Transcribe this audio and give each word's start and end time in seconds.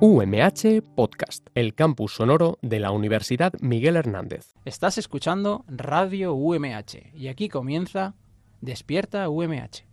UMH 0.00 0.82
Podcast, 0.96 1.46
el 1.54 1.74
campus 1.74 2.14
sonoro 2.14 2.58
de 2.62 2.80
la 2.80 2.90
Universidad 2.90 3.52
Miguel 3.60 3.96
Hernández. 3.96 4.54
Estás 4.64 4.98
escuchando 4.98 5.64
Radio 5.68 6.34
UMH 6.34 7.12
y 7.14 7.28
aquí 7.28 7.48
comienza 7.48 8.14
Despierta 8.60 9.28
UMH. 9.28 9.86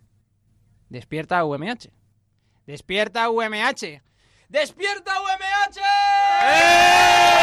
Despierta 0.90 1.46
UMH. 1.46 1.92
Despierta 2.66 3.30
UMH. 3.30 4.02
Despierta 4.50 5.22
UMH. 5.22 5.80
Hoy 6.44 7.41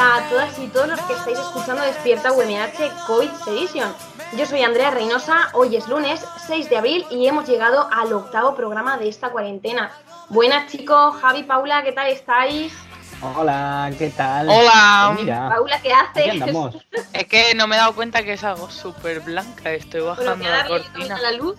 a 0.00 0.26
todas 0.30 0.58
y 0.58 0.66
todos 0.68 0.88
los 0.88 1.00
que 1.02 1.12
estáis 1.12 1.38
escuchando 1.38 1.82
Despierta 1.82 2.32
UMH 2.32 3.06
COVID 3.06 3.30
Edition. 3.48 3.92
Yo 4.34 4.46
soy 4.46 4.62
Andrea 4.62 4.90
Reynosa, 4.90 5.50
hoy 5.52 5.76
es 5.76 5.88
lunes 5.88 6.24
6 6.46 6.70
de 6.70 6.78
abril 6.78 7.04
y 7.10 7.26
hemos 7.26 7.46
llegado 7.46 7.86
al 7.92 8.10
octavo 8.14 8.54
programa 8.54 8.96
de 8.96 9.10
esta 9.10 9.28
cuarentena. 9.28 9.90
Buenas 10.30 10.72
chicos, 10.72 11.16
Javi, 11.20 11.42
Paula, 11.42 11.82
¿qué 11.82 11.92
tal 11.92 12.06
estáis? 12.06 12.72
Hola, 13.20 13.90
¿qué 13.98 14.08
tal? 14.08 14.48
Hola. 14.48 15.12
Pues 15.12 15.26
mira, 15.26 15.50
Paula, 15.50 15.82
¿qué 15.82 15.92
haces? 15.92 16.30
andamos. 16.30 16.78
Es 17.12 17.26
que 17.26 17.54
no 17.54 17.66
me 17.66 17.76
he 17.76 17.78
dado 17.78 17.94
cuenta 17.94 18.22
que 18.22 18.32
es 18.32 18.44
algo 18.44 18.70
súper 18.70 19.20
blanca. 19.20 19.70
Estoy 19.72 20.00
bajando 20.00 20.36
que 20.36 20.44
la 20.44 20.56
darle 20.56 20.82
cortina. 20.82 21.20
la 21.20 21.32
luz. 21.32 21.58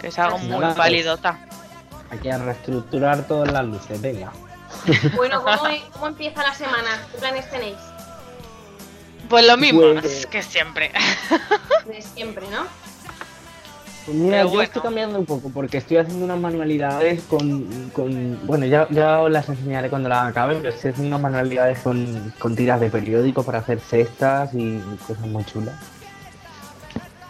Que 0.00 0.08
es 0.08 0.18
algo 0.20 0.38
muy 0.38 0.64
palidota. 0.74 1.40
Aquí 2.10 2.28
a 2.28 2.38
reestructurar 2.38 3.26
todas 3.26 3.50
las 3.50 3.64
luces, 3.64 4.00
venga. 4.00 4.30
Bueno, 5.14 5.42
¿cómo, 5.42 5.62
cómo 5.92 6.06
empieza 6.08 6.42
la 6.42 6.54
semana? 6.54 6.88
¿Qué 7.12 7.18
planes 7.18 7.50
tenéis? 7.50 7.76
Pues 9.28 9.46
lo 9.46 9.56
mismo 9.56 9.80
que 10.30 10.42
siempre. 10.42 10.92
De 11.86 12.00
siempre, 12.02 12.46
¿no? 12.48 12.64
Pues 14.04 14.16
mira, 14.16 14.36
Pero 14.36 14.44
yo 14.44 14.48
bueno. 14.50 14.62
estoy 14.62 14.82
cambiando 14.82 15.18
un 15.18 15.26
poco 15.26 15.50
porque 15.52 15.78
estoy 15.78 15.96
haciendo 15.96 16.24
unas 16.24 16.38
manualidades 16.38 17.22
con. 17.24 17.90
con- 17.90 18.46
bueno, 18.46 18.64
ya, 18.66 18.86
ya 18.90 19.20
os 19.20 19.30
las 19.32 19.48
enseñaré 19.48 19.90
cuando 19.90 20.08
las 20.08 20.28
acabe, 20.28 20.54
pero 20.56 20.68
estoy 20.68 20.92
haciendo 20.92 21.16
unas 21.16 21.22
manualidades 21.32 21.80
con, 21.80 22.32
con 22.38 22.54
tiras 22.54 22.78
de 22.80 22.88
periódico 22.88 23.42
para 23.42 23.58
hacer 23.58 23.80
cestas 23.80 24.50
y 24.54 24.78
cosas 25.08 25.26
muy 25.26 25.44
chulas. 25.44 25.74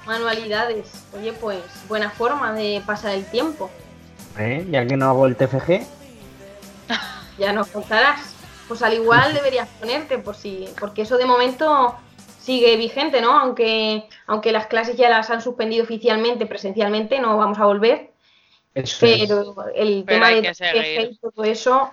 Manualidades. 0.06 0.86
Oye, 1.18 1.32
pues 1.32 1.60
buena 1.88 2.10
forma 2.10 2.52
de 2.52 2.82
pasar 2.86 3.14
el 3.14 3.24
tiempo. 3.24 3.70
¿Eh? 4.38 4.66
Ya 4.70 4.86
que 4.86 4.96
no 4.98 5.06
hago 5.08 5.26
el 5.26 5.34
TFG, 5.34 5.80
Ya 7.38 7.52
nos 7.52 7.68
contarás. 7.68 8.34
Pues 8.68 8.82
al 8.82 8.94
igual 8.94 9.32
deberías 9.32 9.68
ponerte, 9.80 10.18
por 10.18 10.34
si, 10.34 10.66
porque 10.80 11.02
eso 11.02 11.16
de 11.18 11.24
momento 11.26 11.94
sigue 12.40 12.76
vigente, 12.76 13.20
¿no? 13.20 13.38
Aunque, 13.38 14.04
aunque 14.26 14.50
las 14.52 14.66
clases 14.66 14.96
ya 14.96 15.08
las 15.08 15.30
han 15.30 15.40
suspendido 15.40 15.84
oficialmente, 15.84 16.46
presencialmente, 16.46 17.20
no 17.20 17.36
vamos 17.36 17.58
a 17.58 17.66
volver. 17.66 18.10
eso 18.74 19.06
es. 19.06 19.20
Pero 19.28 19.54
el 19.74 20.04
Pero 20.04 20.18
tema 20.20 20.28
de 20.30 20.42
que 20.42 21.10
y 21.12 21.16
todo 21.16 21.44
eso, 21.44 21.90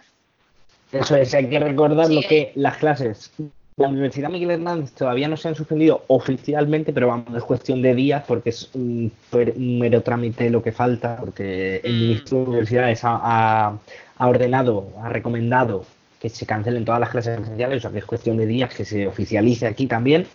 Eso 0.92 1.16
es, 1.16 1.34
hay 1.34 1.50
que 1.50 1.60
recordar 1.60 2.10
lo 2.10 2.22
Sí. 2.22 2.28
que 2.28 2.52
las 2.56 2.78
clases. 2.78 3.32
La 3.78 3.88
Universidad 3.88 4.30
Miguel 4.30 4.52
Hernández 4.52 4.92
todavía 4.94 5.28
no 5.28 5.36
se 5.38 5.48
han 5.48 5.56
suspendido 5.56 6.04
oficialmente, 6.08 6.94
pero 6.94 7.08
vamos, 7.08 7.36
es 7.36 7.44
cuestión 7.44 7.82
de 7.82 7.96
días 7.96 8.24
porque 8.28 8.50
es 8.52 8.70
un 8.76 9.12
mero 9.58 10.02
trámite 10.04 10.52
lo 10.52 10.62
que 10.62 10.72
falta, 10.72 11.16
porque 11.18 11.78
el 11.84 11.94
Mm. 11.94 12.00
ministro 12.00 12.38
de 12.40 12.44
Universidades 12.46 13.04
ha, 13.04 13.20
ha- 13.24 13.78
ha 14.18 14.28
ordenado, 14.28 14.88
ha 15.02 15.10
recomendado 15.10 15.86
que 16.20 16.30
se 16.30 16.46
cancelen 16.46 16.86
todas 16.86 17.02
las 17.02 17.10
clases 17.10 17.38
presenciales, 17.38 17.78
o 17.78 17.82
sea 17.82 17.92
que 17.92 17.98
es 18.00 18.06
cuestión 18.06 18.38
de 18.38 18.46
días 18.46 18.74
que 18.74 18.86
se 18.86 19.08
oficialice 19.08 19.68
aquí 19.68 19.88
también, 19.88 20.26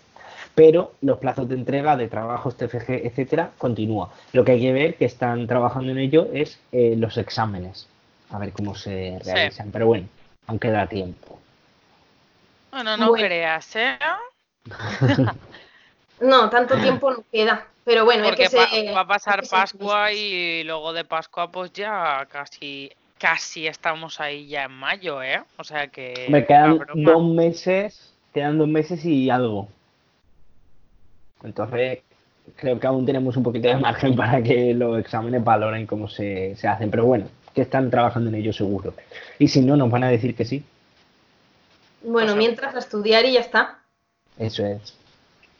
pero 0.55 0.93
los 1.03 1.19
plazos 1.19 1.49
de 1.49 1.55
entrega 1.55 1.97
de 1.97 2.09
trabajos, 2.09 2.57
TFG, 2.57 3.07
etcétera, 3.07 3.53
continúa. 3.59 4.11
Lo 4.33 4.45
que 4.45 4.53
hay 4.53 4.61
que 4.61 4.73
ver 4.73 4.95
que 4.97 5.05
están 5.07 5.47
trabajando 5.47 5.93
en 5.93 5.99
ello 5.99 6.29
es 6.33 6.59
eh, 6.73 6.95
los 6.99 7.17
exámenes, 7.17 7.89
a 8.31 8.39
ver 8.39 8.53
cómo 8.53 8.75
se 8.75 9.19
Sí. 9.23 9.25
realizan, 9.31 9.71
pero 9.71 9.87
bueno, 9.87 10.09
aún 10.47 10.59
queda 10.59 10.87
tiempo. 10.87 11.39
Bueno, 12.71 12.97
no 12.97 13.09
Bueno. 13.11 13.25
creas, 13.27 13.77
¿eh? 13.77 13.97
no, 16.21 16.51
tanto 16.51 16.77
tiempo 16.81 17.11
no 17.11 17.25
queda. 17.33 17.67
Pero 17.85 18.05
bueno, 18.05 18.25
Porque 18.25 18.43
que 18.43 18.49
ser- 18.51 18.95
va 18.95 19.01
a 19.01 19.07
pasar 19.07 19.43
Pascua 19.49 20.13
y 20.13 20.63
luego 20.65 20.93
de 20.93 21.05
Pascua 21.05 21.51
pues 21.51 21.73
ya 21.73 22.27
casi 22.31 22.91
casi 23.19 23.67
estamos 23.67 24.21
ahí 24.21 24.49
ya 24.49 24.65
en 24.65 24.73
mayo, 24.73 25.23
¿eh? 25.23 25.43
O 25.57 25.65
sea 25.65 25.89
que 25.89 26.27
Me 26.29 26.47
quedan 26.47 26.81
dos 26.95 27.25
meses, 27.25 28.13
quedan 28.33 28.59
dos 28.59 28.69
meses 28.69 29.05
y 29.05 29.31
algo. 29.31 29.69
Entonces, 31.43 32.01
creo 32.57 32.81
que 32.81 32.87
aún 32.87 33.07
tenemos 33.07 33.37
un 33.37 33.43
poquito 33.43 33.69
de 33.69 33.77
margen 33.79 34.17
para 34.17 34.43
que 34.43 34.75
los 34.75 34.99
exámenes 34.99 35.45
valoren 35.45 35.87
cómo 35.87 36.09
se, 36.09 36.57
se 36.57 36.69
hacen. 36.69 36.91
Pero 36.91 37.05
bueno, 37.05 37.27
que 37.55 37.63
están 37.63 37.91
trabajando 37.91 38.31
en 38.31 38.37
ello 38.37 38.53
seguro. 38.53 38.95
Y 39.39 39.49
si 39.49 39.61
no, 39.61 39.77
nos 39.77 39.91
van 39.91 40.05
a 40.05 40.09
decir 40.09 40.35
que 40.35 40.45
sí. 40.45 40.65
Bueno, 42.03 42.37
mientras 42.37 42.75
a 42.75 42.79
estudiar 42.79 43.25
y 43.25 43.33
ya 43.33 43.41
está. 43.41 43.81
Eso 44.39 44.65
es. 44.65 44.95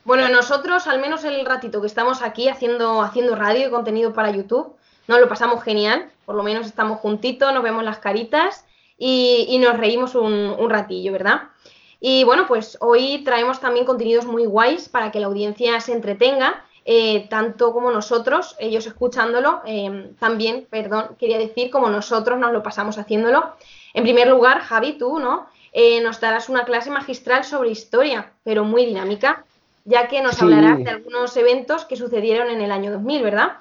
Bueno, 0.05 0.29
nosotros, 0.29 0.87
al 0.87 1.01
menos 1.01 1.25
el 1.25 1.45
ratito 1.45 1.81
que 1.81 1.87
estamos 1.87 2.23
aquí 2.23 2.49
haciendo, 2.49 3.03
haciendo 3.03 3.35
radio 3.35 3.69
y 3.69 3.71
contenido 3.71 4.15
para 4.15 4.31
YouTube, 4.31 4.75
nos 5.09 5.19
lo 5.21 5.29
pasamos 5.29 5.63
genial. 5.65 6.11
Por 6.25 6.37
lo 6.37 6.43
menos 6.43 6.67
estamos 6.67 7.01
juntitos, 7.01 7.53
nos 7.53 7.63
vemos 7.63 7.83
las 7.83 7.99
caritas 7.99 8.65
y, 8.97 9.47
y 9.49 9.59
nos 9.59 9.77
reímos 9.77 10.15
un, 10.15 10.33
un 10.33 10.71
ratillo, 10.71 11.13
¿verdad? 11.13 11.43
Y 12.01 12.23
bueno, 12.25 12.47
pues 12.47 12.79
hoy 12.81 13.23
traemos 13.25 13.59
también 13.61 13.85
contenidos 13.85 14.25
muy 14.27 14.47
guays 14.47 14.89
para 14.89 15.11
que 15.11 15.19
la 15.19 15.27
audiencia 15.27 15.81
se 15.81 15.93
entretenga, 15.93 16.65
eh, 16.85 17.27
tanto 17.29 17.73
como 17.73 17.91
nosotros, 17.91 18.55
ellos 18.61 18.87
escuchándolo, 18.87 19.61
eh, 19.67 20.13
también, 20.21 20.67
perdón, 20.71 21.17
quería 21.19 21.37
decir, 21.39 21.71
como 21.71 21.91
nosotros 21.91 22.39
nos 22.39 22.53
lo 22.53 22.63
pasamos 22.63 22.99
haciéndolo. 22.99 23.53
En 23.95 24.05
primer 24.05 24.29
lugar, 24.29 24.61
Javi, 24.61 24.93
tú, 24.93 25.19
¿no? 25.19 25.49
Eh, 25.73 26.01
nos 26.01 26.21
darás 26.21 26.49
una 26.49 26.65
clase 26.65 26.91
magistral 26.91 27.45
sobre 27.45 27.71
historia, 27.71 28.33
pero 28.45 28.65
muy 28.65 28.87
dinámica, 28.87 29.45
ya 29.85 30.09
que 30.09 30.23
nos 30.23 30.37
Sí. 30.37 30.45
hablarás 30.45 30.79
de 30.85 30.91
algunos 30.91 31.37
eventos 31.37 31.85
que 31.85 31.97
sucedieron 31.97 32.49
en 32.49 32.61
el 32.63 32.71
año 32.73 32.91
2000, 32.93 33.23
¿verdad? 33.23 33.59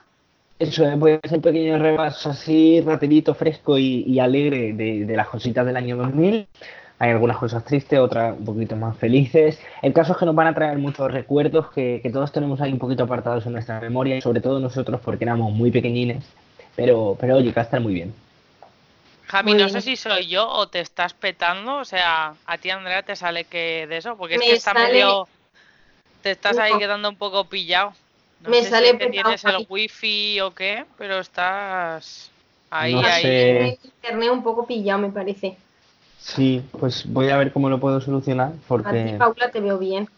Eso 0.60 0.88
es, 0.88 0.98
voy 0.98 1.12
a 1.14 1.16
hacer 1.24 1.38
un 1.38 1.42
pequeño 1.44 1.78
repaso 1.78 2.32
así 2.32 2.82
rapidito, 2.82 3.36
fresco 3.36 3.78
y, 3.78 4.04
y 4.08 4.20
alegre 4.20 4.74
de, 4.74 5.06
de 5.06 5.16
las 5.16 5.28
cositas 5.28 5.66
del 5.66 5.78
año 5.78 5.98
2000. 5.98 6.48
Hay 7.00 7.12
algunas 7.12 7.38
cosas 7.38 7.64
tristes, 7.64 8.00
otras 8.00 8.36
un 8.40 8.44
poquito 8.44 8.76
más 8.76 8.98
felices. 8.98 9.60
El 9.84 9.94
caso 9.94 10.14
es 10.14 10.18
que 10.18 10.26
nos 10.26 10.34
van 10.34 10.48
a 10.48 10.56
traer 10.56 10.80
muchos 10.80 11.12
recuerdos 11.12 11.70
que, 11.72 12.00
que 12.02 12.10
todos 12.10 12.32
tenemos 12.32 12.60
ahí 12.60 12.74
un 12.74 12.80
poquito 12.80 13.04
apartados 13.04 13.46
en 13.46 13.52
nuestra 13.54 13.80
memoria, 13.80 14.18
y 14.18 14.22
sobre 14.22 14.42
todo 14.42 14.60
nosotros 14.60 15.00
porque 15.06 15.26
éramos 15.26 15.52
muy 15.54 15.70
pequeñines. 15.70 16.24
Pero, 16.76 17.16
pero 17.20 17.36
oye, 17.36 17.50
que 17.50 17.56
va 17.56 17.62
a 17.62 17.66
estar 17.66 17.80
muy 17.82 17.94
bien. 17.94 18.14
Javi, 19.28 19.52
Muy 19.52 19.62
no 19.62 19.70
sé 19.70 19.82
si 19.82 19.96
soy 19.96 20.28
yo 20.28 20.48
o 20.48 20.70
te 20.70 20.80
estás 20.80 21.14
petando, 21.14 21.76
o 21.78 21.86
sea, 21.86 22.34
a 22.48 22.58
ti 22.58 22.72
Andrea 22.72 23.04
te 23.04 23.16
sale 23.16 23.44
que 23.44 23.86
de 23.88 23.98
eso, 23.98 24.18
porque 24.18 24.36
es 24.36 24.40
Me 24.40 24.48
que 24.48 24.54
está 24.54 24.74
sale- 24.74 24.94
medio 24.94 25.28
te 26.24 26.32
estás 26.32 26.58
ahí 26.58 26.72
quedando 26.80 27.10
un 27.10 27.16
poco 27.16 27.46
pillado. 27.46 27.94
No 28.42 28.50
Me 28.50 28.64
sé 28.64 28.70
sale 28.70 28.92
si 28.92 29.10
tienes 29.10 29.44
el 29.46 29.66
wifi 29.68 30.40
o 30.42 30.54
qué, 30.54 30.86
pero 30.98 31.20
estás 31.20 32.30
ahí, 32.70 32.94
No 32.94 33.02
ahí. 33.06 33.22
sé. 33.22 33.80
Internet 33.84 34.30
un 34.32 34.44
poco 34.44 34.66
pillado, 34.68 35.00
me 35.00 35.10
parece. 35.10 35.58
Sí, 36.20 36.62
pues 36.80 37.06
voy 37.08 37.30
a 37.30 37.38
ver 37.38 37.52
cómo 37.52 37.70
lo 37.70 37.80
puedo 37.80 38.02
solucionar 38.02 38.48
A 38.50 38.52
ti, 38.52 38.60
porque... 38.68 39.16
Paula, 39.18 39.52
te 39.52 39.60
veo 39.60 39.78
bien. 39.78 40.10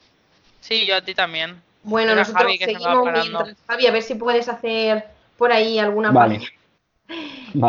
Sí, 0.59 0.85
yo 0.85 0.95
a 0.95 1.01
ti 1.01 1.13
también. 1.13 1.61
Bueno, 1.83 2.11
Espera, 2.11 2.21
nosotros 2.21 2.43
Javi, 2.43 2.57
se 2.57 2.65
seguimos 2.65 3.05
parando. 3.05 3.39
mientras. 3.39 3.57
Javi, 3.67 3.87
a 3.87 3.91
ver 3.91 4.03
si 4.03 4.15
puedes 4.15 4.49
hacer 4.49 5.05
por 5.37 5.51
ahí 5.51 5.79
alguna 5.79 6.11
Vale. 6.11 6.41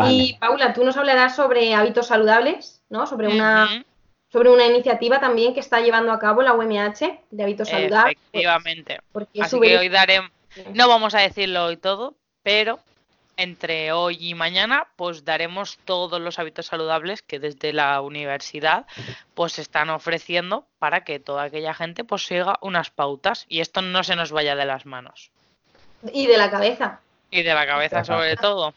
Y 0.09 0.37
Paula, 0.39 0.73
tú 0.73 0.83
nos 0.83 0.97
hablarás 0.97 1.35
sobre 1.35 1.73
hábitos 1.73 2.07
saludables, 2.07 2.81
¿no? 2.89 3.07
Sobre 3.07 3.27
una, 3.27 3.83
sobre 4.31 4.49
una 4.49 4.65
iniciativa 4.65 5.19
también 5.19 5.53
que 5.53 5.59
está 5.61 5.79
llevando 5.79 6.11
a 6.11 6.19
cabo 6.19 6.41
la 6.41 6.53
UMH 6.53 7.19
de 7.31 7.43
hábitos 7.43 7.69
saludables. 7.69 8.17
Efectivamente. 8.31 8.99
Porque 9.11 9.41
Así 9.41 9.59
que 9.59 9.77
hoy 9.77 9.89
daremos, 9.89 10.29
no 10.73 10.87
vamos 10.87 11.15
a 11.15 11.19
decirlo 11.19 11.65
hoy 11.65 11.77
todo, 11.77 12.15
pero 12.43 12.79
entre 13.37 13.91
hoy 13.91 14.17
y 14.19 14.33
mañana 14.35 14.87
pues 14.97 15.23
daremos 15.25 15.79
todos 15.85 16.19
los 16.19 16.37
hábitos 16.37 16.67
saludables 16.67 17.21
que 17.21 17.39
desde 17.39 17.73
la 17.73 17.99
universidad 18.01 18.85
pues 19.33 19.57
están 19.57 19.89
ofreciendo 19.89 20.65
para 20.79 21.03
que 21.03 21.19
toda 21.19 21.43
aquella 21.43 21.73
gente 21.73 22.03
pues 22.03 22.25
siga 22.25 22.57
unas 22.61 22.89
pautas 22.91 23.45
y 23.47 23.61
esto 23.61 23.81
no 23.81 24.03
se 24.03 24.15
nos 24.15 24.31
vaya 24.31 24.55
de 24.55 24.65
las 24.65 24.85
manos 24.85 25.31
Y 26.13 26.27
de 26.27 26.37
la 26.37 26.51
cabeza. 26.51 26.99
y 27.31 27.41
de 27.41 27.53
la 27.53 27.65
cabeza 27.65 28.03
sobre 28.03 28.35
todo. 28.35 28.73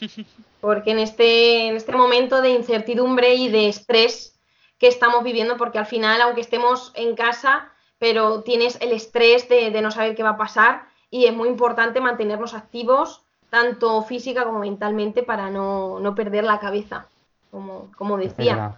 Porque 0.60 0.90
en 0.90 0.98
este, 0.98 1.68
en 1.68 1.76
este 1.76 1.92
momento 1.92 2.40
de 2.42 2.50
incertidumbre 2.50 3.34
y 3.34 3.48
de 3.48 3.68
estrés 3.68 4.34
que 4.78 4.88
estamos 4.88 5.22
viviendo, 5.24 5.56
porque 5.56 5.78
al 5.78 5.86
final, 5.86 6.20
aunque 6.20 6.40
estemos 6.40 6.92
en 6.94 7.14
casa, 7.16 7.72
pero 7.98 8.42
tienes 8.42 8.78
el 8.80 8.92
estrés 8.92 9.48
de, 9.48 9.70
de 9.70 9.82
no 9.82 9.90
saber 9.90 10.14
qué 10.14 10.22
va 10.22 10.30
a 10.30 10.36
pasar, 10.36 10.82
y 11.10 11.26
es 11.26 11.34
muy 11.34 11.48
importante 11.48 12.00
mantenernos 12.00 12.54
activos, 12.54 13.22
tanto 13.50 14.02
física 14.02 14.44
como 14.44 14.58
mentalmente, 14.60 15.22
para 15.22 15.50
no, 15.50 15.98
no 16.00 16.14
perder 16.14 16.44
la 16.44 16.58
cabeza, 16.60 17.06
como, 17.50 17.90
como 17.96 18.16
decía. 18.18 18.76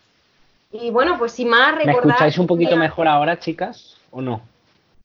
Y 0.72 0.90
bueno, 0.90 1.18
pues 1.18 1.32
sin 1.32 1.48
más 1.48 1.72
¿Me 1.74 1.84
recordar... 1.84 2.10
escucháis 2.10 2.38
un 2.38 2.46
poquito 2.46 2.70
que- 2.70 2.76
mejor 2.76 3.08
ahora, 3.08 3.38
chicas? 3.38 3.96
¿O 4.12 4.20
no? 4.22 4.40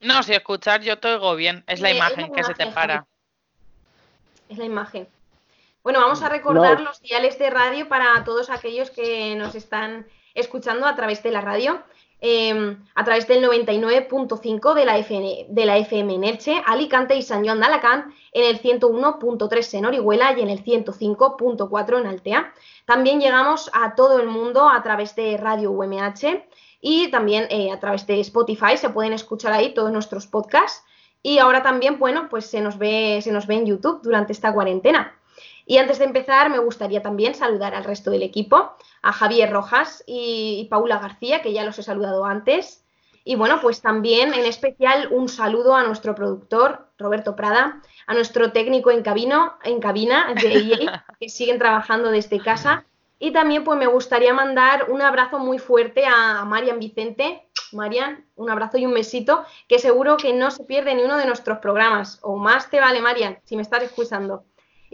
No, 0.01 0.21
si 0.21 0.33
escuchar 0.33 0.81
yo 0.81 0.99
te 0.99 1.07
oigo 1.15 1.35
bien. 1.35 1.63
Es 1.65 1.81
la 1.81 1.89
Eh, 1.89 1.93
es 1.93 1.97
imagen 1.97 2.31
que 2.31 2.43
se 2.43 2.53
te 2.53 2.67
para. 2.67 3.05
Es 4.49 4.57
la 4.59 4.65
imagen. 4.65 5.07
Bueno, 5.81 5.99
vamos 5.99 6.21
a 6.21 6.29
recordar 6.29 6.79
No. 6.79 6.85
los 6.85 7.01
diales 7.01 7.39
de 7.39 7.49
radio 7.49 7.87
para 7.87 8.23
todos 8.23 8.49
aquellos 8.51 8.91
que 8.91 9.35
nos 9.35 9.55
están 9.55 10.05
escuchando 10.35 10.85
a 10.85 10.95
través 10.95 11.23
de 11.23 11.31
la 11.31 11.41
radio. 11.41 11.81
Eh, 12.27 12.77
a 12.95 13.03
través 13.03 13.27
del 13.27 13.43
99.5 13.43 14.73
de 14.73 14.85
la, 14.85 14.97
FN 14.97 15.45
de 15.47 15.65
la 15.67 15.77
FM 15.77 16.15
en 16.15 16.23
Elche, 16.23 16.59
Alicante 16.65 17.15
y 17.15 17.21
San 17.21 17.45
Joan 17.45 17.59
de 17.59 17.67
Alacant, 17.67 18.11
en 18.31 18.45
el 18.45 18.59
101.3 18.59 19.77
en 19.77 19.85
Orihuela 19.85 20.33
y 20.35 20.41
en 20.41 20.49
el 20.49 20.63
105.4 20.63 21.99
en 21.99 22.07
Altea. 22.07 22.51
También 22.85 23.19
llegamos 23.19 23.69
a 23.73 23.93
todo 23.93 24.19
el 24.19 24.27
mundo 24.27 24.67
a 24.67 24.81
través 24.81 25.15
de 25.15 25.37
Radio 25.37 25.69
UMH 25.69 26.47
y 26.81 27.11
también 27.11 27.45
eh, 27.51 27.71
a 27.71 27.79
través 27.79 28.07
de 28.07 28.19
Spotify, 28.21 28.75
se 28.75 28.89
pueden 28.89 29.13
escuchar 29.13 29.53
ahí 29.53 29.75
todos 29.75 29.91
nuestros 29.91 30.25
podcasts. 30.25 30.83
Y 31.21 31.37
ahora 31.37 31.61
también, 31.61 31.99
bueno, 31.99 32.27
pues 32.27 32.47
se 32.47 32.59
nos 32.59 32.79
ve, 32.79 33.19
se 33.21 33.31
nos 33.31 33.45
ve 33.45 33.53
en 33.53 33.67
YouTube 33.67 34.01
durante 34.01 34.33
esta 34.33 34.51
cuarentena. 34.51 35.15
Y 35.65 35.77
antes 35.77 35.99
de 35.99 36.05
empezar, 36.05 36.49
me 36.49 36.59
gustaría 36.59 37.01
también 37.01 37.33
saludar 37.33 37.73
al 37.73 37.83
resto 37.83 38.11
del 38.11 38.23
equipo, 38.23 38.73
a 39.01 39.11
Javier 39.11 39.51
Rojas 39.51 40.03
y, 40.05 40.59
y 40.61 40.69
Paula 40.69 40.99
García, 40.99 41.41
que 41.41 41.53
ya 41.53 41.63
los 41.63 41.79
he 41.79 41.83
saludado 41.83 42.25
antes. 42.25 42.85
Y 43.27 43.35
bueno, 43.35 43.59
pues 43.59 43.81
también 43.81 44.35
en 44.35 44.45
especial 44.45 45.07
un 45.09 45.27
saludo 45.27 45.75
a 45.75 45.83
nuestro 45.83 46.13
productor, 46.13 46.89
Roberto 46.99 47.35
Prada, 47.35 47.81
a 48.05 48.13
nuestro 48.13 48.51
técnico 48.51 48.91
en, 48.91 49.01
cabino, 49.01 49.55
en 49.63 49.79
cabina, 49.79 50.35
de 50.35 50.87
que 51.19 51.29
siguen 51.29 51.57
trabajando 51.57 52.11
desde 52.11 52.39
casa. 52.39 52.85
Y 53.17 53.31
también 53.31 53.63
pues 53.63 53.79
me 53.79 53.87
gustaría 53.87 54.31
mandar 54.31 54.91
un 54.91 55.01
abrazo 55.01 55.39
muy 55.39 55.57
fuerte 55.57 56.05
a, 56.05 56.41
a 56.41 56.45
Marian 56.45 56.79
Vicente. 56.79 57.49
Marian, 57.71 58.27
un 58.35 58.51
abrazo 58.51 58.77
y 58.77 58.85
un 58.85 58.93
besito, 58.93 59.43
que 59.67 59.79
seguro 59.79 60.17
que 60.17 60.31
no 60.31 60.51
se 60.51 60.63
pierde 60.63 60.93
ni 60.93 61.03
uno 61.03 61.17
de 61.17 61.25
nuestros 61.25 61.57
programas. 61.57 62.19
O 62.21 62.37
más 62.37 62.69
te 62.69 62.79
vale, 62.79 63.01
Marian, 63.01 63.39
si 63.43 63.55
me 63.55 63.63
estás 63.63 63.81
escuchando. 63.81 64.45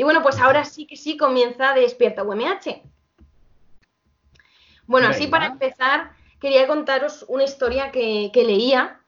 Y 0.01 0.03
bueno, 0.03 0.24
pues 0.24 0.39
ahora 0.39 0.65
sí 0.65 0.88
que 0.88 0.98
sí 0.98 1.15
comienza 1.15 1.75
Despierta 1.75 2.24
UMH. 2.24 2.81
Bueno, 4.88 5.09
así 5.09 5.27
para 5.27 5.45
empezar, 5.45 6.13
quería 6.39 6.65
contaros 6.65 7.24
una 7.27 7.44
historia 7.44 7.92
que, 7.92 8.31
que 8.33 8.44
leía, 8.44 9.00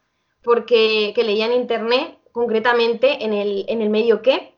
porque 0.44 1.10
que 1.12 1.24
leía 1.24 1.46
en 1.46 1.52
internet, 1.54 2.16
concretamente 2.30 3.24
en 3.24 3.32
el, 3.32 3.64
en 3.66 3.82
el 3.82 3.90
medio 3.90 4.22
que, 4.22 4.54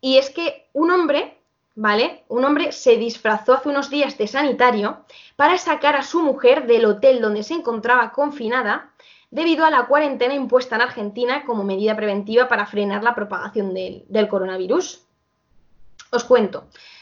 y 0.00 0.18
es 0.18 0.30
que 0.30 0.68
un 0.72 0.92
hombre, 0.92 1.36
¿vale? 1.74 2.22
Un 2.28 2.44
hombre 2.44 2.70
se 2.70 2.96
disfrazó 2.96 3.54
hace 3.54 3.68
unos 3.68 3.90
días 3.90 4.16
de 4.18 4.28
sanitario 4.28 5.04
para 5.34 5.58
sacar 5.58 5.96
a 5.96 6.04
su 6.04 6.22
mujer 6.22 6.68
del 6.68 6.84
hotel 6.84 7.20
donde 7.20 7.42
se 7.42 7.54
encontraba 7.54 8.12
confinada 8.12 8.92
debido 9.32 9.66
a 9.66 9.70
la 9.70 9.86
cuarentena 9.86 10.34
impuesta 10.34 10.76
en 10.76 10.82
Argentina 10.82 11.44
como 11.44 11.64
medida 11.64 11.96
preventiva 11.96 12.46
para 12.46 12.66
frenar 12.66 13.02
la 13.02 13.16
propagación 13.16 13.74
del, 13.74 14.04
del 14.08 14.28
coronavirus. 14.28 15.08
Os 16.18 16.24
cuento. 16.24 16.58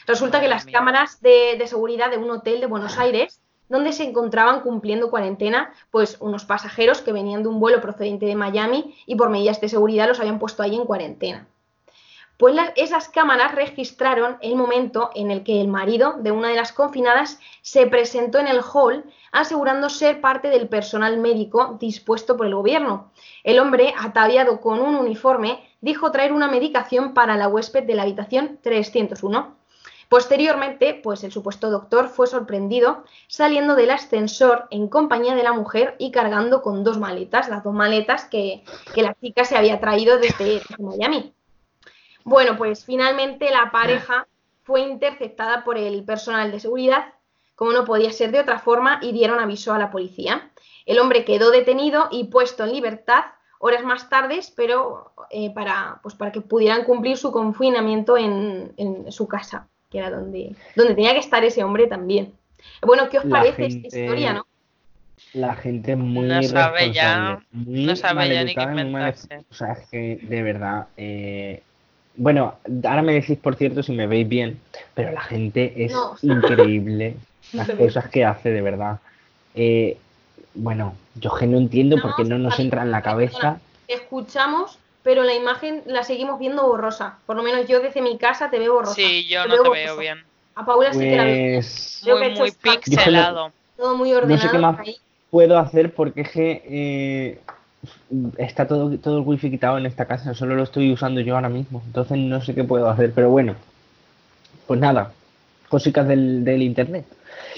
Resulta 0.07 0.39
que 0.39 0.47
las 0.47 0.65
cámaras 0.65 1.21
de, 1.21 1.57
de 1.59 1.67
seguridad 1.67 2.09
de 2.09 2.17
un 2.17 2.31
hotel 2.31 2.61
de 2.61 2.67
Buenos 2.67 2.97
Aires, 2.97 3.41
donde 3.67 3.91
se 3.91 4.03
encontraban 4.03 4.61
cumpliendo 4.61 5.09
cuarentena, 5.09 5.73
pues 5.91 6.15
unos 6.21 6.45
pasajeros 6.45 7.01
que 7.01 7.11
venían 7.11 7.43
de 7.43 7.49
un 7.49 7.59
vuelo 7.59 7.81
procedente 7.81 8.25
de 8.25 8.35
Miami 8.35 8.95
y 9.05 9.15
por 9.15 9.29
medidas 9.29 9.59
de 9.59 9.67
seguridad 9.67 10.07
los 10.07 10.21
habían 10.21 10.39
puesto 10.39 10.63
ahí 10.63 10.75
en 10.75 10.85
cuarentena. 10.85 11.47
Pues 12.41 12.55
esas 12.75 13.07
cámaras 13.07 13.53
registraron 13.53 14.39
el 14.41 14.55
momento 14.55 15.11
en 15.13 15.29
el 15.29 15.43
que 15.43 15.61
el 15.61 15.67
marido 15.67 16.15
de 16.17 16.31
una 16.31 16.47
de 16.47 16.55
las 16.55 16.73
confinadas 16.73 17.39
se 17.61 17.85
presentó 17.85 18.39
en 18.39 18.47
el 18.47 18.61
hall 18.61 19.05
asegurando 19.31 19.89
ser 19.89 20.21
parte 20.21 20.49
del 20.49 20.67
personal 20.67 21.19
médico 21.19 21.77
dispuesto 21.79 22.37
por 22.37 22.47
el 22.47 22.55
gobierno. 22.55 23.11
El 23.43 23.59
hombre, 23.59 23.93
ataviado 23.95 24.59
con 24.59 24.81
un 24.81 24.95
uniforme, 24.95 25.69
dijo 25.81 26.11
traer 26.11 26.33
una 26.33 26.47
medicación 26.47 27.13
para 27.13 27.37
la 27.37 27.47
huésped 27.47 27.83
de 27.83 27.93
la 27.93 28.01
habitación 28.01 28.57
301. 28.63 29.55
Posteriormente, 30.09 30.95
pues 30.95 31.23
el 31.23 31.31
supuesto 31.31 31.69
doctor 31.69 32.09
fue 32.09 32.25
sorprendido 32.25 33.03
saliendo 33.27 33.75
del 33.75 33.91
ascensor 33.91 34.65
en 34.71 34.87
compañía 34.87 35.35
de 35.35 35.43
la 35.43 35.53
mujer 35.53 35.95
y 35.99 36.09
cargando 36.09 36.63
con 36.63 36.83
dos 36.83 36.97
maletas, 36.97 37.49
las 37.49 37.63
dos 37.63 37.75
maletas 37.75 38.25
que, 38.25 38.63
la 38.95 39.13
chica 39.21 39.45
se 39.45 39.57
había 39.57 39.79
traído 39.79 40.17
desde 40.17 40.63
Miami. 40.79 41.35
Bueno, 42.23 42.57
pues 42.57 42.85
finalmente 42.85 43.49
la 43.51 43.71
pareja 43.71 44.27
fue 44.63 44.81
interceptada 44.81 45.63
por 45.63 45.77
el 45.77 46.03
personal 46.03 46.51
de 46.51 46.59
seguridad, 46.59 47.05
como 47.55 47.73
no 47.73 47.85
podía 47.85 48.11
ser 48.11 48.31
de 48.31 48.39
otra 48.39 48.59
forma, 48.59 48.99
y 49.01 49.11
dieron 49.11 49.39
aviso 49.39 49.73
a 49.73 49.79
la 49.79 49.91
policía. 49.91 50.51
El 50.85 50.99
hombre 50.99 51.25
quedó 51.25 51.51
detenido 51.51 52.07
y 52.11 52.25
puesto 52.25 52.63
en 52.63 52.71
libertad 52.73 53.23
horas 53.59 53.83
más 53.83 54.09
tarde, 54.09 54.39
pero 54.55 55.13
eh, 55.29 55.51
para, 55.53 55.99
pues 56.01 56.15
para 56.15 56.31
que 56.31 56.41
pudieran 56.41 56.83
cumplir 56.83 57.17
su 57.17 57.31
confinamiento 57.31 58.17
en, 58.17 58.73
en 58.77 59.11
su 59.11 59.27
casa, 59.27 59.67
que 59.91 59.99
era 59.99 60.09
donde, 60.09 60.55
donde 60.75 60.95
tenía 60.95 61.13
que 61.13 61.19
estar 61.19 61.43
ese 61.43 61.63
hombre 61.63 61.85
también. 61.87 62.33
Bueno, 62.81 63.07
¿qué 63.09 63.19
os 63.19 63.25
La 63.25 63.37
parece 63.39 63.63
gente- 63.69 63.87
esta 63.87 63.99
historia, 63.99 64.33
no? 64.33 64.47
La 65.33 65.55
gente 65.55 65.95
muy 65.95 66.27
No 66.27 66.41
sabe 66.41 66.91
ya- 66.91 67.37
irresponsable, 67.43 67.47
muy 67.51 67.85
no 67.85 67.95
sabe 67.95 68.33
ya 68.33 68.43
ni 68.43 68.55
qué 68.55 68.65
male- 68.65 68.81
inventarse. 68.81 69.45
O 69.51 69.53
sea, 69.53 69.73
es 69.73 69.87
que 69.89 70.19
de 70.23 70.41
verdad. 70.43 70.87
eh, 70.97 71.61
Bueno, 72.21 72.53
ahora 72.83 73.01
me 73.01 73.13
decís, 73.13 73.37
por 73.39 73.55
cierto, 73.55 73.81
si 73.81 73.93
me 73.93 74.05
veis 74.05 74.29
bien, 74.29 74.59
pero 74.93 75.11
la 75.11 75.21
gente 75.21 75.73
es 75.83 75.91
No. 75.91 76.15
increíble 76.21 77.15
las 77.53 77.69
cosas 77.71 78.09
que 78.09 78.23
hace, 78.23 78.51
de 78.51 78.61
verdad. 78.61 78.99
Eh, 79.55 79.97
bueno, 80.53 80.93
yo 81.15 81.33
que 81.35 81.47
no 81.47 81.57
entiendo 81.57 81.99
por 81.99 82.15
qué 82.15 82.23
no 82.23 82.37
nos 82.37 82.59
entra 82.59 82.83
en 82.83 82.91
la 82.91 83.01
cabeza. 83.01 83.59
Escuchamos, 83.87 84.77
pero 85.01 85.23
la 85.23 85.33
imagen 85.33 85.81
la 85.87 86.03
seguimos 86.03 86.37
viendo 86.39 86.63
borrosa. 86.67 87.17
Por 87.25 87.35
lo 87.37 87.41
menos 87.43 87.67
yo 87.67 87.79
desde 87.81 88.01
mi 88.03 88.17
casa 88.19 88.51
te 88.51 88.59
veo 88.59 88.75
borrosa. 88.75 88.93
Sí, 88.95 89.25
yo 89.27 89.41
Te 89.43 89.49
no 89.49 89.63
te 89.63 89.69
veo 89.69 89.97
bien. 89.97 90.19
A 90.53 90.63
Paula 90.65 90.93
sí 90.93 90.99
que 90.99 91.15
la 91.17 91.23
veo 91.23 91.55
Pues 91.55 92.01
que 92.05 92.13
Muy, 92.13 92.29
muy 92.37 92.51
pixelado. 92.51 93.51
todo 93.77 93.97
muy 93.97 94.11
no 94.11 94.17
ordenado. 94.17 94.41
sé 94.41 94.49
qué 94.51 94.57
más 94.59 94.79
ahí. 94.79 94.95
puedo 95.31 95.57
hacer 95.57 95.93
porque 95.95 96.21
es 96.21 96.29
que 96.31 96.61
eh, 96.65 97.39
está 98.37 98.67
todo, 98.67 98.97
todo 98.97 99.17
el 99.19 99.23
wifi 99.25 99.49
quitado 99.49 99.77
en 99.77 99.85
esta 99.85 100.05
casa, 100.05 100.33
solo 100.33 100.55
lo 100.55 100.63
estoy 100.63 100.91
usando 100.91 101.21
yo 101.21 101.35
ahora 101.35 101.49
mismo, 101.49 101.81
entonces 101.85 102.17
no 102.17 102.41
sé 102.41 102.53
qué 102.53 102.63
puedo 102.63 102.89
hacer, 102.89 103.11
pero 103.13 103.29
bueno, 103.29 103.55
pues 104.67 104.79
nada, 104.79 105.13
cositas 105.69 106.07
del, 106.07 106.43
del 106.43 106.61
internet. 106.61 107.05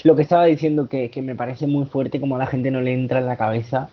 Lo 0.02 0.16
que 0.16 0.22
estaba 0.22 0.44
diciendo 0.44 0.88
que, 0.88 1.10
que 1.10 1.22
me 1.22 1.34
parece 1.34 1.66
muy 1.66 1.86
fuerte 1.86 2.20
como 2.20 2.36
a 2.36 2.38
la 2.38 2.46
gente 2.46 2.70
no 2.70 2.80
le 2.80 2.92
entra 2.92 3.18
en 3.18 3.26
la 3.26 3.36
cabeza 3.36 3.88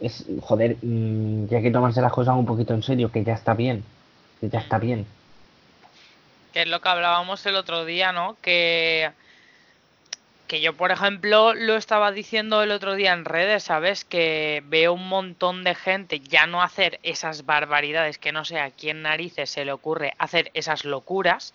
es, 0.00 0.26
joder, 0.40 0.76
mm, 0.82 1.46
ya 1.46 1.62
que 1.62 1.70
tomarse 1.70 2.00
las 2.00 2.12
cosas 2.12 2.36
un 2.36 2.46
poquito 2.46 2.74
en 2.74 2.82
serio, 2.82 3.10
que 3.10 3.24
ya 3.24 3.34
está 3.34 3.54
bien, 3.54 3.84
que 4.40 4.48
ya 4.48 4.60
está 4.60 4.78
bien. 4.78 5.06
Que 6.52 6.62
es 6.62 6.68
lo 6.68 6.80
que 6.80 6.88
hablábamos 6.88 7.44
el 7.46 7.56
otro 7.56 7.84
día, 7.84 8.12
¿no? 8.12 8.36
Que, 8.40 9.10
que 10.46 10.60
yo, 10.60 10.76
por 10.76 10.90
ejemplo, 10.92 11.54
lo 11.54 11.76
estaba 11.76 12.12
diciendo 12.12 12.62
el 12.62 12.70
otro 12.70 12.94
día 12.94 13.12
en 13.12 13.24
redes, 13.24 13.64
¿sabes? 13.64 14.04
Que 14.04 14.62
veo 14.66 14.92
un 14.94 15.08
montón 15.08 15.64
de 15.64 15.74
gente 15.74 16.20
ya 16.20 16.46
no 16.46 16.62
hacer 16.62 17.00
esas 17.02 17.44
barbaridades, 17.46 18.18
que 18.18 18.32
no 18.32 18.44
sé 18.44 18.58
a 18.60 18.70
quién 18.70 19.02
narices 19.02 19.50
se 19.50 19.64
le 19.64 19.72
ocurre 19.72 20.14
hacer 20.18 20.50
esas 20.54 20.84
locuras, 20.84 21.54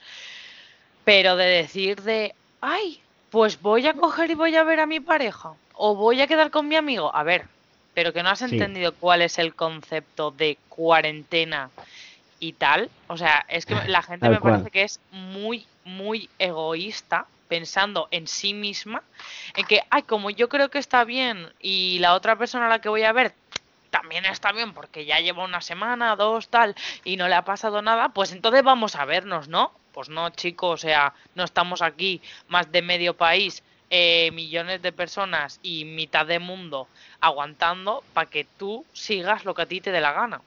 pero 1.03 1.35
de 1.35 1.45
decir 1.45 2.01
de, 2.01 2.35
ay, 2.61 3.03
pues 3.29 3.61
voy 3.61 3.87
a 3.87 3.93
coger 3.93 4.31
y 4.31 4.35
voy 4.35 4.55
a 4.55 4.63
ver 4.63 4.79
a 4.79 4.85
mi 4.85 4.99
pareja, 4.99 5.53
o 5.73 5.95
voy 5.95 6.21
a 6.21 6.27
quedar 6.27 6.51
con 6.51 6.67
mi 6.67 6.75
amigo. 6.75 7.13
A 7.15 7.23
ver, 7.23 7.47
pero 7.93 8.13
que 8.13 8.23
no 8.23 8.29
has 8.29 8.39
Sí. 8.39 8.45
entendido 8.51 8.95
cuál 8.97 9.21
es 9.21 9.39
el 9.39 9.55
concepto 9.55 10.31
de 10.31 10.57
cuarentena 10.69 11.71
y 12.39 12.53
tal. 12.53 12.91
O 13.07 13.17
sea, 13.17 13.45
es 13.49 13.65
que 13.65 13.75
la 13.87 14.01
gente 14.01 14.21
Tal 14.25 14.31
me 14.31 14.41
parece 14.41 14.69
que 14.71 14.83
es 14.83 14.99
muy, 15.11 15.67
muy 15.83 16.29
egoísta 16.37 17.27
pensando 17.51 18.07
en 18.11 18.27
sí 18.27 18.53
misma, 18.53 19.03
en 19.57 19.65
que, 19.65 19.81
ay, 19.89 20.03
como 20.03 20.29
yo 20.29 20.47
creo 20.47 20.69
que 20.69 20.79
está 20.79 21.03
bien 21.03 21.51
y 21.59 21.99
la 21.99 22.13
otra 22.13 22.37
persona 22.37 22.67
a 22.67 22.69
la 22.69 22.79
que 22.79 22.87
voy 22.87 23.03
a 23.03 23.11
ver 23.11 23.33
también 23.89 24.23
está 24.23 24.53
bien 24.53 24.71
porque 24.71 25.03
ya 25.03 25.19
lleva 25.19 25.43
una 25.43 25.59
semana, 25.59 26.15
dos, 26.15 26.47
tal, 26.47 26.75
y 27.03 27.17
no 27.17 27.27
le 27.27 27.35
ha 27.35 27.43
pasado 27.43 27.81
nada, 27.81 28.07
pues 28.07 28.31
entonces 28.31 28.63
vamos 28.63 28.95
a 28.95 29.03
vernos, 29.03 29.49
¿no? 29.49 29.73
Pues 29.91 30.07
no, 30.07 30.29
chicos, 30.29 30.75
o 30.75 30.77
sea, 30.77 31.13
no 31.35 31.43
estamos 31.43 31.81
aquí 31.81 32.21
más 32.47 32.71
de 32.71 32.81
medio 32.81 33.17
país, 33.17 33.63
eh, 33.89 34.31
millones 34.31 34.81
de 34.81 34.93
personas 34.93 35.59
y 35.61 35.83
mitad 35.83 36.25
de 36.25 36.39
mundo 36.39 36.87
aguantando 37.19 38.01
para 38.13 38.29
que 38.29 38.45
tú 38.45 38.85
sigas 38.93 39.43
lo 39.43 39.53
que 39.53 39.63
a 39.63 39.65
ti 39.65 39.81
te 39.81 39.91
dé 39.91 39.99
la 39.99 40.13
gana. 40.13 40.39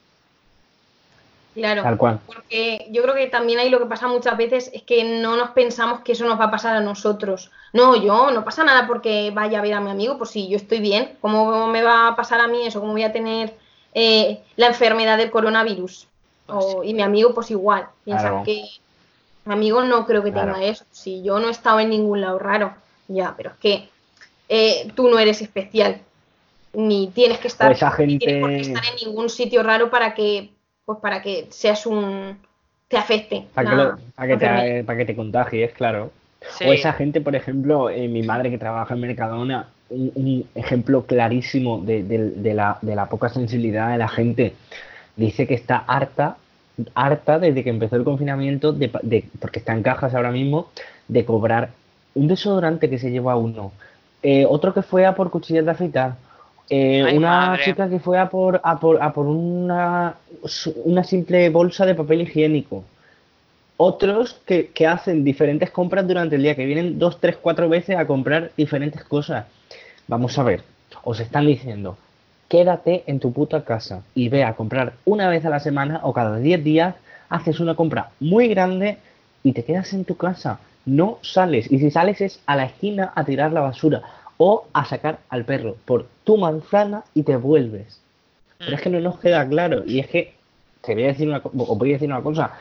Claro. 1.55 1.83
Tal 1.83 1.97
cual. 1.97 2.19
Porque 2.27 2.85
yo 2.91 3.01
creo 3.01 3.15
que 3.15 3.27
también 3.27 3.59
ahí 3.59 3.69
lo 3.69 3.79
que 3.79 3.85
pasa 3.85 4.07
muchas 4.07 4.37
veces 4.37 4.69
es 4.73 4.83
que 4.83 5.03
no 5.21 5.37
nos 5.37 5.51
pensamos 5.51 6.01
que 6.01 6.11
eso 6.11 6.25
nos 6.25 6.39
va 6.39 6.45
a 6.45 6.51
pasar 6.51 6.75
a 6.75 6.81
nosotros. 6.81 7.49
No, 7.73 7.95
yo 7.95 8.29
no 8.31 8.43
pasa 8.43 8.63
nada 8.65 8.85
porque 8.87 9.31
vaya 9.33 9.59
a 9.59 9.61
ver 9.61 9.73
a 9.73 9.79
mi 9.81 9.89
amigo, 9.89 10.17
pues 10.17 10.31
sí, 10.31 10.49
yo 10.49 10.57
estoy 10.57 10.79
bien. 10.79 11.17
¿Cómo 11.21 11.67
me 11.67 11.81
va 11.81 12.09
a 12.09 12.15
pasar 12.15 12.41
a 12.41 12.47
mí 12.47 12.65
eso? 12.67 12.81
¿Cómo 12.81 12.91
voy 12.91 13.03
a 13.03 13.13
tener 13.13 13.53
eh, 13.93 14.41
la 14.57 14.67
enfermedad 14.67 15.17
del 15.17 15.31
coronavirus? 15.31 16.07
O- 16.47 16.83
y 16.83 16.93
mi 16.93 17.01
amigo 17.01 17.33
pues 17.33 17.49
igual. 17.51 17.87
Piensa 18.03 18.27
Claro. 18.27 18.43
que 18.43 18.65
mi 19.45 19.53
amigo 19.53 19.81
no 19.83 20.05
creo 20.05 20.23
que 20.23 20.33
Claro. 20.33 20.53
tenga 20.53 20.65
eso. 20.67 20.83
Si 20.91 21.23
yo 21.23 21.39
no 21.39 21.47
he 21.47 21.51
estado 21.51 21.79
en 21.79 21.89
ningún 21.89 22.19
lado 22.19 22.37
raro, 22.37 22.73
ya, 23.07 23.33
pero 23.37 23.51
es 23.51 23.57
que 23.57 23.89
eh, 24.49 24.91
tú 24.93 25.07
no 25.09 25.17
eres 25.19 25.41
especial. 25.41 26.01
Ni 26.73 27.07
tienes 27.07 27.39
que 27.39 27.47
estar, 27.47 27.71
esa 27.71 27.95
ni 27.99 28.19
tienes 28.19 28.41
por 28.41 28.49
qué 28.49 28.59
estar 28.59 28.83
en 28.85 29.07
ningún 29.07 29.29
sitio 29.29 29.63
raro 29.63 29.89
para 29.89 30.13
que, 30.13 30.49
pues 30.85 30.99
para 30.99 31.21
que 31.21 31.47
seas 31.49 31.85
un 31.85 32.37
te 32.87 32.97
afecte. 32.97 33.47
Para 33.53 33.69
que, 33.69 33.75
lo- 33.75 33.97
para 34.15 34.27
que 34.27 34.37
te, 34.37 34.83
para 34.83 34.97
que 34.99 35.05
te 35.05 35.15
contagies, 35.15 35.73
claro. 35.73 36.11
Sí. 36.57 36.65
O 36.67 36.73
esa 36.73 36.93
gente, 36.93 37.21
por 37.21 37.35
ejemplo, 37.35 37.89
eh, 37.89 38.07
mi 38.07 38.21
madre 38.21 38.51
que 38.51 38.57
trabaja 38.59 38.93
en 38.93 38.99
Mercadona, 39.01 39.67
un, 39.89 40.11
un 40.15 40.45
ejemplo 40.53 41.05
clarísimo 41.05 41.79
de, 41.81 42.03
de- 42.03 42.29
de 42.31 42.53
la, 42.53 42.77
de 42.81 42.95
la 42.95 43.07
poca 43.07 43.29
sensibilidad 43.29 43.89
de 43.91 43.97
la 43.97 44.07
gente. 44.07 44.53
Dice 45.15 45.47
que 45.47 45.55
está 45.55 45.77
harta, 45.77 46.37
harta 46.93 47.39
desde 47.39 47.63
que 47.63 47.69
empezó 47.71 47.95
el 47.95 48.03
confinamiento, 48.03 48.73
de, 48.73 48.89
pa- 48.89 48.99
de- 49.01 49.25
porque 49.39 49.59
está 49.59 49.73
en 49.73 49.81
cajas 49.81 50.13
ahora 50.13 50.31
mismo, 50.31 50.69
de 51.07 51.25
cobrar 51.25 51.69
un 52.13 52.27
desodorante 52.27 52.89
que 52.89 52.99
se 52.99 53.09
lleva 53.11 53.35
uno, 53.35 53.71
eh, 54.21 54.45
otro 54.47 54.73
que 54.73 54.81
fue 54.83 55.05
a 55.05 55.15
por 55.15 55.29
cuchillas 55.31 55.65
de 55.65 55.71
afeitar, 55.71 56.15
eh, 56.69 57.03
Ay, 57.05 57.17
una 57.17 57.47
madre. 57.47 57.63
chica 57.63 57.89
que 57.89 57.99
fue 57.99 58.17
a 58.19 58.29
por, 58.29 58.59
a 58.63 58.79
por, 58.79 59.01
a 59.01 59.13
por 59.13 59.27
una, 59.27 60.15
una 60.83 61.03
simple 61.03 61.49
bolsa 61.49 61.85
de 61.85 61.95
papel 61.95 62.21
higiénico 62.21 62.83
otros 63.77 64.39
que, 64.45 64.67
que 64.67 64.87
hacen 64.87 65.23
diferentes 65.23 65.69
compras 65.71 66.07
durante 66.07 66.35
el 66.35 66.43
día, 66.43 66.55
que 66.55 66.65
vienen 66.65 66.97
dos, 66.97 67.19
tres, 67.19 67.37
cuatro 67.37 67.67
veces 67.67 67.97
a 67.97 68.07
comprar 68.07 68.51
diferentes 68.55 69.03
cosas. 69.03 69.45
Vamos 70.07 70.37
a 70.37 70.43
ver, 70.43 70.63
os 71.03 71.19
están 71.19 71.45
diciendo, 71.45 71.97
quédate 72.47 73.03
en 73.07 73.19
tu 73.19 73.33
puta 73.33 73.63
casa 73.63 74.03
y 74.13 74.29
ve 74.29 74.43
a 74.43 74.53
comprar 74.53 74.93
una 75.03 75.27
vez 75.27 75.45
a 75.45 75.49
la 75.49 75.59
semana 75.59 75.99
o 76.03 76.13
cada 76.13 76.37
10 76.37 76.63
días, 76.63 76.95
haces 77.29 77.59
una 77.59 77.75
compra 77.75 78.11
muy 78.19 78.47
grande 78.47 78.97
y 79.43 79.51
te 79.51 79.63
quedas 79.63 79.93
en 79.93 80.05
tu 80.05 80.15
casa. 80.15 80.59
No 80.85 81.17
sales. 81.23 81.71
Y 81.71 81.79
si 81.79 81.89
sales 81.89 82.21
es 82.21 82.39
a 82.45 82.55
la 82.55 82.65
esquina 82.65 83.11
a 83.15 83.25
tirar 83.25 83.51
la 83.51 83.61
basura 83.61 84.03
o 84.37 84.67
a 84.73 84.85
sacar 84.85 85.19
al 85.29 85.45
perro 85.45 85.75
por 85.85 86.07
tu 86.23 86.37
manzana 86.37 87.03
y 87.13 87.23
te 87.23 87.35
vuelves. 87.37 88.01
Pero 88.57 88.75
es 88.75 88.81
que 88.81 88.89
no 88.89 88.99
nos 88.99 89.19
queda 89.19 89.47
claro. 89.47 89.83
Y 89.85 89.99
es 89.99 90.07
que, 90.07 90.33
te 90.81 90.93
voy 90.93 91.03
a 91.03 91.07
decir 91.07 91.27
una, 91.27 91.41
co- 91.41 91.51
os 91.55 91.77
voy 91.77 91.89
a 91.91 91.93
decir 91.93 92.07
una 92.09 92.21
cosa. 92.21 92.53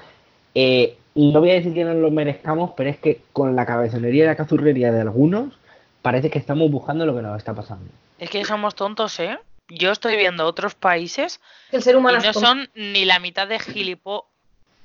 Eh, 0.55 0.97
no 1.15 1.41
voy 1.41 1.51
a 1.51 1.55
decir 1.55 1.73
que 1.75 1.85
no 1.85 1.95
lo 1.95 2.11
merezcamos, 2.11 2.73
pero 2.77 2.91
es 2.91 2.99
que 2.99 3.21
con 3.33 3.55
la 3.57 3.65
cabezonería 3.67 4.25
y 4.25 4.27
la 4.27 4.37
cazurrería 4.37 4.93
de 4.93 5.01
algunos, 5.01 5.55
parece 6.03 6.31
que 6.31 6.39
estamos 6.39 6.71
buscando 6.71 7.07
lo 7.07 7.15
que 7.15 7.23
nos 7.23 7.39
está 7.39 7.55
pasando. 7.55 7.87
Es 8.19 8.31
que 8.31 8.45
somos 8.45 8.75
tontos, 8.75 9.19
¿eh? 9.21 9.39
Yo 9.69 9.93
estoy 9.93 10.17
viendo 10.17 10.47
otros 10.47 10.75
países 10.75 11.41
El 11.73 11.83
ser 11.83 11.95
y 11.95 11.99
humano 11.99 12.19
no 12.23 12.33
son 12.33 12.69
ni 12.75 13.05
la 13.05 13.19
mitad 13.19 13.49
de 13.49 13.59
gilipo... 13.59 14.27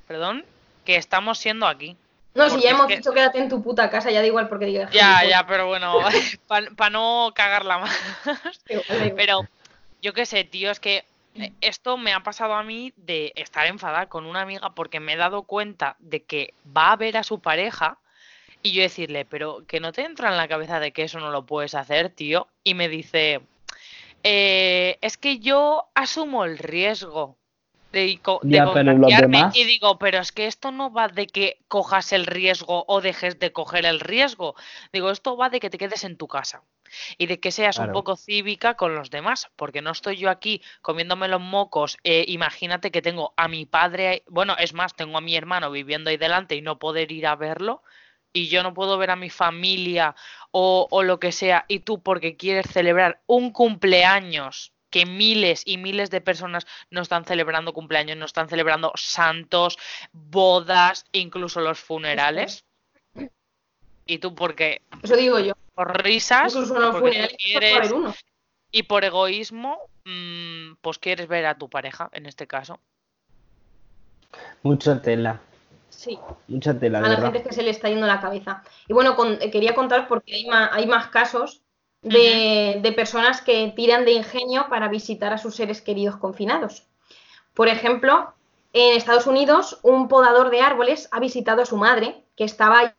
Perdón, 0.08 0.44
que 0.84 0.96
estamos 0.96 1.38
siendo 1.38 1.66
aquí. 1.68 1.96
No, 2.34 2.48
si 2.48 2.60
ya 2.60 2.70
hemos 2.70 2.86
que- 2.86 2.96
dicho 2.96 3.12
quédate 3.12 3.38
en 3.38 3.48
tu 3.48 3.62
puta 3.62 3.90
casa, 3.90 4.10
ya 4.10 4.20
da 4.20 4.26
igual 4.26 4.48
porque 4.48 4.66
digas. 4.66 4.90
Ya, 4.92 5.24
ya, 5.24 5.46
pero 5.46 5.66
bueno, 5.66 5.98
para 6.76 6.90
no 6.90 7.32
cagarla 7.34 7.78
más. 7.78 7.98
Pero 9.16 9.46
yo 10.00 10.12
qué 10.12 10.26
sé, 10.26 10.44
tío, 10.44 10.70
es 10.70 10.78
que 10.80 11.04
eh, 11.36 11.52
esto 11.60 11.96
me 11.96 12.12
ha 12.12 12.20
pasado 12.22 12.54
a 12.54 12.62
mí 12.62 12.92
de 12.96 13.32
estar 13.36 13.66
enfadada 13.66 14.06
con 14.06 14.26
una 14.26 14.42
amiga 14.42 14.70
porque 14.70 15.00
me 15.00 15.14
he 15.14 15.16
dado 15.16 15.42
cuenta 15.42 15.96
de 15.98 16.22
que 16.22 16.54
va 16.76 16.92
a 16.92 16.96
ver 16.96 17.16
a 17.16 17.22
su 17.24 17.40
pareja 17.40 17.98
y 18.62 18.72
yo 18.72 18.82
decirle, 18.82 19.24
pero 19.24 19.64
que 19.66 19.80
no 19.80 19.92
te 19.92 20.02
entra 20.02 20.28
en 20.28 20.36
la 20.36 20.46
cabeza 20.48 20.80
de 20.80 20.92
que 20.92 21.02
eso 21.04 21.18
no 21.18 21.30
lo 21.30 21.46
puedes 21.46 21.74
hacer, 21.74 22.10
tío. 22.10 22.46
Y 22.62 22.74
me 22.74 22.88
dice, 22.88 23.40
"Eh, 24.22 24.98
es 25.00 25.16
que 25.16 25.38
yo 25.38 25.86
asumo 25.94 26.44
el 26.44 26.58
riesgo 26.58 27.36
de, 27.92 28.00
de 28.00 28.20
Ya, 28.42 28.64
pero 28.72 28.84
los 28.84 28.94
contagiarme". 29.00 29.38
demás- 29.38 29.56
Y 29.56 29.64
digo, 29.64 29.98
pero 29.98 30.18
es 30.18 30.32
que 30.32 30.46
esto 30.46 30.70
no 30.70 30.92
va 30.92 31.08
de 31.08 31.26
que 31.26 31.58
cojas 31.68 32.12
el 32.12 32.26
riesgo 32.26 32.84
o 32.88 33.00
dejes 33.00 33.38
de 33.38 33.52
coger 33.52 33.84
el 33.86 34.00
riesgo. 34.00 34.54
Digo, 34.92 35.10
esto 35.10 35.36
va 35.36 35.48
de 35.50 35.60
que 35.60 35.70
te 35.70 35.78
quedes 35.78 36.04
en 36.04 36.16
tu 36.16 36.28
casa 36.28 36.62
y 37.18 37.26
de 37.26 37.38
que 37.38 37.52
seas 37.52 37.78
un 37.78 37.92
poco 37.92 38.16
cívica 38.16 38.74
con 38.74 38.96
los 38.96 39.10
demás, 39.10 39.48
porque 39.54 39.80
no 39.80 39.92
estoy 39.92 40.16
yo 40.16 40.28
aquí 40.28 40.60
comiéndome 40.82 41.28
los 41.28 41.40
mocos. 41.40 41.96
eh, 42.02 42.24
imagínate 42.28 42.90
que 42.90 43.00
tengo 43.02 43.32
a 43.36 43.46
mi 43.48 43.64
padre, 43.66 44.24
bueno, 44.28 44.56
es 44.58 44.74
más, 44.74 44.94
tengo 44.96 45.16
a 45.16 45.20
mi 45.20 45.36
hermano 45.36 45.70
viviendo 45.70 46.10
ahí 46.10 46.16
delante 46.16 46.56
y 46.56 46.62
no 46.62 46.78
poder 46.80 47.12
ir 47.12 47.26
a 47.28 47.36
verlo, 47.36 47.82
y 48.32 48.48
yo 48.48 48.62
no 48.64 48.74
puedo 48.74 48.98
ver 48.98 49.10
a 49.10 49.16
mi 49.16 49.30
familia 49.30 50.14
o, 50.50 50.88
o 50.90 51.02
lo 51.04 51.18
que 51.20 51.30
sea, 51.32 51.64
y 51.68 51.80
tú 51.80 52.02
porque 52.02 52.36
quieres 52.36 52.66
celebrar 52.72 53.20
un 53.26 53.52
cumpleaños 53.52 54.72
que 54.90 55.06
miles 55.06 55.62
y 55.64 55.78
miles 55.78 56.10
de 56.10 56.20
personas 56.20 56.66
no 56.90 57.00
están 57.00 57.24
celebrando 57.24 57.72
cumpleaños, 57.72 58.16
no 58.16 58.24
están 58.26 58.48
celebrando 58.48 58.92
santos, 58.96 59.78
bodas, 60.12 61.04
incluso 61.12 61.60
los 61.60 61.78
funerales. 61.80 62.64
Y 64.06 64.18
tú 64.18 64.34
porque 64.34 64.82
Eso 65.02 65.16
digo 65.16 65.38
yo. 65.38 65.52
por 65.74 66.02
risas, 66.02 66.52
Incluso 66.52 66.74
en 66.76 66.82
los 66.82 66.96
porque 66.96 67.28
quieres 67.38 67.92
y 68.72 68.82
por 68.84 69.04
egoísmo, 69.04 69.78
mm, 70.04 70.74
pues 70.80 70.98
quieres 70.98 71.28
ver 71.28 71.46
a 71.46 71.56
tu 71.56 71.68
pareja, 71.70 72.08
en 72.12 72.26
este 72.26 72.46
caso. 72.46 72.80
Mucha 74.62 75.00
tela, 75.00 75.40
Sí. 75.88 76.18
mucha 76.48 76.78
tela, 76.78 76.98
a 76.98 77.02
la 77.02 77.08
verdad. 77.10 77.22
gente 77.24 77.38
es 77.38 77.46
que 77.48 77.52
se 77.54 77.62
le 77.62 77.70
está 77.70 77.88
yendo 77.88 78.06
la 78.06 78.20
cabeza. 78.20 78.62
Y 78.88 78.92
bueno, 78.92 79.16
con- 79.16 79.38
eh, 79.40 79.50
quería 79.50 79.74
contar 79.74 80.06
porque 80.08 80.34
hay 80.34 80.46
más, 80.46 80.70
hay 80.72 80.86
más 80.86 81.08
casos 81.08 81.62
de, 82.02 82.92
personas 82.96 83.40
que 83.40 83.72
tiran 83.76 84.04
de 84.04 84.12
ingenio 84.12 84.66
para 84.68 84.88
visitar 84.88 85.32
a 85.32 85.38
sus 85.38 85.56
seres 85.56 85.82
queridos 85.82 86.16
confinados. 86.16 86.84
Por 87.54 87.68
ejemplo, 87.68 88.32
en 88.72 88.96
Estados 88.96 89.26
Unidos, 89.26 89.80
un 89.82 90.08
podador 90.08 90.50
de 90.50 90.60
árboles 90.60 91.08
ha 91.12 91.20
visitado 91.20 91.62
a 91.62 91.66
su 91.66 91.76
madre, 91.76 92.22
que 92.36 92.44
estaba 92.44 92.94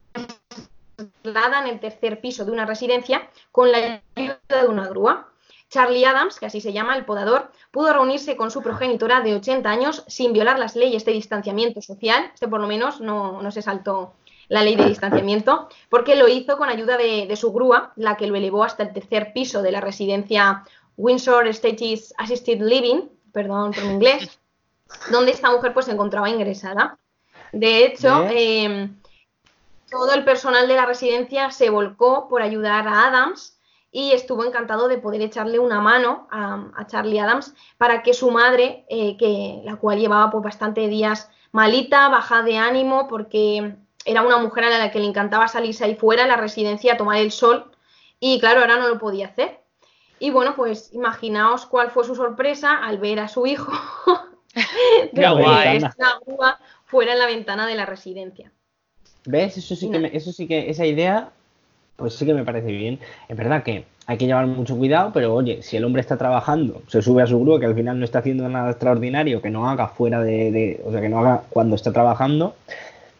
en 1.23 1.67
el 1.67 1.79
tercer 1.79 2.21
piso 2.21 2.45
de 2.45 2.51
una 2.51 2.65
residencia, 2.65 3.29
con 3.51 3.71
la 3.71 4.01
ayuda 4.15 4.39
de 4.49 4.67
una 4.67 4.87
grúa. 4.87 5.27
Charlie 5.69 6.03
Adams, 6.03 6.37
que 6.37 6.45
así 6.45 6.59
se 6.59 6.73
llama 6.73 6.97
el 6.97 7.05
podador, 7.05 7.49
pudo 7.71 7.93
reunirse 7.93 8.35
con 8.35 8.51
su 8.51 8.61
progenitora 8.61 9.21
de 9.21 9.35
80 9.35 9.69
años 9.69 10.03
sin 10.07 10.33
violar 10.33 10.59
las 10.59 10.75
leyes 10.75 11.05
de 11.05 11.13
distanciamiento 11.13 11.81
social. 11.81 12.29
Este 12.33 12.49
por 12.49 12.59
lo 12.59 12.67
menos 12.67 12.99
no, 12.99 13.41
no 13.41 13.51
se 13.51 13.61
saltó 13.61 14.13
la 14.51 14.63
ley 14.63 14.75
de 14.75 14.85
distanciamiento, 14.85 15.69
porque 15.89 16.17
lo 16.17 16.27
hizo 16.27 16.57
con 16.57 16.67
ayuda 16.67 16.97
de, 16.97 17.25
de 17.25 17.35
su 17.37 17.53
grúa, 17.53 17.93
la 17.95 18.17
que 18.17 18.27
lo 18.27 18.35
elevó 18.35 18.65
hasta 18.65 18.83
el 18.83 18.91
tercer 18.91 19.31
piso 19.31 19.61
de 19.61 19.71
la 19.71 19.79
residencia 19.79 20.65
Windsor 20.97 21.47
States 21.47 22.13
Assisted 22.17 22.59
Living, 22.59 23.07
perdón 23.31 23.71
por 23.71 23.85
mi 23.85 23.93
inglés, 23.93 24.37
donde 25.09 25.31
esta 25.31 25.49
mujer 25.49 25.73
pues 25.73 25.85
se 25.85 25.93
encontraba 25.93 26.29
ingresada. 26.29 26.97
De 27.53 27.85
hecho, 27.85 28.25
eh, 28.29 28.89
todo 29.89 30.13
el 30.13 30.25
personal 30.25 30.67
de 30.67 30.75
la 30.75 30.85
residencia 30.85 31.49
se 31.51 31.69
volcó 31.69 32.27
por 32.27 32.41
ayudar 32.41 32.89
a 32.89 33.07
Adams 33.07 33.57
y 33.89 34.11
estuvo 34.11 34.43
encantado 34.43 34.89
de 34.89 34.97
poder 34.97 35.21
echarle 35.21 35.59
una 35.59 35.79
mano 35.79 36.27
a, 36.29 36.65
a 36.75 36.87
Charlie 36.87 37.19
Adams 37.19 37.53
para 37.77 38.03
que 38.03 38.13
su 38.13 38.29
madre, 38.31 38.85
eh, 38.89 39.15
que 39.15 39.61
la 39.63 39.77
cual 39.77 39.97
llevaba 39.97 40.29
pues 40.29 40.43
bastante 40.43 40.89
días 40.89 41.29
malita, 41.53 42.09
baja 42.09 42.41
de 42.41 42.57
ánimo, 42.57 43.07
porque 43.07 43.77
era 44.05 44.21
una 44.21 44.37
mujer 44.37 44.63
a 44.65 44.77
la 44.77 44.91
que 44.91 44.99
le 44.99 45.05
encantaba 45.07 45.47
salirse 45.47 45.85
ahí 45.85 45.95
fuera 45.95 46.23
a 46.23 46.27
la 46.27 46.35
residencia 46.37 46.93
a 46.93 46.97
tomar 46.97 47.17
el 47.17 47.31
sol 47.31 47.71
y 48.19 48.39
claro, 48.39 48.61
ahora 48.61 48.77
no 48.77 48.87
lo 48.87 48.99
podía 48.99 49.27
hacer. 49.27 49.59
Y 50.19 50.29
bueno, 50.29 50.55
pues 50.55 50.93
imaginaos 50.93 51.65
cuál 51.65 51.89
fue 51.89 52.03
su 52.03 52.15
sorpresa 52.15 52.77
al 52.77 52.99
ver 52.99 53.19
a 53.19 53.27
su 53.27 53.45
hijo 53.47 53.71
Qué 54.53 55.27
guay. 55.29 55.79
de 55.79 55.87
esta 55.87 56.19
grúa 56.25 56.59
fuera 56.85 57.13
en 57.13 57.19
la 57.19 57.25
ventana 57.25 57.65
de 57.67 57.75
la 57.75 57.85
residencia. 57.85 58.51
¿Ves? 59.25 59.57
Eso 59.57 59.75
sí 59.75 59.89
que, 59.89 59.99
me- 59.99 60.15
eso 60.15 60.31
sí 60.31 60.47
que, 60.47 60.69
esa 60.69 60.85
idea, 60.85 61.29
pues 61.95 62.15
sí 62.15 62.25
que 62.25 62.33
me 62.33 62.43
parece 62.43 62.71
bien. 62.71 62.99
Es 63.29 63.37
verdad 63.37 63.63
que 63.63 63.85
hay 64.07 64.17
que 64.17 64.25
llevar 64.25 64.47
mucho 64.47 64.75
cuidado, 64.77 65.11
pero 65.13 65.33
oye, 65.33 65.61
si 65.61 65.77
el 65.77 65.85
hombre 65.85 66.01
está 66.01 66.17
trabajando, 66.17 66.81
se 66.87 67.01
sube 67.01 67.21
a 67.23 67.27
su 67.27 67.39
grúa, 67.39 67.59
que 67.59 67.67
al 67.67 67.75
final 67.75 67.97
no 67.99 68.05
está 68.05 68.19
haciendo 68.19 68.49
nada 68.49 68.71
extraordinario, 68.71 69.41
que 69.41 69.49
no 69.51 69.69
haga 69.69 69.87
fuera 69.87 70.21
de, 70.21 70.51
de- 70.51 70.81
o 70.85 70.91
sea, 70.91 71.01
que 71.01 71.09
no 71.09 71.19
haga 71.19 71.43
cuando 71.49 71.75
está 71.75 71.93
trabajando, 71.93 72.55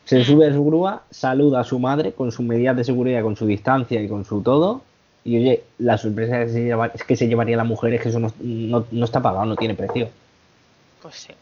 se 0.05 0.23
sube 0.25 0.47
a 0.47 0.53
su 0.53 0.63
grúa, 0.65 1.03
saluda 1.09 1.61
a 1.61 1.63
su 1.63 1.79
madre 1.79 2.11
con 2.13 2.31
sus 2.31 2.45
medidas 2.45 2.75
de 2.75 2.83
seguridad, 2.83 3.21
con 3.23 3.35
su 3.35 3.45
distancia 3.45 4.01
y 4.01 4.07
con 4.09 4.25
su 4.25 4.41
todo. 4.41 4.81
Y 5.23 5.37
oye, 5.37 5.63
la 5.77 5.97
sorpresa 5.97 6.39
que 6.39 6.49
se 6.49 6.63
lleva- 6.63 6.87
es 6.93 7.03
que 7.03 7.15
se 7.15 7.27
llevaría 7.27 7.55
la 7.55 7.63
mujer, 7.63 7.93
es 7.93 8.01
que 8.01 8.09
eso 8.09 8.19
no, 8.19 8.33
no- 8.39 8.85
no 8.91 9.05
está 9.05 9.21
pagado, 9.21 9.45
no 9.45 9.55
tiene 9.55 9.75
precio. 9.75 10.09
Pues 11.01 11.15
sí. 11.15 11.33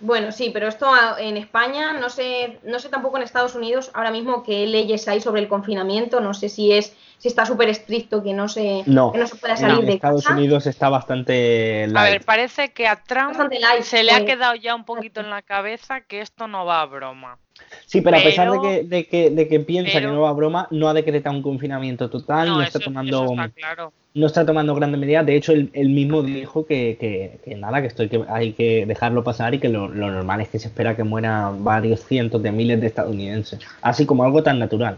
Bueno, 0.00 0.32
sí, 0.32 0.50
pero 0.52 0.68
esto 0.68 0.86
a- 0.92 1.16
en 1.20 1.36
España, 1.36 1.92
no 1.98 2.10
sé, 2.10 2.58
no 2.64 2.78
sé 2.78 2.88
tampoco 2.88 3.16
en 3.16 3.22
Estados 3.22 3.54
Unidos 3.54 3.90
ahora 3.94 4.10
mismo 4.10 4.42
qué 4.42 4.66
leyes 4.66 5.06
hay 5.06 5.20
sobre 5.20 5.40
el 5.40 5.48
confinamiento, 5.48 6.20
no 6.20 6.34
sé 6.34 6.48
si 6.48 6.72
es, 6.72 6.94
si 7.18 7.28
está 7.28 7.46
súper 7.46 7.68
estricto 7.68 8.22
que 8.22 8.32
no 8.32 8.48
se, 8.48 8.82
No, 8.86 9.12
que 9.12 9.18
no 9.18 9.26
se 9.26 9.36
pueda 9.36 9.54
en 9.54 9.60
salir 9.60 9.84
de 9.86 9.92
Estados 9.94 10.24
casa. 10.24 10.34
Unidos 10.36 10.66
está 10.66 10.88
bastante 10.88 11.84
A 11.84 11.86
light. 11.88 12.12
ver, 12.12 12.24
parece 12.24 12.72
que 12.72 12.88
a 12.88 12.96
Trump 12.96 13.34
light, 13.50 13.82
se 13.82 14.02
le 14.02 14.12
ha 14.12 14.16
pues. 14.18 14.26
quedado 14.30 14.54
ya 14.56 14.74
un 14.74 14.84
poquito 14.84 15.20
en 15.20 15.30
la 15.30 15.42
cabeza 15.42 16.00
que 16.00 16.20
esto 16.20 16.48
no 16.48 16.64
va 16.66 16.80
a 16.82 16.86
broma. 16.86 17.38
Sí, 17.86 18.00
pero 18.00 18.16
a 18.16 18.22
pesar 18.22 18.50
de 18.50 18.60
que, 18.60 18.82
de 18.84 19.06
que, 19.06 19.30
de 19.30 19.48
que 19.48 19.60
piensa 19.60 19.92
pero- 19.94 20.08
que 20.10 20.14
no 20.14 20.22
va 20.22 20.30
a 20.30 20.32
broma, 20.32 20.66
no 20.70 20.88
ha 20.88 20.94
decretado 20.94 21.36
un 21.36 21.42
confinamiento 21.42 22.10
total, 22.10 22.48
no, 22.48 22.54
No, 22.56 22.62
está 22.62 22.78
eso, 22.78 22.86
tomando. 22.86 23.24
eso 23.24 23.32
está 23.34 23.48
claro. 23.50 23.92
no 24.14 24.26
está 24.26 24.44
tomando 24.46 24.74
grandes 24.74 25.00
medidas. 25.00 25.24
De 25.26 25.36
hecho, 25.36 25.52
él, 25.52 25.70
él 25.72 25.88
mismo 25.90 26.22
dijo 26.22 26.66
que, 26.66 26.96
que- 26.98 27.38
que 27.44 27.54
nada, 27.56 27.80
que 27.80 27.88
esto 27.88 28.02
hay 28.02 28.08
que, 28.08 28.24
hay 28.28 28.52
que 28.54 28.86
dejarlo 28.86 29.22
pasar 29.22 29.54
y 29.54 29.58
que 29.60 29.68
lo, 29.68 29.88
lo 29.88 30.10
normal 30.10 30.40
es 30.40 30.48
que 30.48 30.58
se 30.58 30.68
espera 30.68 30.96
que 30.96 31.04
mueran 31.04 31.62
varios 31.62 32.00
cientos 32.04 32.42
de 32.42 32.50
miles 32.52 32.80
de 32.80 32.86
estadounidenses. 32.88 33.60
Así 33.82 34.06
como 34.06 34.24
algo 34.24 34.42
tan 34.42 34.58
natural. 34.58 34.96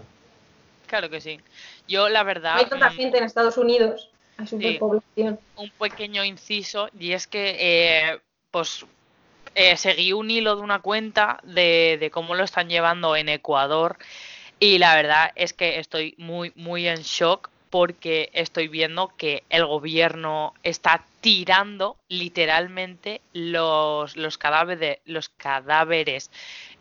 Claro 0.86 1.10
que 1.10 1.20
sí. 1.20 1.40
Yo, 1.88 2.08
la 2.08 2.22
verdad, 2.22 2.56
Hay 2.56 2.66
tanta 2.66 2.90
mm, 2.90 2.94
gente 2.94 3.18
en 3.18 3.24
Estados 3.24 3.58
Unidos, 3.58 4.08
hay 4.38 4.46
superpoblación. 4.46 5.38
un 5.56 5.70
pequeño 5.78 6.24
inciso 6.24 6.88
y 6.98 7.12
es 7.12 7.26
que 7.26 7.56
eh, 7.58 8.18
pues 8.50 8.84
eh, 9.56 9.76
seguí 9.78 10.12
un 10.12 10.30
hilo 10.30 10.54
de 10.54 10.62
una 10.62 10.80
cuenta 10.80 11.40
de, 11.42 11.96
de 11.98 12.10
cómo 12.10 12.34
lo 12.34 12.44
están 12.44 12.68
llevando 12.68 13.16
en 13.16 13.30
Ecuador 13.30 13.96
y 14.60 14.78
la 14.78 14.94
verdad 14.94 15.32
es 15.34 15.54
que 15.54 15.78
estoy 15.78 16.14
muy 16.18 16.52
muy 16.54 16.86
en 16.86 17.00
shock 17.00 17.50
porque 17.70 18.28
estoy 18.34 18.68
viendo 18.68 19.12
que 19.16 19.44
el 19.48 19.64
gobierno 19.64 20.52
está 20.62 21.04
tirando 21.22 21.96
literalmente 22.08 23.22
los, 23.32 24.16
los 24.16 24.36
cadáveres 24.36 24.98
los 25.06 25.30
cadáveres 25.30 26.30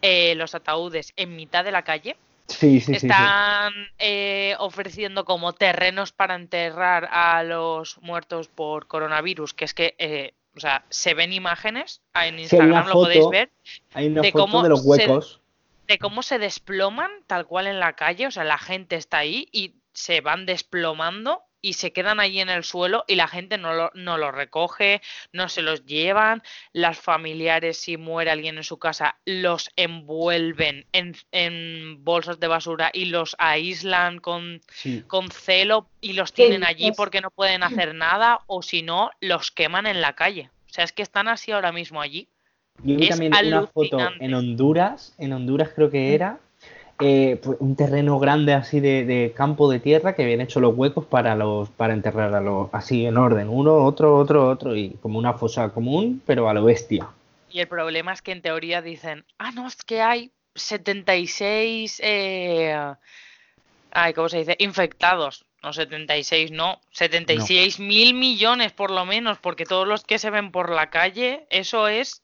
eh, 0.02 0.36
los 0.36 0.54
ataúdes 0.54 1.14
en 1.16 1.36
mitad 1.38 1.64
de 1.64 1.72
la 1.72 1.84
calle 1.84 2.18
Sí, 2.48 2.80
sí, 2.80 2.94
sí. 2.94 3.00
sí. 3.00 3.08
están 3.08 3.74
eh, 3.98 4.56
ofreciendo 4.60 5.26
como 5.26 5.54
terrenos 5.54 6.12
para 6.12 6.36
enterrar 6.36 7.10
a 7.12 7.42
los 7.44 7.98
muertos 8.04 8.50
por 8.50 8.86
coronavirus, 8.88 9.56
que 9.56 9.66
es 9.66 9.74
que, 9.74 9.96
eh, 9.98 10.34
o 10.56 10.60
sea, 10.60 10.86
se 10.90 11.14
ven 11.14 11.34
imágenes, 11.34 12.02
en 12.14 12.36
Sí, 12.38 12.42
Instagram 12.44 12.88
lo 12.88 12.94
podéis 12.94 13.28
ver, 13.30 13.52
Hay 13.94 14.08
una 14.08 14.22
de 14.22 14.32
foto 14.32 14.44
cómo 14.46 14.64
de 14.64 14.70
los 14.70 14.82
se- 14.84 14.88
huecos. 14.88 15.42
de 15.88 15.98
cómo 16.00 16.24
se 16.24 16.40
desploman 16.40 17.12
tal 17.28 17.46
cual 17.46 17.68
en 17.68 17.80
la 17.80 17.94
calle, 17.94 18.28
o 18.28 18.32
sea, 18.32 18.44
la 18.44 18.58
gente 18.58 18.96
está 18.96 19.18
ahí 19.20 19.48
y 19.52 19.76
se 19.94 20.22
van 20.22 20.46
desplomando 20.46 21.44
y 21.66 21.74
se 21.74 21.92
quedan 21.92 22.20
ahí 22.20 22.40
en 22.40 22.50
el 22.50 22.64
suelo 22.64 23.04
y 23.08 23.16
la 23.16 23.28
gente 23.28 23.58
no 23.58 23.74
lo, 23.74 23.90
no 23.96 24.20
lo 24.20 24.32
recoge, 24.32 25.02
no 25.34 25.50
se 25.50 25.64
los 25.64 25.84
llevan, 25.88 26.44
las 26.74 27.00
familiares 27.00 27.78
si 27.78 27.98
muere 27.98 28.30
alguien 28.30 28.58
en 28.58 28.64
su 28.64 28.78
casa 28.78 29.18
los 29.26 29.72
envuelven 29.76 30.86
en, 30.92 31.16
en 31.32 32.04
bolsas 32.04 32.40
de 32.40 32.48
basura 32.48 32.92
y 32.94 33.06
los 33.06 33.36
aíslan 33.40 34.20
con, 34.20 34.62
Sí. 34.72 35.04
con 35.08 35.32
celo 35.32 35.88
y 36.02 36.14
los 36.14 36.32
¿Qué 36.32 36.44
tienen 36.44 36.64
allí 36.64 36.92
porque 36.92 37.20
no 37.22 37.32
pueden 37.32 37.64
hacer 37.64 37.96
nada 37.96 38.42
o 38.46 38.62
si 38.62 38.84
no 38.84 39.10
los 39.20 39.50
queman 39.50 39.88
en 39.88 40.02
la 40.02 40.14
calle. 40.14 40.52
O 40.70 40.74
sea, 40.76 40.84
es 40.84 40.92
que 40.92 41.02
están 41.02 41.28
así 41.28 41.52
ahora 41.52 41.72
mismo 41.72 42.00
allí. 42.00 42.28
Yo 42.84 42.98
vi 42.98 43.06
Es 43.06 43.10
también 43.10 43.34
una 43.34 43.66
foto 43.68 43.98
alucinante. 43.98 44.26
en 44.26 44.34
Honduras, 44.36 45.16
en 45.18 45.34
Honduras 45.34 45.70
creo 45.74 45.90
que 45.90 46.14
era, 46.14 46.38
eh, 47.00 47.40
pues, 47.44 47.58
un 47.60 47.76
terreno 47.76 48.20
grande 48.20 48.54
así 48.54 48.80
de, 48.80 49.06
de 49.06 49.34
campo 49.36 49.70
de 49.70 49.80
tierra 49.80 50.16
que 50.16 50.24
habían 50.24 50.42
hecho 50.42 50.60
los 50.60 50.76
huecos 50.76 51.06
para 51.06 51.36
los 51.36 51.70
para 51.70 51.94
enterrar 51.94 52.34
a 52.34 52.40
los 52.40 52.70
así 52.74 53.06
en 53.06 53.18
orden, 53.18 53.50
uno, 53.50 53.84
otro, 53.84 54.18
otro, 54.18 54.50
otro 54.50 54.76
y 54.76 54.92
como 55.02 55.20
una 55.20 55.34
fosa 55.34 55.70
común, 55.70 56.22
pero 56.26 56.50
a 56.50 56.54
lo 56.54 56.64
bestia. 56.64 57.08
Y 57.50 57.60
el 57.60 57.68
problema 57.68 58.14
es 58.14 58.22
que 58.22 58.32
en 58.32 58.42
teoría 58.42 58.82
dicen, 58.82 59.26
ah, 59.38 59.52
no, 59.52 59.68
es 59.68 59.78
que 59.78 60.02
hay 60.02 60.32
76, 60.56 62.02
eh... 62.04 62.76
ay, 63.92 64.14
¿cómo 64.14 64.30
se 64.30 64.40
dice? 64.40 64.56
Infectados. 64.60 65.46
No, 65.64 65.74
76 65.74 66.52
no, 66.52 66.80
76 66.92 67.80
mil 67.80 68.14
millones 68.14 68.72
por 68.72 68.92
lo 68.92 69.04
menos, 69.06 69.40
porque 69.40 69.66
todos 69.66 69.88
los 69.88 70.04
que 70.04 70.20
se 70.20 70.30
ven 70.30 70.52
por 70.52 70.70
la 70.70 70.90
calle, 70.92 71.48
eso 71.50 71.88
es 71.88 72.22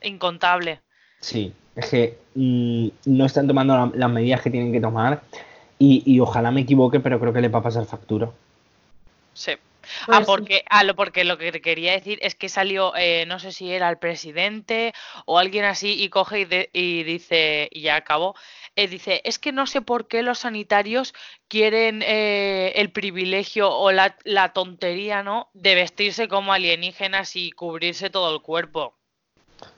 incontable. 0.00 0.80
Sí, 1.24 1.54
es 1.74 1.86
que 1.88 2.18
mm, 2.34 2.88
no 3.06 3.24
están 3.24 3.46
tomando 3.46 3.74
la- 3.74 3.90
las 3.94 4.10
medidas 4.10 4.42
que 4.42 4.50
tienen 4.50 4.72
que 4.72 4.80
tomar 4.80 5.22
y, 5.78 6.02
y 6.04 6.20
ojalá 6.20 6.50
me 6.50 6.60
equivoque, 6.60 7.00
pero 7.00 7.18
creo 7.18 7.32
que 7.32 7.40
le 7.40 7.48
va 7.48 7.60
a 7.60 7.62
pasar 7.62 7.86
factura. 7.86 8.30
Sí. 9.32 9.52
Pues 10.06 10.18
Ah, 10.18 10.20
sí. 10.20 10.26
porque, 10.26 10.64
ah, 10.68 10.84
lo, 10.84 10.94
porque 10.96 11.24
lo 11.24 11.38
que 11.38 11.50
te 11.50 11.62
quería 11.62 11.92
decir 11.92 12.18
es 12.20 12.34
que 12.34 12.50
salió, 12.50 12.94
eh, 12.96 13.24
no 13.26 13.38
sé 13.38 13.52
si 13.52 13.72
era 13.72 13.88
el 13.88 13.96
presidente 13.98 14.92
o 15.24 15.38
alguien 15.38 15.64
así, 15.64 16.02
y 16.02 16.10
coge 16.10 16.40
y, 16.40 16.44
de- 16.44 16.70
y 16.74 17.04
dice, 17.04 17.68
y 17.72 17.80
ya 17.82 17.96
acabó, 17.96 18.34
eh, 18.76 18.86
dice, 18.88 19.22
es 19.24 19.38
que 19.38 19.52
no 19.52 19.66
sé 19.66 19.80
por 19.80 20.08
qué 20.08 20.22
los 20.22 20.40
sanitarios 20.40 21.14
quieren 21.48 22.02
eh, 22.02 22.72
el 22.76 22.92
privilegio 22.92 23.70
o 23.70 23.92
la, 23.92 24.14
la 24.24 24.52
tontería, 24.52 25.22
¿no? 25.22 25.48
De 25.54 25.74
vestirse 25.74 26.28
como 26.28 26.52
alienígenas 26.52 27.34
y 27.36 27.50
cubrirse 27.50 28.10
todo 28.10 28.34
el 28.34 28.42
cuerpo. 28.42 28.94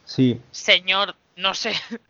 Sí, 0.04 0.40
Señor, 0.52 1.16
no 1.36 1.54
sé. 1.54 1.72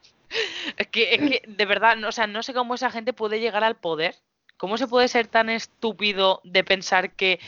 Es 0.76 0.88
que, 0.88 1.14
es 1.14 1.20
que, 1.20 1.42
de 1.46 1.66
verdad, 1.66 1.96
no, 1.96 2.08
o 2.08 2.12
sea, 2.12 2.26
no 2.26 2.42
sé 2.42 2.52
cómo 2.52 2.74
esa 2.74 2.90
gente 2.90 3.12
puede 3.12 3.38
llegar 3.38 3.62
al 3.62 3.76
poder. 3.76 4.16
¿Cómo 4.56 4.76
se 4.76 4.88
puede 4.88 5.06
ser 5.06 5.28
tan 5.28 5.48
estúpido 5.48 6.40
de 6.42 6.64
pensar 6.64 7.12
que 7.12 7.38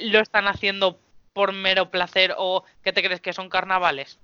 lo 0.00 0.20
están 0.20 0.46
haciendo 0.46 0.96
por 1.32 1.52
mero 1.52 1.90
placer 1.90 2.32
o 2.38 2.62
que 2.84 2.92
te 2.92 3.02
crees 3.02 3.20
que 3.20 3.32
son 3.32 3.48
carnavales? 3.48 4.18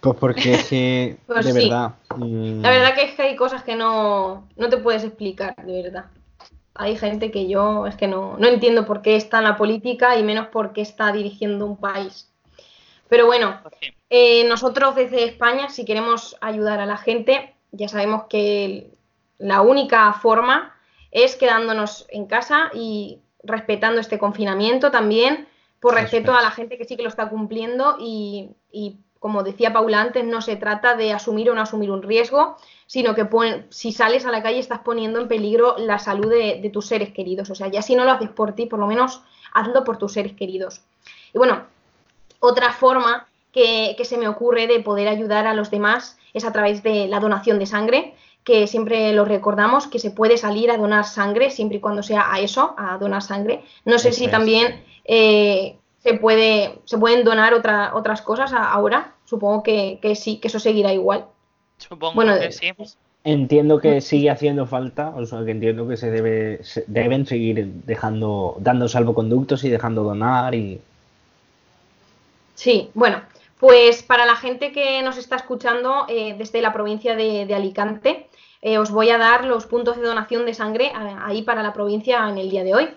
pues 0.00 0.16
porque 0.18 0.54
es 0.54 0.68
que, 0.68 1.16
Pues 1.26 1.44
de 1.44 1.52
sí. 1.52 1.68
verdad. 1.68 1.94
La 2.16 2.70
verdad 2.70 2.94
que 2.94 3.02
es 3.02 3.14
que 3.14 3.22
hay 3.22 3.36
cosas 3.36 3.62
que 3.62 3.76
no, 3.76 4.48
no 4.56 4.68
te 4.68 4.78
puedes 4.78 5.04
explicar, 5.04 5.54
de 5.56 5.82
verdad. 5.82 6.06
Hay 6.74 6.96
gente 6.96 7.30
que 7.30 7.48
yo 7.48 7.86
es 7.86 7.96
que 7.96 8.08
no, 8.08 8.36
no 8.38 8.48
entiendo 8.48 8.86
por 8.86 9.02
qué 9.02 9.16
está 9.16 9.38
en 9.38 9.44
la 9.44 9.56
política 9.56 10.16
y 10.16 10.22
menos 10.22 10.48
por 10.48 10.72
qué 10.72 10.80
está 10.80 11.12
dirigiendo 11.12 11.66
un 11.66 11.76
país. 11.76 12.29
Pero 13.10 13.26
bueno, 13.26 13.60
eh, 14.08 14.44
nosotros 14.48 14.94
desde 14.94 15.24
España, 15.24 15.68
si 15.68 15.84
queremos 15.84 16.36
ayudar 16.40 16.80
a 16.80 16.86
la 16.86 16.96
gente, 16.96 17.54
ya 17.72 17.88
sabemos 17.88 18.24
que 18.30 18.90
la 19.38 19.60
única 19.62 20.12
forma 20.14 20.74
es 21.10 21.36
quedándonos 21.36 22.06
en 22.10 22.26
casa 22.26 22.70
y 22.72 23.18
respetando 23.42 24.00
este 24.00 24.18
confinamiento 24.18 24.90
también, 24.90 25.48
por 25.80 25.94
respeto 25.94 26.32
es. 26.32 26.38
a 26.38 26.42
la 26.42 26.50
gente 26.50 26.78
que 26.78 26.84
sí 26.84 26.96
que 26.96 27.02
lo 27.02 27.08
está 27.08 27.28
cumpliendo 27.28 27.96
y, 28.00 28.50
y 28.70 28.96
como 29.18 29.42
decía 29.42 29.72
Paula 29.72 30.00
antes, 30.00 30.24
no 30.24 30.40
se 30.40 30.56
trata 30.56 30.94
de 30.96 31.12
asumir 31.12 31.50
o 31.50 31.54
no 31.54 31.62
asumir 31.62 31.90
un 31.90 32.02
riesgo, 32.02 32.56
sino 32.86 33.14
que 33.14 33.24
pon- 33.24 33.66
si 33.70 33.92
sales 33.92 34.24
a 34.26 34.30
la 34.30 34.42
calle 34.42 34.58
estás 34.58 34.80
poniendo 34.80 35.20
en 35.20 35.28
peligro 35.28 35.76
la 35.78 35.98
salud 35.98 36.30
de, 36.30 36.60
de 36.62 36.70
tus 36.70 36.86
seres 36.86 37.12
queridos. 37.12 37.50
O 37.50 37.54
sea, 37.54 37.68
ya 37.68 37.82
si 37.82 37.94
no 37.96 38.04
lo 38.04 38.12
haces 38.12 38.30
por 38.30 38.54
ti, 38.54 38.66
por 38.66 38.78
lo 38.78 38.86
menos 38.86 39.22
hazlo 39.52 39.84
por 39.84 39.98
tus 39.98 40.12
seres 40.12 40.32
queridos. 40.34 40.82
Y 41.34 41.38
bueno, 41.38 41.66
otra 42.40 42.72
forma 42.72 43.26
que, 43.52 43.94
que 43.96 44.04
se 44.04 44.18
me 44.18 44.28
ocurre 44.28 44.66
de 44.66 44.80
poder 44.80 45.08
ayudar 45.08 45.46
a 45.46 45.54
los 45.54 45.70
demás 45.70 46.18
es 46.34 46.44
a 46.44 46.52
través 46.52 46.82
de 46.82 47.06
la 47.08 47.20
donación 47.20 47.58
de 47.58 47.66
sangre, 47.66 48.14
que 48.44 48.66
siempre 48.66 49.12
lo 49.12 49.24
recordamos, 49.24 49.86
que 49.86 49.98
se 49.98 50.10
puede 50.10 50.36
salir 50.38 50.70
a 50.70 50.76
donar 50.78 51.04
sangre 51.04 51.50
siempre 51.50 51.78
y 51.78 51.80
cuando 51.80 52.02
sea 52.02 52.32
a 52.32 52.40
eso, 52.40 52.74
a 52.78 52.96
donar 52.98 53.22
sangre. 53.22 53.62
No 53.84 53.98
sé 53.98 54.12
si 54.12 54.24
es. 54.26 54.30
también 54.30 54.82
eh, 55.04 55.76
se, 56.02 56.14
puede, 56.14 56.78
se 56.84 56.96
pueden 56.98 57.24
donar 57.24 57.52
otra, 57.54 57.94
otras 57.94 58.22
cosas 58.22 58.52
a- 58.52 58.70
ahora. 58.72 59.12
Supongo 59.24 59.62
que, 59.62 59.98
que 60.00 60.14
sí, 60.16 60.38
que 60.38 60.48
eso 60.48 60.58
seguirá 60.58 60.92
igual. 60.92 61.26
Supongo 61.78 62.14
Bueno, 62.14 62.38
que 62.38 62.50
sí. 62.52 62.70
Entiendo 63.22 63.78
que 63.80 64.00
sigue 64.00 64.30
haciendo 64.30 64.66
falta, 64.66 65.10
o 65.14 65.26
sea 65.26 65.44
que 65.44 65.50
entiendo 65.50 65.86
que 65.86 65.98
se 65.98 66.10
debe, 66.10 66.64
se- 66.64 66.84
deben 66.86 67.26
seguir 67.26 67.66
dejando, 67.84 68.56
dando 68.60 68.88
salvoconductos 68.88 69.62
y 69.64 69.68
dejando 69.68 70.02
donar 70.02 70.54
y 70.54 70.80
Sí, 72.60 72.90
bueno, 72.92 73.22
pues 73.58 74.02
para 74.02 74.26
la 74.26 74.36
gente 74.36 74.70
que 74.70 75.00
nos 75.00 75.16
está 75.16 75.36
escuchando 75.36 76.04
eh, 76.08 76.34
desde 76.36 76.60
la 76.60 76.74
provincia 76.74 77.16
de, 77.16 77.54
Alicante, 77.54 78.28
eh, 78.60 78.76
os 78.76 78.90
voy 78.90 79.08
a 79.08 79.16
dar 79.16 79.46
los 79.46 79.64
puntos 79.64 79.96
de 79.96 80.02
donación 80.02 80.44
de 80.44 80.52
sangre 80.52 80.88
eh, 80.88 81.16
ahí 81.24 81.40
para 81.40 81.62
la 81.62 81.72
provincia 81.72 82.28
en 82.28 82.36
el 82.36 82.50
día 82.50 82.62
de 82.62 82.74
hoy, 82.74 82.90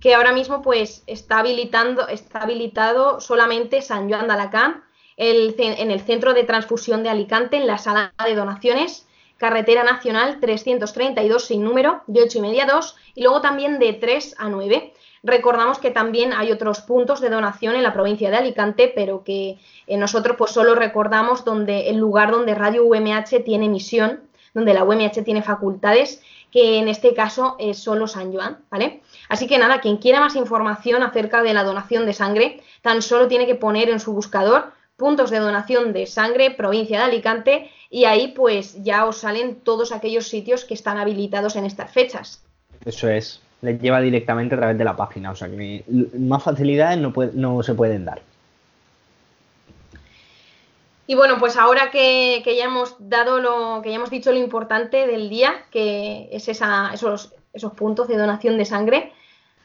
que 0.00 0.14
ahora 0.14 0.32
mismo 0.32 0.62
pues 0.62 1.04
está 1.06 1.40
habilitando, 1.40 2.08
está 2.08 2.38
habilitado 2.38 3.20
solamente 3.20 3.82
San 3.82 4.08
Joan 4.08 4.28
de 4.28 4.32
Alacant, 4.32 4.82
el 5.18 5.54
en 5.58 5.90
el 5.90 6.00
centro 6.00 6.32
de 6.32 6.44
transfusión 6.44 7.02
de 7.02 7.10
Alicante, 7.10 7.58
en 7.58 7.66
la 7.66 7.76
sala 7.76 8.14
de 8.24 8.34
donaciones, 8.34 9.06
carretera 9.36 9.84
nacional 9.84 10.40
332 10.40 11.44
sin 11.44 11.62
número, 11.62 12.02
de 12.06 12.22
8 12.22 12.38
y 12.38 12.40
media 12.40 12.64
a 12.64 12.72
2, 12.72 12.96
y 13.16 13.22
luego 13.24 13.42
también 13.42 13.78
de 13.78 13.92
3 13.92 14.36
a 14.38 14.48
9. 14.48 14.94
Recordamos 15.22 15.78
que 15.78 15.90
también 15.90 16.32
hay 16.32 16.50
otros 16.50 16.80
puntos 16.80 17.20
de 17.20 17.30
donación 17.30 17.76
en 17.76 17.84
la 17.84 17.92
provincia 17.92 18.30
de 18.30 18.36
Alicante, 18.36 18.92
pero 18.92 19.22
que 19.22 19.58
eh, 19.86 19.96
nosotros 19.96 20.36
pues 20.36 20.50
solo 20.50 20.74
recordamos 20.74 21.44
donde 21.44 21.88
el 21.90 21.98
lugar 21.98 22.32
donde 22.32 22.54
Radio 22.54 22.84
UMH 22.84 23.44
tiene 23.44 23.68
misión, 23.68 24.20
donde 24.52 24.74
la 24.74 24.84
UMH 24.84 25.22
tiene 25.24 25.42
facultades, 25.42 26.22
que 26.50 26.78
en 26.78 26.88
este 26.88 27.14
caso 27.14 27.56
es 27.58 27.78
solo 27.78 28.06
San 28.06 28.32
Joan, 28.32 28.58
¿vale? 28.70 29.02
Así 29.28 29.46
que 29.46 29.58
nada, 29.58 29.80
quien 29.80 29.96
quiera 29.96 30.20
más 30.20 30.36
información 30.36 31.02
acerca 31.02 31.42
de 31.42 31.54
la 31.54 31.64
donación 31.64 32.04
de 32.04 32.12
sangre, 32.12 32.60
tan 32.82 33.00
solo 33.00 33.28
tiene 33.28 33.46
que 33.46 33.54
poner 33.54 33.88
en 33.88 34.00
su 34.00 34.12
buscador 34.12 34.72
puntos 34.96 35.30
de 35.30 35.38
donación 35.38 35.92
de 35.92 36.06
sangre, 36.06 36.50
provincia 36.50 36.98
de 36.98 37.04
Alicante, 37.04 37.70
y 37.90 38.04
ahí 38.04 38.28
pues 38.36 38.82
ya 38.82 39.06
os 39.06 39.18
salen 39.18 39.60
todos 39.60 39.92
aquellos 39.92 40.28
sitios 40.28 40.64
que 40.64 40.74
están 40.74 40.98
habilitados 40.98 41.56
en 41.56 41.64
estas 41.64 41.90
fechas. 41.90 42.44
eso 42.84 43.08
es, 43.08 43.40
les 43.62 43.80
lleva 43.80 44.00
directamente 44.00 44.54
a 44.54 44.58
través 44.58 44.76
de 44.76 44.84
la 44.84 44.96
página, 44.96 45.30
o 45.30 45.36
sea 45.36 45.48
que 45.48 45.84
más 46.18 46.42
facilidades 46.42 46.98
no, 46.98 47.12
no 47.32 47.62
se 47.62 47.74
pueden 47.74 48.04
dar. 48.04 48.20
Y 51.06 51.14
bueno, 51.14 51.38
pues 51.38 51.56
ahora 51.56 51.90
que, 51.90 52.42
que 52.44 52.56
ya 52.56 52.64
hemos 52.64 52.96
dado 52.98 53.40
lo, 53.40 53.80
que 53.82 53.90
ya 53.90 53.96
hemos 53.96 54.10
dicho 54.10 54.32
lo 54.32 54.38
importante 54.38 55.06
del 55.06 55.28
día, 55.28 55.64
que 55.70 56.28
es 56.32 56.48
esa, 56.48 56.90
esos, 56.92 57.34
esos 57.52 57.72
puntos 57.72 58.08
de 58.08 58.16
donación 58.16 58.58
de 58.58 58.64
sangre, 58.64 59.12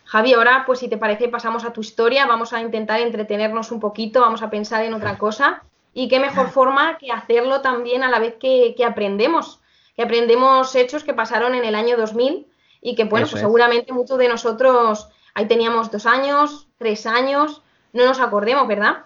Javi, 0.06 0.34
ahora, 0.34 0.64
pues 0.66 0.80
si 0.80 0.88
te 0.88 0.98
parece, 0.98 1.28
pasamos 1.28 1.66
a 1.66 1.74
tu 1.74 1.82
historia, 1.82 2.26
vamos 2.26 2.54
a 2.54 2.62
intentar 2.62 3.02
entretenernos 3.02 3.72
un 3.72 3.82
poquito, 3.82 4.22
vamos 4.22 4.42
a 4.42 4.50
pensar 4.50 4.86
en 4.86 4.94
otra 4.94 5.18
cosa. 5.18 5.64
Y 5.94 6.08
qué 6.08 6.20
mejor 6.22 6.50
forma 6.50 6.98
que 6.98 7.12
hacerlo 7.12 7.60
también 7.60 8.04
a 8.04 8.10
la 8.10 8.20
vez 8.20 8.36
que, 8.40 8.74
que 8.78 8.86
aprendemos, 8.86 9.60
que 9.98 10.04
aprendemos 10.04 10.74
hechos 10.76 11.04
que 11.04 11.14
pasaron 11.14 11.56
en 11.56 11.66
el 11.66 11.76
año 11.76 11.98
2000 11.98 12.48
y 12.82 12.96
que, 12.96 13.06
bueno, 13.06 13.26
Eso 13.26 13.34
pues 13.34 13.42
es. 13.44 13.48
seguramente 13.48 13.94
muchos 13.94 14.18
de 14.18 14.28
nosotros, 14.28 15.10
ahí 15.34 15.46
teníamos 15.48 15.92
dos 15.92 16.06
años, 16.06 16.68
tres 16.78 17.06
años, 17.06 17.62
no 17.94 18.06
nos 18.06 18.20
acordemos, 18.20 18.68
¿verdad? 18.68 18.98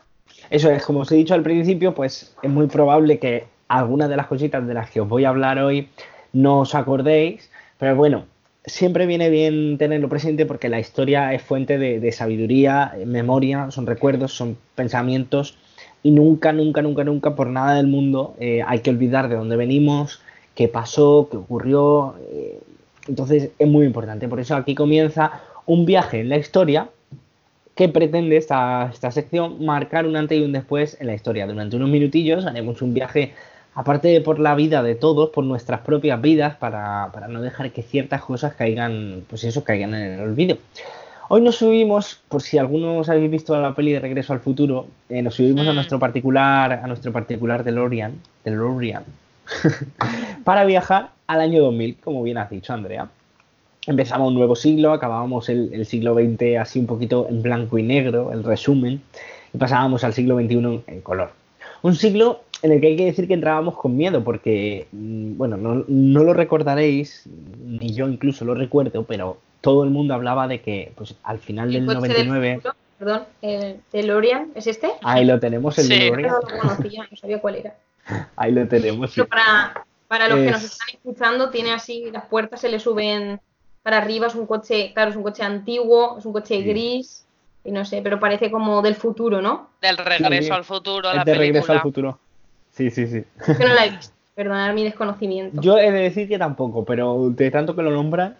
Eso 0.49 0.69
es, 0.69 0.83
como 0.85 1.01
os 1.01 1.11
he 1.11 1.15
dicho 1.15 1.33
al 1.33 1.43
principio, 1.43 1.93
pues 1.93 2.35
es 2.41 2.49
muy 2.49 2.67
probable 2.67 3.19
que 3.19 3.45
algunas 3.67 4.09
de 4.09 4.17
las 4.17 4.27
cositas 4.27 4.65
de 4.67 4.73
las 4.73 4.89
que 4.89 5.01
os 5.01 5.07
voy 5.07 5.25
a 5.25 5.29
hablar 5.29 5.59
hoy 5.59 5.89
no 6.33 6.59
os 6.59 6.75
acordéis, 6.75 7.49
pero 7.77 7.95
bueno, 7.95 8.25
siempre 8.65 9.05
viene 9.05 9.29
bien 9.29 9.77
tenerlo 9.77 10.09
presente 10.09 10.45
porque 10.45 10.69
la 10.69 10.79
historia 10.79 11.33
es 11.33 11.41
fuente 11.41 11.77
de, 11.77 11.99
de 11.99 12.11
sabiduría, 12.11 12.93
eh, 12.97 13.05
memoria, 13.05 13.71
son 13.71 13.85
recuerdos, 13.87 14.33
son 14.33 14.57
pensamientos 14.75 15.57
y 16.03 16.11
nunca, 16.11 16.51
nunca, 16.53 16.81
nunca, 16.81 17.03
nunca 17.03 17.35
por 17.35 17.47
nada 17.47 17.75
del 17.75 17.87
mundo 17.87 18.35
eh, 18.39 18.61
hay 18.65 18.79
que 18.79 18.89
olvidar 18.89 19.29
de 19.29 19.35
dónde 19.35 19.55
venimos, 19.55 20.21
qué 20.55 20.67
pasó, 20.67 21.27
qué 21.31 21.37
ocurrió. 21.37 22.15
eh, 22.31 22.59
entonces 23.07 23.49
es 23.57 23.67
muy 23.67 23.85
importante, 23.85 24.27
por 24.27 24.39
eso 24.39 24.55
aquí 24.55 24.75
comienza 24.75 25.41
un 25.65 25.85
viaje 25.85 26.21
en 26.21 26.29
la 26.29 26.37
historia 26.37 26.89
que 27.75 27.87
pretende 27.87 28.35
esta, 28.37 28.89
esta 28.91 29.11
sección 29.11 29.63
marcar 29.65 30.05
un 30.05 30.15
antes 30.15 30.37
y 30.37 30.43
un 30.43 30.51
después 30.51 30.97
en 30.99 31.07
la 31.07 31.13
historia. 31.13 31.47
Durante 31.47 31.77
unos 31.77 31.89
minutillos 31.89 32.45
haremos 32.45 32.81
un 32.81 32.93
viaje, 32.93 33.33
aparte 33.75 34.09
de 34.09 34.21
por 34.21 34.39
la 34.39 34.55
vida 34.55 34.83
de 34.83 34.95
todos, 34.95 35.29
por 35.29 35.45
nuestras 35.45 35.79
propias 35.79 36.21
vidas, 36.21 36.55
para, 36.57 37.09
para 37.13 37.27
no 37.27 37.41
dejar 37.41 37.71
que 37.71 37.81
ciertas 37.81 38.21
cosas 38.23 38.53
caigan, 38.55 39.23
pues 39.29 39.43
eso, 39.45 39.63
caigan 39.63 39.93
en 39.95 40.13
el 40.13 40.19
olvido. 40.19 40.57
Hoy 41.29 41.41
nos 41.41 41.55
subimos, 41.55 42.19
por 42.27 42.41
si 42.41 42.57
algunos 42.57 43.07
habéis 43.07 43.31
visto 43.31 43.59
la 43.59 43.73
peli 43.73 43.93
de 43.93 44.01
Regreso 44.01 44.33
al 44.33 44.41
Futuro, 44.41 44.87
eh, 45.07 45.21
nos 45.21 45.35
subimos 45.35 45.65
a 45.65 45.71
Mm. 45.71 45.75
nuestro 45.75 45.97
particular, 45.97 46.73
a 46.73 46.87
nuestro 46.87 47.13
particular 47.13 47.63
DeLorean, 47.63 48.15
DeLorean, 48.43 49.05
para 50.43 50.63
viajar 50.65 51.11
al 51.27 51.41
año 51.41 51.61
2000, 51.63 51.97
como 51.97 52.23
bien 52.23 52.37
has 52.37 52.49
dicho, 52.49 52.73
Andrea. 52.73 53.07
Empezamos 53.87 54.27
un 54.27 54.35
nuevo 54.35 54.55
siglo, 54.55 54.93
acabábamos 54.93 55.49
el, 55.49 55.73
el 55.73 55.85
siglo 55.85 56.13
XX 56.13 56.57
así 56.59 56.79
un 56.79 56.85
poquito 56.85 57.27
en 57.29 57.41
blanco 57.41 57.77
y 57.77 57.83
negro, 57.83 58.31
el 58.31 58.43
resumen, 58.43 59.01
y 59.53 59.57
pasábamos 59.57 60.03
al 60.03 60.13
siglo 60.13 60.35
XXI 60.39 60.81
en 60.87 61.01
color. 61.01 61.31
Un 61.81 61.95
siglo 61.95 62.41
en 62.61 62.71
el 62.73 62.79
que 62.81 62.87
hay 62.87 62.95
que 62.95 63.05
decir 63.05 63.27
que 63.27 63.33
entrábamos 63.33 63.75
con 63.75 63.97
miedo, 63.97 64.23
porque, 64.23 64.85
mm, 64.91 65.35
bueno, 65.35 65.57
no, 65.57 65.83
no 65.87 66.23
lo 66.23 66.33
recordaréis, 66.33 67.23
ni 67.59 67.91
yo 67.93 68.07
incluso 68.07 68.45
lo 68.45 68.53
recuerdo, 68.53 69.03
pero 69.03 69.37
todo 69.61 69.83
el 69.83 69.89
mundo 69.89 70.13
hablaba 70.13 70.47
de 70.47 70.61
que 70.61 70.91
pues, 70.95 71.15
al 71.23 71.39
final 71.39 71.75
El 71.75 71.87
del 71.87 71.95
coche 71.97 72.13
del 72.13 72.27
99, 72.27 72.55
futuro, 72.57 72.75
perdón, 72.99 73.23
el 73.41 73.77
DeLorean, 73.91 74.51
¿es 74.53 74.67
este? 74.67 74.91
ahí 75.01 75.25
lo 75.25 75.39
tenemos, 75.39 75.75
el 75.79 75.85
Sí. 75.85 75.93
DeLorean, 75.93 76.33
no 77.09 77.17
sabía 77.17 77.41
cuál 77.41 77.55
era. 77.55 77.75
Ahí 78.35 78.51
lo 78.51 78.67
tenemos. 78.67 79.11
sí. 79.11 79.21
Para, 79.23 79.85
para 80.07 80.27
los 80.27 80.39
que 80.39 80.51
nos 80.51 80.63
Es- 80.63 80.71
están 80.73 80.89
escuchando, 80.89 81.49
tiene 81.49 81.71
así, 81.73 82.09
las 82.11 82.25
puertas 82.25 82.59
se 82.61 82.69
le 82.69 82.79
suben 82.79 83.39
para 83.83 83.97
arriba, 83.97 84.27
es 84.27 84.35
un 84.35 84.45
coche, 84.45 84.91
claro, 84.93 85.09
es 85.11 85.15
un 85.17 85.23
coche 85.23 85.43
antiguo, 85.43 86.17
es 86.19 86.25
un 86.25 86.33
coche 86.33 86.57
Sí. 86.57 86.63
gris, 86.63 87.25
y 87.63 87.71
no 87.71 87.85
sé, 87.85 88.01
pero 88.01 88.19
parece 88.19 88.51
como 88.51 88.81
del 88.81 88.95
futuro, 88.95 89.41
¿no? 89.41 89.69
Del 89.81 89.97
regreso 89.97 90.47
Sí. 90.47 90.51
al 90.51 90.63
futuro, 90.63 91.09
Es 91.09 91.15
la 91.15 91.23
de 91.23 91.33
regreso 91.33 91.71
al 91.71 91.81
película. 91.81 92.11
futuro. 92.13 92.19
Sí, 92.71 92.89
sí, 92.91 93.07
sí. 93.07 93.23
Que 93.45 93.65
no 93.65 93.73
la 93.73 93.85
he 93.85 93.89
visto, 93.91 94.13
perdonad 94.35 94.73
mi 94.73 94.83
desconocimiento. 94.83 95.61
Yo 95.61 95.77
he 95.77 95.91
de 95.91 96.01
decir 96.01 96.27
que 96.27 96.37
tampoco, 96.37 96.85
pero 96.85 97.29
de 97.29 97.51
tanto 97.51 97.75
que 97.75 97.81
lo 97.83 97.91
nombran, 97.91 98.37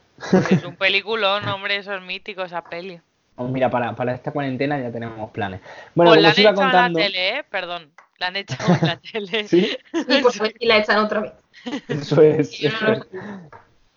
Es 0.50 0.64
un 0.64 0.76
peliculón, 0.76 1.48
hombre, 1.48 1.78
eso 1.78 1.94
es 1.96 2.02
mítico, 2.04 2.44
esa 2.44 2.62
peli. 2.64 3.00
oh, 3.38 3.48
mira, 3.48 3.70
para, 3.72 3.96
para 3.96 4.14
esta 4.14 4.32
cuarentena 4.32 4.80
ya 4.80 4.92
tenemos 4.92 5.32
planes. 5.32 5.62
Bueno, 5.96 6.12
pues 6.12 6.22
la 6.22 6.30
han 6.30 6.40
echado 6.40 6.56
contando. 6.56 7.00
en 7.00 7.06
la 7.06 7.12
tele, 7.12 7.40
¿eh? 7.40 7.44
Perdón. 7.50 7.90
La 8.22 8.28
han 8.28 8.36
echado 8.38 8.74
en 8.80 8.88
la 8.88 9.00
tele. 9.12 9.48
Sí, 9.48 9.68
pues 10.22 10.40
ver 10.40 10.54
si 10.58 10.66
la 10.68 10.78
echan 10.78 11.00
otra 11.00 11.20
vez. 11.22 11.32
eso 11.90 12.22
es. 12.22 12.64
Eso. 12.64 12.86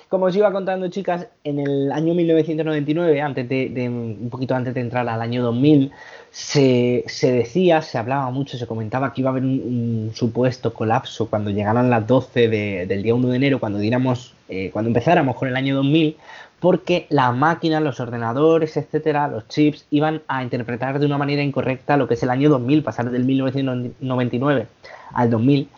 Como 0.08 0.26
os 0.26 0.37
iba 0.37 0.50
contando, 0.52 0.88
chicas, 0.88 1.26
en 1.42 1.58
el 1.58 1.90
año 1.90 2.14
1999, 2.14 3.20
antes 3.20 3.48
de, 3.48 3.68
de- 3.68 3.88
un 3.88 4.28
poquito 4.30 4.54
antes 4.54 4.72
de 4.72 4.80
entrar 4.80 5.08
al 5.08 5.20
año 5.20 5.42
2000, 5.42 5.90
se, 6.30 7.04
se 7.08 7.32
decía, 7.32 7.82
se 7.82 7.98
hablaba 7.98 8.30
mucho, 8.30 8.56
se 8.56 8.66
comentaba 8.66 9.12
que 9.12 9.22
iba 9.22 9.30
a 9.30 9.32
haber 9.32 9.42
un, 9.42 9.60
un 10.08 10.12
supuesto 10.14 10.72
colapso 10.72 11.28
cuando 11.28 11.50
llegaran 11.50 11.90
las 11.90 12.06
12 12.06 12.48
de- 12.48 12.87
del 12.87 13.02
día 13.02 13.14
1 13.14 13.28
de 13.28 13.37
enero, 13.37 13.58
cuando 13.60 13.78
diéramos, 13.78 14.34
eh, 14.48 14.70
cuando 14.72 14.88
empezáramos 14.88 15.37
con 15.37 15.48
el 15.48 15.56
año 15.56 15.74
2000, 15.76 16.16
porque 16.61 17.07
las 17.11 17.35
máquinas, 17.37 17.83
los 17.83 18.01
ordenadores, 18.01 18.77
etcétera, 18.77 19.29
los 19.29 19.47
chips, 19.49 19.87
iban 19.90 20.23
a 20.29 20.43
interpretar 20.43 20.99
de 20.99 21.07
una 21.07 21.19
manera 21.19 21.43
incorrecta 21.43 21.97
lo 21.97 22.09
que 22.09 22.14
es 22.14 22.23
el 22.23 22.31
año 22.31 22.49
2000, 22.49 22.83
pasar 22.83 23.11
del 23.11 23.25
1999 23.25 24.67
al 25.12 25.31
2000 25.31 25.69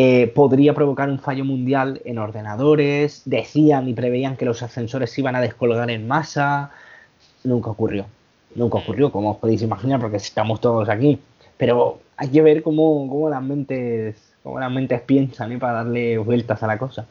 eh, 0.00 0.28
podría 0.28 0.74
provocar 0.74 1.10
un 1.10 1.18
fallo 1.18 1.44
mundial 1.44 2.00
en 2.04 2.18
ordenadores, 2.18 3.22
decían 3.24 3.88
y 3.88 3.94
preveían 3.94 4.36
que 4.36 4.44
los 4.44 4.62
ascensores 4.62 5.10
se 5.10 5.22
iban 5.22 5.34
a 5.34 5.40
descolgar 5.40 5.90
en 5.90 6.06
masa, 6.06 6.70
nunca 7.42 7.70
ocurrió, 7.70 8.06
nunca 8.54 8.78
ocurrió, 8.78 9.10
como 9.10 9.32
os 9.32 9.38
podéis 9.38 9.60
imaginar, 9.62 10.00
porque 10.00 10.18
estamos 10.18 10.60
todos 10.60 10.88
aquí, 10.88 11.18
pero 11.56 11.98
hay 12.16 12.28
que 12.28 12.42
ver 12.42 12.62
cómo, 12.62 13.08
cómo 13.08 13.28
las 13.28 13.42
mentes, 13.42 14.34
cómo 14.44 14.60
las 14.60 14.70
mentes 14.70 15.00
piensan 15.00 15.50
¿eh? 15.50 15.58
para 15.58 15.82
darle 15.82 16.16
vueltas 16.18 16.62
a 16.62 16.68
la 16.68 16.78
cosa. 16.78 17.04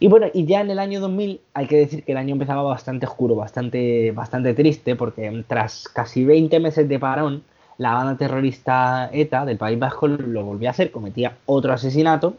Y 0.00 0.06
bueno, 0.08 0.26
y 0.32 0.46
ya 0.46 0.60
en 0.60 0.70
el 0.70 0.78
año 0.78 1.00
2000 1.00 1.40
hay 1.54 1.66
que 1.66 1.76
decir 1.76 2.04
que 2.04 2.12
el 2.12 2.18
año 2.18 2.32
empezaba 2.32 2.62
bastante 2.62 3.06
oscuro, 3.06 3.34
bastante, 3.34 4.12
bastante 4.12 4.54
triste, 4.54 4.94
porque 4.94 5.44
tras 5.48 5.88
casi 5.88 6.24
20 6.24 6.60
meses 6.60 6.88
de 6.88 6.98
parón, 7.00 7.42
la 7.78 7.94
banda 7.94 8.16
terrorista 8.16 9.10
ETA 9.12 9.44
del 9.44 9.56
País 9.56 9.78
Vasco 9.78 10.06
lo 10.08 10.44
volvió 10.44 10.68
a 10.68 10.70
hacer, 10.70 10.90
cometía 10.90 11.36
otro 11.46 11.72
asesinato 11.72 12.36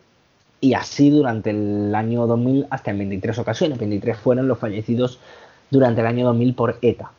y 0.62 0.74
así 0.74 1.10
durante 1.10 1.50
el 1.50 1.93
año 1.95 2.28
2000 2.28 2.67
hasta 2.69 2.91
en 2.91 3.00
23 3.00 3.39
ocasiones. 3.39 3.78
23 3.78 4.17
fueron 4.17 4.48
los 4.48 4.60
fallecidos 4.60 5.19
durante 5.69 6.02
el 6.02 6.08
año 6.08 6.26
2000 6.26 6.54
por 6.56 6.78
ETA. 6.82 7.12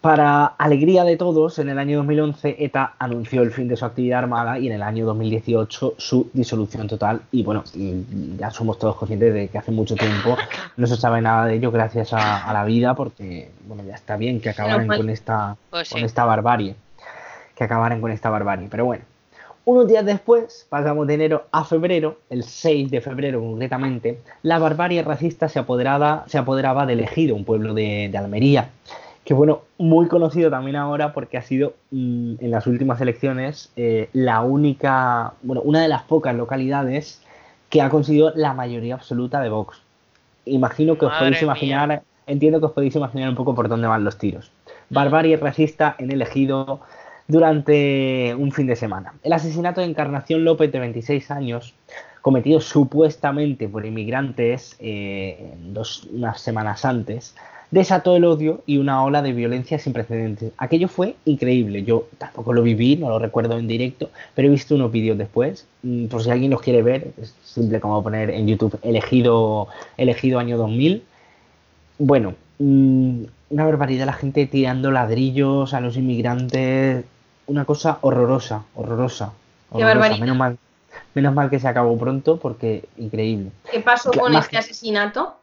Para 0.00 0.46
alegría 0.46 1.02
de 1.04 1.16
todos, 1.16 1.58
en 1.58 1.68
el 1.68 1.78
año 1.78 1.98
2011 1.98 2.56
ETA 2.64 2.94
anunció 2.98 3.42
el 3.42 3.50
fin 3.50 3.66
de 3.66 3.76
su 3.76 3.84
actividad 3.84 4.20
armada 4.20 4.58
y 4.58 4.68
en 4.68 4.74
el 4.74 4.82
año 4.82 5.04
2018 5.04 5.94
su 5.96 6.30
disolución 6.32 6.86
total. 6.86 7.22
Y 7.32 7.42
bueno, 7.42 7.64
y 7.74 8.04
ya 8.38 8.50
somos 8.50 8.78
todos 8.78 8.96
conscientes 8.96 9.34
de 9.34 9.48
que 9.48 9.58
hace 9.58 9.72
mucho 9.72 9.96
tiempo 9.96 10.36
no 10.76 10.86
se 10.86 10.96
sabe 10.96 11.20
nada 11.20 11.46
de 11.46 11.54
ello 11.54 11.72
gracias 11.72 12.12
a, 12.12 12.48
a 12.48 12.52
la 12.52 12.64
vida 12.64 12.94
porque 12.94 13.50
bueno, 13.66 13.82
ya 13.84 13.94
está 13.94 14.16
bien 14.16 14.40
que 14.40 14.50
acabaran 14.50 14.86
con 14.86 15.10
esta, 15.10 15.56
Pues 15.70 15.90
con 15.90 16.04
esta 16.04 16.24
barbarie. 16.24 16.76
Que 17.56 17.64
acabaran 17.64 18.00
con 18.00 18.12
esta 18.12 18.30
barbarie. 18.30 18.68
Pero 18.70 18.84
bueno, 18.84 19.02
unos 19.68 19.88
días 19.88 20.06
después, 20.06 20.64
pasamos 20.68 21.08
de 21.08 21.14
enero 21.14 21.46
a 21.50 21.64
febrero, 21.64 22.20
el 22.30 22.44
6 22.44 22.88
de 22.88 23.00
febrero 23.00 23.40
concretamente, 23.40 24.20
la 24.42 24.60
barbarie 24.60 25.02
racista 25.02 25.48
se, 25.48 25.58
apoderaba, 25.58 26.22
se 26.28 26.38
apoderaba 26.38 26.86
del 26.86 27.00
Ejido, 27.00 27.34
un 27.34 27.44
pueblo 27.44 27.74
de, 27.74 28.08
de 28.08 28.16
Almería, 28.16 28.70
que 29.26 29.34
bueno, 29.34 29.62
muy 29.76 30.06
conocido 30.06 30.50
también 30.50 30.76
ahora 30.76 31.12
porque 31.12 31.36
ha 31.36 31.42
sido 31.42 31.74
mm, 31.90 32.34
en 32.38 32.50
las 32.52 32.68
últimas 32.68 33.00
elecciones 33.00 33.72
eh, 33.74 34.08
la 34.12 34.42
única, 34.42 35.32
bueno, 35.42 35.62
una 35.62 35.82
de 35.82 35.88
las 35.88 36.04
pocas 36.04 36.32
localidades 36.36 37.20
que 37.68 37.82
ha 37.82 37.90
conseguido 37.90 38.32
la 38.36 38.54
mayoría 38.54 38.94
absoluta 38.94 39.40
de 39.40 39.48
Vox. 39.48 39.82
Imagino 40.44 40.96
que 40.96 41.06
os 41.06 41.12
podéis 41.12 41.38
mía. 41.38 41.42
imaginar, 41.42 42.02
entiendo 42.28 42.60
que 42.60 42.66
os 42.66 42.72
podéis 42.72 42.94
imaginar 42.94 43.28
un 43.28 43.34
poco 43.34 43.52
por 43.56 43.68
dónde 43.68 43.88
van 43.88 44.04
los 44.04 44.16
tiros. 44.16 44.52
Barbarie 44.90 45.36
racista 45.38 45.96
en 45.98 46.12
el 46.12 46.22
Ejido 46.22 46.78
durante 47.26 48.32
un 48.38 48.52
fin 48.52 48.68
de 48.68 48.76
semana. 48.76 49.14
El 49.24 49.32
asesinato 49.32 49.80
de 49.80 49.88
Encarnación 49.88 50.44
López, 50.44 50.70
de 50.70 50.78
26 50.78 51.32
años, 51.32 51.74
cometido 52.22 52.60
supuestamente 52.60 53.68
por 53.68 53.86
inmigrantes 53.86 54.76
eh, 54.78 55.52
dos, 55.64 56.04
unas 56.12 56.40
semanas 56.40 56.84
antes, 56.84 57.34
desató 57.70 58.16
el 58.16 58.24
odio 58.24 58.62
y 58.66 58.78
una 58.78 59.02
ola 59.02 59.22
de 59.22 59.32
violencia 59.32 59.78
sin 59.78 59.92
precedentes. 59.92 60.52
Aquello 60.58 60.88
fue 60.88 61.16
increíble. 61.24 61.82
Yo 61.84 62.08
tampoco 62.18 62.52
lo 62.52 62.62
viví, 62.62 62.96
no 62.96 63.08
lo 63.08 63.18
recuerdo 63.18 63.58
en 63.58 63.66
directo, 63.68 64.10
pero 64.34 64.48
he 64.48 64.50
visto 64.50 64.74
unos 64.74 64.92
vídeos 64.92 65.18
después. 65.18 65.66
Mm, 65.82 66.06
Por 66.06 66.22
si 66.22 66.30
alguien 66.30 66.50
los 66.50 66.62
quiere 66.62 66.82
ver, 66.82 67.12
es 67.20 67.34
simple 67.44 67.80
como 67.80 68.02
poner 68.02 68.30
en 68.30 68.46
YouTube 68.46 68.78
elegido, 68.82 69.68
elegido 69.96 70.38
año 70.38 70.56
2000. 70.56 71.02
Bueno, 71.98 72.34
mm, 72.58 73.24
una 73.50 73.64
barbaridad, 73.64 74.06
la 74.06 74.12
gente 74.12 74.46
tirando 74.46 74.90
ladrillos 74.90 75.74
a 75.74 75.80
los 75.80 75.96
inmigrantes, 75.96 77.04
una 77.46 77.64
cosa 77.64 77.98
horrorosa, 78.00 78.64
horrorosa. 78.74 79.32
Qué 79.70 79.78
horrorosa. 79.78 79.94
barbaridad. 79.94 80.20
Menos 80.20 80.36
mal, 80.36 80.58
menos 81.14 81.34
mal 81.34 81.50
que 81.50 81.58
se 81.60 81.68
acabó 81.68 81.96
pronto 81.98 82.38
porque 82.38 82.84
increíble. 82.96 83.50
¿Qué 83.70 83.80
pasó 83.80 84.10
con 84.12 84.32
más 84.32 84.46
este 84.46 84.58
asesinato? 84.58 85.36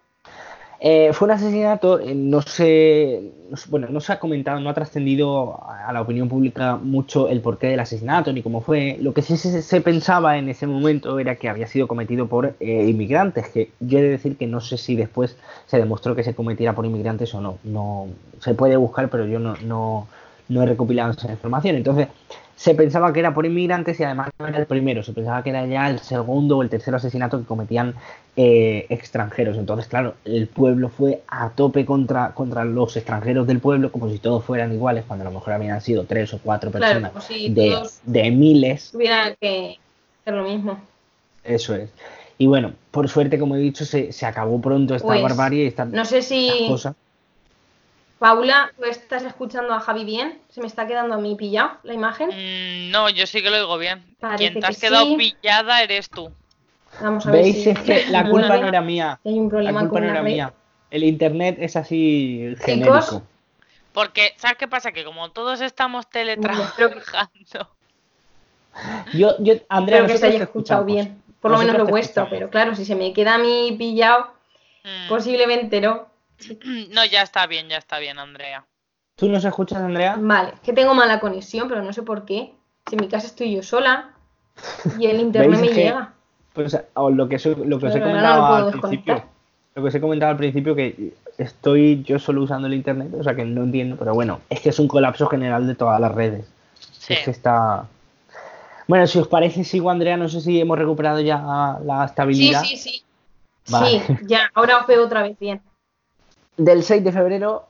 Eh, 0.86 1.13
fue 1.13 1.28
un 1.28 1.32
asesinato, 1.32 1.98
eh, 2.02 2.13
no 2.13 2.41
se, 2.41 3.32
no 3.50 3.56
se- 3.56 3.69
bueno, 3.69 3.88
no 3.89 4.02
se 4.02 4.12
ha 4.12 4.19
comentado, 4.19 4.60
no 4.60 4.69
ha 4.69 4.74
trascendido 4.74 5.58
a 5.65 5.93
la 5.93 6.02
opinión 6.02 6.28
pública 6.28 6.76
mucho 6.76 7.30
el 7.30 7.39
porqué 7.39 7.67
del 7.67 7.80
asesinato 7.80 8.34
ni 8.34 8.41
cómo 8.43 8.60
fue. 8.60 8.98
Lo 9.00 9.13
que 9.13 9.22
sí 9.22 9.38
se, 9.38 9.62
se 9.62 9.80
pensaba 9.82 10.38
en 10.38 10.50
ese 10.50 10.67
momento 10.67 11.19
era 11.19 11.36
que 11.38 11.48
había 11.48 11.67
sido 11.67 11.88
cometido 11.88 12.28
por 12.28 12.56
eh, 12.60 12.86
inmigrantes, 12.89 13.48
que 13.48 13.72
yo 13.80 14.00
he 14.00 14.02
de 14.02 14.10
decir 14.10 14.36
que 14.36 14.46
no 14.46 14.60
sé 14.60 14.78
si 14.78 14.98
después 14.98 15.38
se 15.67 15.78
demostró 15.78 16.15
que 16.15 16.24
se 16.24 16.36
cometiera 16.36 16.74
por 16.76 16.86
inmigrantes 16.86 17.34
o 17.34 17.39
no. 17.39 17.60
No 17.63 18.08
se 18.41 18.54
puede 18.54 18.76
buscar, 18.76 19.10
pero 19.10 19.26
yo 19.26 19.39
no, 19.39 19.56
no, 19.63 20.08
no 20.50 20.63
he 20.63 20.65
recopilado 20.65 21.12
esa 21.13 21.32
información. 21.32 21.78
Entonces, 21.78 22.10
se 22.56 22.76
pensaba 22.76 23.12
que 23.12 23.20
era 23.20 23.34
por 23.34 23.46
inmigrantes 23.46 24.00
y 24.00 24.04
además 24.04 24.30
no 24.39 24.48
era 24.48 24.60
el 24.60 24.66
primero, 24.66 25.04
se 25.04 25.12
pensaba 25.13 25.44
que 25.44 25.50
era 25.50 25.66
ya 25.66 25.89
el 25.89 26.00
segundo 26.00 26.58
o 26.58 26.63
el 26.63 26.70
tercer 26.70 26.94
asesinato 26.96 27.39
que 27.39 27.46
cometían 27.46 27.96
eh, 28.38 28.86
extranjeros. 28.89 29.58
Entonces, 29.58 29.88
claro, 29.88 30.16
el 30.26 30.48
pueblo 30.48 30.89
fue 30.89 31.24
a 31.28 31.50
tope 31.50 31.86
contra, 31.86 32.34
contra 32.34 32.63
los 32.63 32.96
extranjeros 32.96 33.48
del 33.48 33.60
pueblo, 33.60 33.92
como 33.92 34.10
si 34.10 34.20
todos 34.20 34.44
fueran 34.46 34.72
iguales, 34.74 35.04
cuando 35.08 35.26
a 35.26 35.30
lo 35.30 35.34
mejor 35.34 35.54
habían 35.54 35.82
sido 35.82 36.06
tres 36.06 36.34
o 36.34 36.39
cuatro 36.39 36.72
personas 36.72 37.12
si 37.26 37.50
de, 37.50 37.78
de 38.04 38.32
miles. 38.32 38.92
tuvieran 38.92 39.36
que 39.42 39.78
hacer 40.22 40.34
lo 40.34 40.44
mismo. 40.44 40.80
Eso 41.44 41.76
es. 41.76 41.89
Y 42.38 42.48
bueno, 42.48 42.74
por 42.92 43.10
suerte, 43.10 43.38
como 43.38 43.56
he 43.56 43.60
dicho, 43.60 43.86
se, 43.86 44.12
se 44.12 44.26
acabó 44.26 44.60
pronto 44.62 44.96
esta 44.96 45.08
Pues, 45.08 45.22
barbarie 45.22 45.66
y 45.66 45.68
esta, 45.68 45.86
No 45.86 46.06
sé 46.06 46.22
si. 46.22 46.68
Paula, 48.19 48.71
¿tú 48.78 48.86
estás 48.86 49.23
escuchando 49.23 49.73
a 49.73 49.80
Javi 49.82 50.06
bien? 50.06 50.39
¿Se 50.49 50.62
me 50.62 50.67
está 50.67 50.88
quedando 50.88 51.15
a 51.15 51.17
mí 51.17 51.36
pillado 51.36 51.71
la 51.84 51.93
imagen? 51.93 52.30
Mm, 52.30 52.91
no, 52.91 53.10
yo 53.10 53.28
sí 53.28 53.41
que 53.41 53.49
lo 53.49 53.58
oigo 53.58 53.78
bien. 53.78 54.04
Parece 54.19 54.38
Quien 54.38 54.60
te 54.62 54.67
has 54.67 54.76
que 54.80 54.88
quedado 54.88 55.06
sí. 55.08 55.15
pillada 55.17 55.82
eres 55.84 56.10
tú. 56.10 56.32
Vamos 57.02 57.26
a 57.26 57.32
ver 57.32 57.41
¿Veis? 57.41 57.63
si 57.63 57.69
Es 57.71 57.80
que 57.80 58.06
la 58.08 58.23
culpa 58.30 58.58
no 58.58 58.67
era 58.67 58.82
mía. 58.82 59.19
hay 59.26 59.34
un 59.39 59.45
La 59.45 59.49
problema 59.49 59.80
culpa 59.82 59.93
con 59.95 60.02
no 60.02 60.08
la 60.08 60.13
era 60.13 60.21
red. 60.21 60.32
mía. 60.32 60.54
El 60.89 61.04
internet 61.04 61.58
es 61.60 61.76
así 61.76 62.56
genérico. 62.62 63.23
Porque, 63.91 64.34
¿sabes 64.38 64.58
qué 64.58 64.67
pasa? 64.67 64.91
Que 64.91 65.04
como 65.04 65.32
todos 65.32 65.60
estamos 65.62 66.10
teletrabajando, 66.10 67.69
Yo, 69.13 69.36
yo, 69.39 69.54
Andrea, 69.69 69.99
Espero 69.99 70.13
que 70.13 70.17
se 70.17 70.26
haya 70.28 70.43
escuchado 70.45 70.86
bien. 70.86 71.21
Por 71.41 71.52
lo 71.52 71.58
menos 71.58 71.78
lo 71.78 71.86
vuestro, 71.86 72.23
escuchamos. 72.23 72.30
pero 72.32 72.49
claro, 72.49 72.76
si 72.76 72.86
se 72.86 72.95
me 72.95 73.12
queda 73.13 73.36
a 73.36 73.38
mí 73.38 73.76
pillado, 73.78 74.34
mm, 74.84 75.10
posiblemente 75.10 75.82
no. 75.82 76.08
No, 76.91 77.06
ya 77.06 77.21
está 77.21 77.47
bien, 77.47 77.67
ya 77.69 77.77
está 77.77 77.99
bien, 77.99 78.19
Andrea. 78.19 78.65
¿Tú 79.15 79.29
nos 79.29 79.45
escuchas, 79.45 79.79
Andrea? 79.82 80.15
Vale, 80.19 80.53
que 80.63 80.73
tengo 80.73 80.93
mala 80.93 81.19
conexión, 81.19 81.67
pero 81.67 81.82
no 81.84 81.93
sé 81.93 82.01
por 82.03 82.25
qué. 82.25 82.53
Si 82.89 82.95
en 82.95 83.01
mi 83.01 83.08
casa 83.08 83.27
estoy 83.27 83.56
yo 83.56 83.63
sola 83.63 84.10
y 84.97 85.06
el 85.08 85.19
internet 85.19 85.51
¿Veis 85.51 85.62
me 85.62 85.67
que- 85.75 85.84
llega. 85.84 86.13
Pues 86.53 86.77
o 86.93 87.10
lo 87.10 87.27
que, 87.27 87.39
so- 87.39 87.56
lo 87.65 87.79
que 87.79 87.88
os 87.88 87.95
he 87.95 87.99
no 87.99 88.06
comentado 88.06 88.45
al 88.56 88.71
principio. 88.71 89.23
Lo 89.75 89.82
que 89.82 89.88
os 89.89 89.95
he 89.95 90.01
comentado 90.01 90.32
al 90.32 90.38
principio 90.38 90.75
que 90.75 91.13
estoy 91.39 92.03
yo 92.03 92.19
solo 92.19 92.43
usando 92.43 92.67
el 92.67 92.75
internet, 92.75 93.12
o 93.19 93.23
sea 93.23 93.34
que 93.36 93.43
no 93.43 93.63
entiendo, 93.63 93.95
pero 93.97 94.13
bueno, 94.13 94.39
es 94.49 94.60
que 94.62 94.69
es 94.69 94.77
un 94.77 94.88
colapso 94.88 95.25
general 95.27 95.65
de 95.65 95.73
todas 95.73 95.99
las 95.99 96.13
redes. 96.13 96.45
Sí. 96.91 97.13
Es 97.13 97.19
que 97.25 97.32
está. 97.32 97.88
Bueno, 98.88 99.08
si 99.08 99.17
os 99.17 99.27
parece, 99.27 99.63
sigo, 99.63 99.89
Andrea, 99.89 100.15
no 100.17 100.29
sé 100.29 100.41
si 100.41 100.60
hemos 100.60 100.77
recuperado 100.77 101.21
ya 101.21 101.38
la 101.84 102.03
Sí, 102.06 102.12
estabilidad. 102.12 102.62
sí, 102.63 102.77
sí. 102.77 103.03
Vale. 103.69 104.01
Sí, 104.06 104.13
ya, 104.27 104.51
ahora 104.53 104.77
os 104.79 104.86
veo 104.88 105.03
otra 105.06 105.23
vez 105.23 105.39
bien. 105.39 105.62
Del 106.58 106.84
6 106.84 107.04
de 107.04 107.12
febrero 107.12 107.68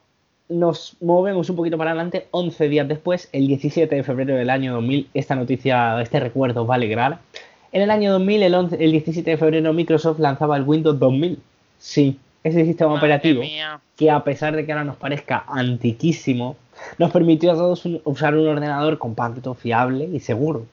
nos 0.49 0.97
movemos 1.01 1.49
un 1.49 1.55
poquito 1.55 1.77
para 1.77 1.91
adelante, 1.91 2.27
11 2.31 2.67
días 2.67 2.87
después, 2.87 3.29
el 3.31 3.47
17 3.47 3.95
de 3.95 4.03
febrero 4.03 4.35
del 4.35 4.49
año 4.49 4.73
2000, 4.73 5.09
esta 5.13 5.35
noticia, 5.35 6.01
este 6.01 6.19
recuerdo 6.19 6.67
va 6.67 6.75
a 6.75 6.77
alegrar. 6.77 7.19
En 7.71 7.81
el 7.81 7.89
año 7.89 8.11
2000, 8.11 8.43
el, 8.43 8.53
11 8.53 8.83
el 8.83 8.91
17 8.91 9.31
de 9.31 9.37
febrero, 9.37 9.73
Microsoft 9.73 10.19
lanzaba 10.19 10.57
el 10.57 10.63
Windows 10.63 10.99
2000. 10.99 11.39
Sí, 11.79 12.19
ese 12.43 12.65
sistema 12.65 12.91
Madre 12.91 12.99
operativo 13.05 13.41
mía. 13.41 13.79
que 13.95 14.11
a 14.11 14.23
pesar 14.23 14.55
de 14.55 14.65
que 14.65 14.73
ahora 14.73 14.83
nos 14.83 14.97
parezca 14.97 15.45
antiquísimo, 15.47 16.57
nos 16.97 17.09
permitió 17.11 17.51
a 17.53 17.55
todos 17.55 17.85
un- 17.85 18.01
usar 18.03 18.35
un 18.35 18.47
ordenador 18.47 18.97
compacto, 18.97 19.53
fiable 19.53 20.05
y 20.11 20.19
seguro. 20.19 20.65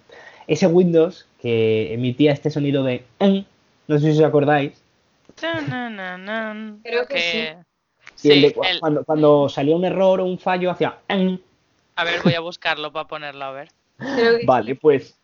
Ese 0.49 0.67
Windows 0.67 1.27
que 1.41 1.95
emitía 1.95 2.33
este 2.33 2.51
sonido 2.51 2.83
de 2.83 3.05
no 3.21 3.99
sé 3.99 4.13
si 4.13 4.19
os 4.19 4.25
acordáis, 4.25 4.73
Creo 6.83 7.07
que 7.07 7.57
y 8.23 8.29
el 8.31 8.35
Sí, 8.35 8.41
de 8.41 8.69
el- 8.69 8.81
cuando, 8.81 9.05
cuando 9.05 9.49
salía 9.49 9.77
un 9.77 9.85
error 9.85 10.21
o 10.21 10.25
un 10.25 10.39
fallo 10.39 10.71
hacía 10.71 10.99
a 11.97 12.05
ver, 12.05 12.23
voy 12.23 12.35
a 12.35 12.41
buscarlo 12.41 12.93
para 12.93 13.07
ponerlo, 13.09 13.45
a 13.45 13.53
ver. 13.53 13.69
Vale, 14.45 14.75
pues 14.77 15.19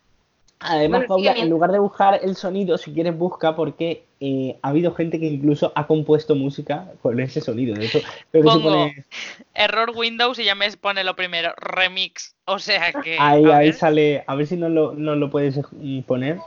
además, 0.59 1.01
Bueno, 1.07 1.07
Paula, 1.07 1.31
en 1.33 1.49
lugar 1.49 1.71
de 1.71 1.79
buscar 1.79 2.19
el 2.21 2.35
sonido, 2.35 2.77
si 2.77 2.93
quieres 2.93 3.17
busca 3.17 3.55
porque 3.55 4.05
eh, 4.19 4.57
ha 4.61 4.69
habido 4.69 4.93
gente 4.93 5.19
que 5.19 5.25
incluso 5.27 5.71
ha 5.75 5.87
compuesto 5.87 6.35
música 6.35 6.91
con 7.01 7.19
ese 7.19 7.41
sonido. 7.41 7.75
De 7.75 7.85
hecho, 7.85 7.99
creo 8.31 8.43
que 8.43 8.49
se 8.49 8.59
Pongo 8.59 8.69
pone- 8.69 9.05
error 9.53 9.91
Windows 9.95 10.37
y 10.39 10.43
ya 10.45 10.55
me 10.55 10.71
pone 10.77 11.03
lo 11.03 11.15
primero, 11.15 11.53
remix. 11.57 12.35
O 12.45 12.59
sea 12.59 12.91
que. 12.93 13.17
ahí, 13.19 13.45
a 13.45 13.57
ahí 13.57 13.67
ver. 13.67 13.73
sale, 13.75 14.23
a 14.27 14.35
ver 14.35 14.47
si 14.47 14.57
nos 14.57 14.71
lo, 14.71 14.93
nos 14.93 15.17
lo 15.17 15.29
puedes 15.29 15.57
eh, 15.57 16.03
poner. 16.05 16.39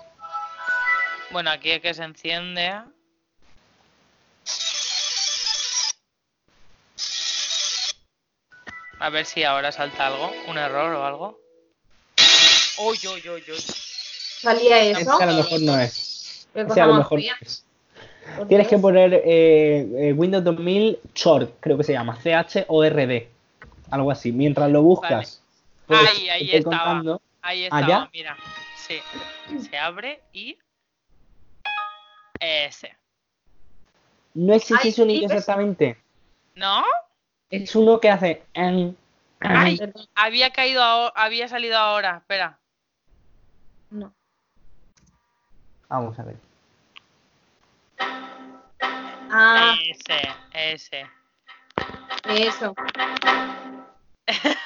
Bueno, 1.33 1.51
aquí 1.51 1.71
es 1.71 1.81
que 1.81 1.95
se 1.95 2.03
enciende. 2.05 2.73
A 9.01 9.09
ver 9.09 9.25
si 9.25 9.45
ahora 9.45 9.73
salta 9.73 10.07
algo, 10.09 10.31
un 10.47 10.59
error 10.59 10.93
o 10.95 11.05
algo. 11.07 11.41
Uy, 12.79 12.99
uy, 13.03 13.29
uy, 13.31 13.45
uy. 13.49 13.59
salía 13.59 14.83
eso. 14.83 15.01
Ese 15.01 15.23
a 15.25 15.27
lo 15.27 15.35
mejor 15.35 15.61
no 15.63 15.81
es. 15.81 16.47
A 16.55 16.87
lo 16.87 16.95
mejor 16.95 17.19
no 17.21 17.33
es. 17.41 17.65
Tienes 18.47 18.69
que 18.69 18.79
poner 18.79 19.15
eh, 19.15 19.89
eh, 20.09 20.13
Windows 20.13 20.45
2000 20.45 20.99
Short, 21.15 21.55
creo 21.61 21.79
que 21.79 21.85
se 21.85 21.93
llama, 21.93 22.17
C-H-O-R-D. 22.21 23.29
Algo 23.91 24.11
así. 24.11 24.33
Mientras 24.33 24.71
lo 24.71 24.83
buscas. 24.83 25.43
pues, 25.87 26.01
Ahí, 26.09 26.29
ahí 26.29 26.51
estaba. 26.53 26.85
contando. 26.85 27.23
Ahí 27.43 27.69
¿Ah, 27.71 27.81
estaba, 27.81 28.11
mira. 28.13 28.37
Sí. 28.77 29.01
Se 29.71 29.79
abre 29.79 30.21
y. 30.33 30.59
Ese. 32.39 32.95
No 34.35 34.55
es 34.55 34.71
Ay, 34.71 34.93
sonido 34.93 35.21
sí, 35.21 35.27
¿ves? 35.27 35.39
exactamente. 35.39 35.97
¿No? 36.55 36.85
Es 37.51 37.75
uno 37.75 37.99
que 38.01 38.09
hace. 38.11 38.43
"en", 38.55 38.97
Ay, 39.41 39.79
había 40.15 40.51
caído, 40.51 40.83
aho- 40.83 41.13
había 41.17 41.49
salido 41.49 41.77
ahora. 41.77 42.19
Espera. 42.19 42.59
no. 43.91 44.13
Vamos 45.89 46.17
a 46.19 46.23
ver. 46.23 46.37
Ah, 49.33 49.75
Ese, 49.89 50.29
ese. 50.55 51.07
eso. 52.29 52.75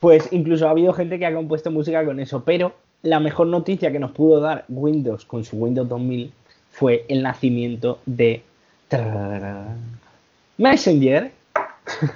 Pues 0.00 0.28
incluso 0.32 0.66
ha 0.68 0.70
habido 0.72 0.92
gente 0.92 1.18
que 1.18 1.24
ha 1.24 1.32
compuesto 1.32 1.70
música 1.70 2.04
con 2.04 2.20
eso, 2.20 2.44
pero 2.44 2.74
la 3.02 3.20
mejor 3.20 3.46
noticia 3.46 3.90
que 3.90 3.98
nos 3.98 4.12
pudo 4.12 4.38
dar 4.38 4.66
Windows 4.68 5.24
con 5.24 5.44
su 5.46 5.56
Windows 5.56 5.88
2000 5.88 6.30
fue 6.70 7.06
el 7.08 7.22
nacimiento 7.22 8.00
de 8.04 8.42
Messenger. 10.58 11.32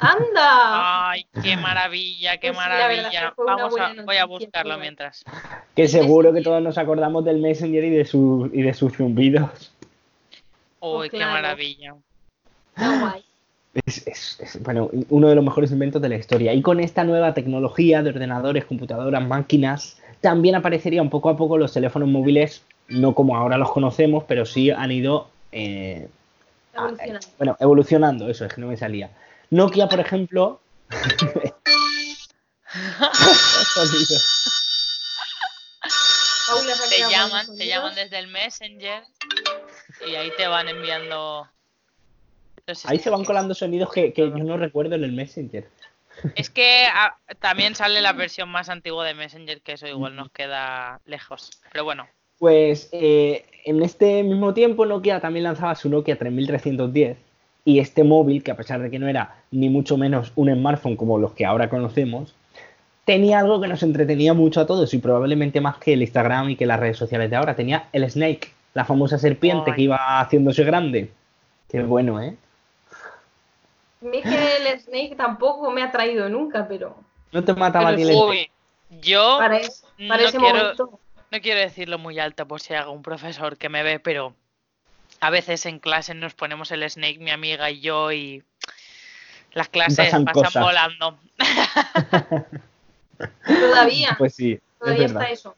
¡Anda! 0.01 1.11
Ay, 1.11 1.27
qué 1.43 1.57
maravilla, 1.57 2.39
qué 2.39 2.53
Pues 2.53 2.59
sí, 2.65 2.69
la 2.71 2.89
verdad 2.89 3.03
maravilla. 3.03 3.35
Vamos 3.37 3.75
a, 3.79 4.03
voy 4.05 4.17
a 4.17 4.25
buscarlo 4.25 4.79
mientras. 4.79 5.25
Que 5.75 5.89
seguro 5.89 6.33
que 6.33 6.41
todos 6.41 6.63
nos 6.63 6.79
acordamos 6.79 7.25
del 7.25 7.39
Messenger 7.39 7.85
y 7.85 7.91
de, 7.91 8.05
su, 8.05 8.51
y 8.53 8.63
de 8.63 8.75
sus 8.75 8.95
zumbidos. 8.97 9.73
Uy, 10.81 11.11
qué 11.11 11.17
claro. 11.19 11.33
maravilla. 11.33 11.95
Qué 12.77 12.85
guay. 13.01 13.25
Es, 13.87 14.07
es- 14.07 14.41
es, 14.41 14.63
bueno, 14.63 14.91
uno 15.11 15.29
de 15.29 15.35
los 15.35 15.45
mejores 15.45 15.71
inventos 15.71 16.01
de 16.01 16.09
la 16.09 16.17
historia. 16.17 16.53
Y 16.55 16.63
con 16.63 16.81
esta 16.81 17.05
nueva 17.05 17.35
tecnología 17.35 18.03
de 18.03 18.11
ordenadores, 18.11 18.65
computadoras, 18.65 19.23
máquinas, 19.27 19.99
también 20.21 20.55
aparecerían 20.55 21.11
poco 21.11 21.29
a 21.29 21.37
poco 21.37 21.59
los 21.59 21.73
teléfonos 21.75 22.09
móviles, 22.09 22.65
no 22.89 23.15
como 23.15 23.37
ahora 23.37 23.59
los 23.59 23.71
conocemos, 23.71 24.25
pero 24.27 24.47
sí 24.47 24.71
han 24.71 24.91
ido 24.91 25.29
eh, 25.53 26.09
Evolucionando. 26.75 27.27
bueno, 27.37 27.57
evolucionando, 27.61 28.29
eso 28.31 28.45
es 28.47 28.53
que 28.55 28.61
no 28.61 28.69
me 28.69 28.77
salía. 28.77 29.11
Nokia, 29.51 29.89
por 29.89 30.01
ejemplo. 30.01 30.61
Te 36.89 37.11
llaman, 37.11 37.57
te 37.57 37.67
llaman 37.67 37.95
desde 37.95 38.19
el 38.19 38.29
Messenger 38.29 39.03
y 40.07 40.15
ahí 40.15 40.31
te 40.37 40.47
van 40.47 40.69
enviando. 40.69 41.49
Ahí 42.85 42.99
se 42.99 43.11
van 43.11 43.25
colando 43.25 43.55
sonidos 43.55 43.91
que, 43.93 44.13
que 44.13 44.23
yo 44.23 44.37
no 44.37 44.57
recuerdo 44.57 44.95
en 44.95 45.05
el 45.05 45.13
Messenger. 45.13 45.69
Es 46.35 46.51
que 46.51 46.87
ah, 46.93 47.17
también 47.39 47.75
sale 47.75 48.01
la 48.01 48.13
versión 48.13 48.49
más 48.51 48.69
antigua 48.69 49.07
de 49.07 49.15
Messenger, 49.15 49.63
que 49.63 49.73
eso 49.73 49.87
igual 49.87 50.17
nos 50.17 50.31
queda 50.31 51.01
lejos. 51.07 51.51
Pero 51.73 51.85
bueno, 51.85 52.09
Pues 52.39 52.89
eh, 52.93 53.47
en 53.65 53.83
este 53.83 54.23
mismo 54.23 54.53
tiempo 54.53 54.85
Nokia 54.85 55.21
también 55.21 55.45
lanzaba 55.45 55.75
su 55.75 55.89
Nokia 55.89 56.19
3310 56.19 57.28
y 57.65 57.81
este 57.81 58.05
móvil, 58.05 58.43
que 58.43 58.51
a 58.51 58.57
pesar 58.57 58.81
de 58.81 58.91
que 58.91 58.99
no 58.99 59.09
era 59.09 59.37
ni 59.51 59.69
mucho 59.69 59.97
menos 59.97 60.33
un 60.37 60.53
smartphone 60.53 60.97
como 60.97 61.19
los 61.19 61.33
que 61.33 61.45
ahora 61.45 61.69
conocemos, 61.69 62.35
tenía 63.05 63.39
algo 63.41 63.61
que 63.61 63.69
nos 63.69 63.83
entretenía 63.83 64.35
mucho 64.35 64.61
a 64.61 64.67
todos 64.67 64.93
y 64.95 64.99
probablemente 64.99 65.61
más 65.61 65.77
que 65.79 65.93
el 65.95 66.03
Instagram 66.03 66.51
y 66.51 66.57
que 66.57 66.67
las 66.67 66.81
redes 66.81 66.97
sociales 66.97 67.31
de 67.31 67.37
ahora. 67.37 67.55
Tenía 67.57 67.89
el 67.93 68.09
Snake, 68.11 68.53
la 68.75 68.85
famosa 68.85 69.19
serpiente 69.19 69.71
Ay. 69.71 69.77
que 69.77 69.83
iba 69.83 70.21
haciéndose 70.21 70.65
grande. 70.65 71.11
Qué 71.69 71.83
bueno, 71.83 72.21
¿eh? 72.23 72.37
Es 74.13 74.23
que 74.23 74.57
el 74.71 74.81
Snake 74.81 75.15
tampoco 75.17 75.71
me 75.71 75.83
ha 75.83 75.91
traído 75.91 76.29
nunca, 76.29 76.67
pero 76.69 76.97
No 77.33 77.43
te 77.45 77.53
mataba 77.55 77.91
Pero 77.91 77.97
ni 77.99 78.03
el. 78.11 78.17
Uy, 78.17 78.51
yo 79.03 79.37
para, 79.39 79.59
es- 79.59 79.85
para 80.09 80.23
no 80.23 80.29
ese 80.29 80.39
quiero- 80.39 80.59
momento. 80.59 81.01
no 81.31 81.41
quiero 81.41 81.61
decirlo 81.61 81.99
muy 81.99 82.19
alto 82.19 82.47
por 82.47 82.61
si 82.61 82.73
hay 82.75 82.81
algún 82.81 83.03
profesor 83.03 83.57
que 83.59 83.69
me 83.69 83.83
ve, 83.83 83.99
pero 83.99 84.35
a 85.21 85.31
veces 85.31 85.67
en 85.67 85.79
clase 85.79 86.15
nos 86.15 86.35
ponemos 86.35 86.71
el 86.71 86.89
Snake, 86.89 87.19
mi 87.19 87.31
amiga 87.31 87.71
y 87.71 87.81
yo, 87.81 88.13
y 88.13 88.43
las 89.53 89.69
clases 89.69 90.15
Pasan 90.25 90.63
volando. 90.63 91.19
Todavía, 93.47 94.15
Pues 94.19 94.35
sí, 94.35 94.53
es 94.53 94.61
todavía 94.79 95.07
verdad. 95.07 95.23
está 95.23 95.33
eso. 95.33 95.57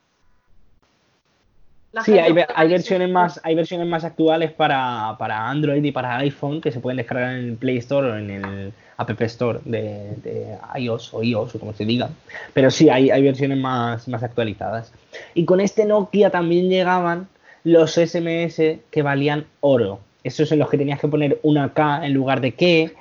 La 1.92 2.04
Sí, 2.04 2.18
hay, 2.18 2.32
hay 2.54 2.68
versiones 2.68 3.10
más, 3.10 3.40
hay 3.42 3.54
versiones 3.54 3.86
más 3.86 4.04
actuales 4.04 4.52
para, 4.52 5.16
para 5.18 5.48
Android 5.48 5.82
y 5.82 5.90
para 5.90 6.18
iPhone 6.18 6.60
que 6.60 6.70
se 6.70 6.78
pueden 6.80 6.98
descargar 6.98 7.32
en 7.32 7.48
el 7.50 7.56
Play 7.56 7.78
Store 7.78 8.12
o 8.12 8.16
en 8.16 8.30
el 8.30 8.72
App 8.96 9.20
Store 9.22 9.58
de, 9.64 10.14
de 10.22 10.56
iOS 10.76 11.12
o 11.12 11.22
iOS 11.22 11.56
o 11.56 11.58
como 11.58 11.72
se 11.74 11.84
diga. 11.84 12.10
Pero 12.54 12.70
sí, 12.70 12.88
hay, 12.88 13.10
hay 13.10 13.22
versiones 13.22 13.58
más, 13.58 14.06
más 14.06 14.22
actualizadas. 14.22 14.92
Y 15.34 15.44
con 15.44 15.60
este 15.60 15.84
Nokia 15.84 16.30
también 16.30 16.68
llegaban 16.68 17.28
los 17.64 17.92
SMS 17.98 18.80
que 18.90 19.02
valían 19.02 19.46
oro. 19.60 20.00
Esos 20.24 20.50
en 20.52 20.58
los 20.58 20.68
que 20.70 20.78
tenías 20.78 21.00
que 21.00 21.08
poner 21.08 21.38
una 21.42 21.72
K 21.72 22.04
en 22.06 22.12
lugar 22.14 22.40
de 22.40 22.52
qué, 22.52 22.94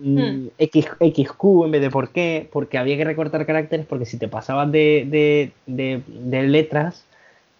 mm, 0.00 0.46
X, 0.58 0.86
XQ 1.00 1.64
en 1.66 1.70
vez 1.70 1.80
de 1.82 1.90
por 1.90 2.10
qué, 2.10 2.48
porque 2.52 2.78
había 2.78 2.96
que 2.96 3.04
recortar 3.04 3.44
caracteres 3.46 3.86
porque 3.86 4.06
si 4.06 4.18
te 4.18 4.28
pasabas 4.28 4.70
de, 4.72 5.06
de- 5.08 5.52
de- 5.66 6.02
de 6.06 6.42
letras 6.44 7.04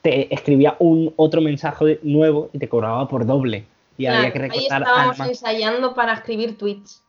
te 0.02 0.34
escribía 0.34 0.74
un 0.80 1.12
otro 1.16 1.40
mensaje 1.40 2.00
nuevo 2.02 2.50
y 2.52 2.58
te 2.58 2.68
cobraba 2.68 3.06
por 3.08 3.24
doble. 3.24 3.64
Y 3.96 4.04
Claro, 4.04 4.18
había 4.18 4.32
que 4.32 4.38
ahí 4.40 4.48
recortar 4.48 4.82
estábamos 4.82 5.20
alma. 5.20 5.28
ensayando 5.28 5.94
para 5.94 6.14
escribir 6.14 6.58
tweets, 6.58 7.02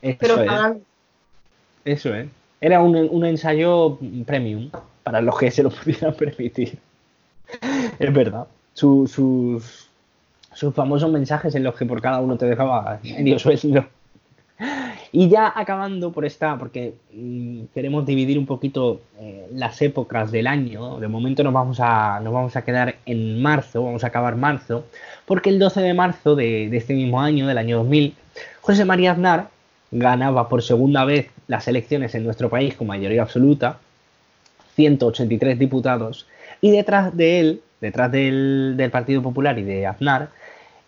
Eso 0.00 0.16
pero 0.20 0.40
es, 0.40 0.46
pagando. 0.46 0.80
eso 1.84 2.14
es. 2.14 2.26
Era 2.60 2.80
un, 2.80 2.96
un 2.96 3.24
ensayo 3.26 3.98
premium 4.26 4.70
para 5.02 5.20
los 5.20 5.36
que 5.38 5.50
se 5.50 5.62
lo 5.62 5.70
pudieran 5.70 6.14
permitir. 6.14 6.78
Es 7.98 8.12
verdad. 8.12 8.46
Su- 8.78 9.08
sus, 9.08 9.88
sus 10.54 10.72
famosos 10.74 11.10
mensajes 11.10 11.52
en 11.56 11.64
los 11.64 11.74
que 11.74 11.84
por 11.84 12.00
cada 12.00 12.20
uno 12.20 12.36
te 12.36 12.46
dejaba 12.46 13.00
medio 13.02 13.38
sueldo. 13.44 13.84
Y 15.10 15.28
ya 15.28 15.52
acabando 15.56 16.12
por 16.12 16.24
esta, 16.24 16.56
porque 16.58 16.94
mm, 17.12 17.60
queremos 17.74 18.04
dividir 18.06 18.38
un 18.38 18.46
poquito 18.46 19.00
eh, 19.18 19.48
las 19.52 19.80
épocas 19.82 20.30
del 20.30 20.46
año. 20.46 20.98
De 21.00 21.08
momento 21.08 21.42
nos 21.42 21.52
vamos, 21.52 21.78
a, 21.80 22.20
nos 22.22 22.32
vamos 22.32 22.54
a 22.56 22.62
quedar 22.62 22.96
en 23.06 23.40
marzo, 23.42 23.82
vamos 23.82 24.04
a 24.04 24.08
acabar 24.08 24.36
marzo, 24.36 24.84
porque 25.26 25.50
el 25.50 25.58
12 25.58 25.80
de 25.80 25.94
marzo 25.94 26.36
de, 26.36 26.68
de 26.68 26.76
este 26.76 26.94
mismo 26.94 27.20
año, 27.20 27.46
del 27.48 27.58
año 27.58 27.78
2000, 27.78 28.14
José 28.60 28.84
María 28.84 29.12
Aznar 29.12 29.48
ganaba 29.90 30.48
por 30.48 30.62
segunda 30.62 31.04
vez 31.04 31.28
las 31.46 31.66
elecciones 31.68 32.14
en 32.14 32.24
nuestro 32.24 32.48
país 32.50 32.74
con 32.74 32.86
mayoría 32.86 33.22
absoluta, 33.22 33.78
183 34.76 35.58
diputados, 35.58 36.26
y 36.60 36.70
detrás 36.70 37.16
de 37.16 37.40
él, 37.40 37.62
detrás 37.80 38.10
del, 38.12 38.88
Partido 38.90 39.22
Popular 39.22 39.58
y 39.58 39.62
de 39.62 39.86
Aznar, 39.86 40.30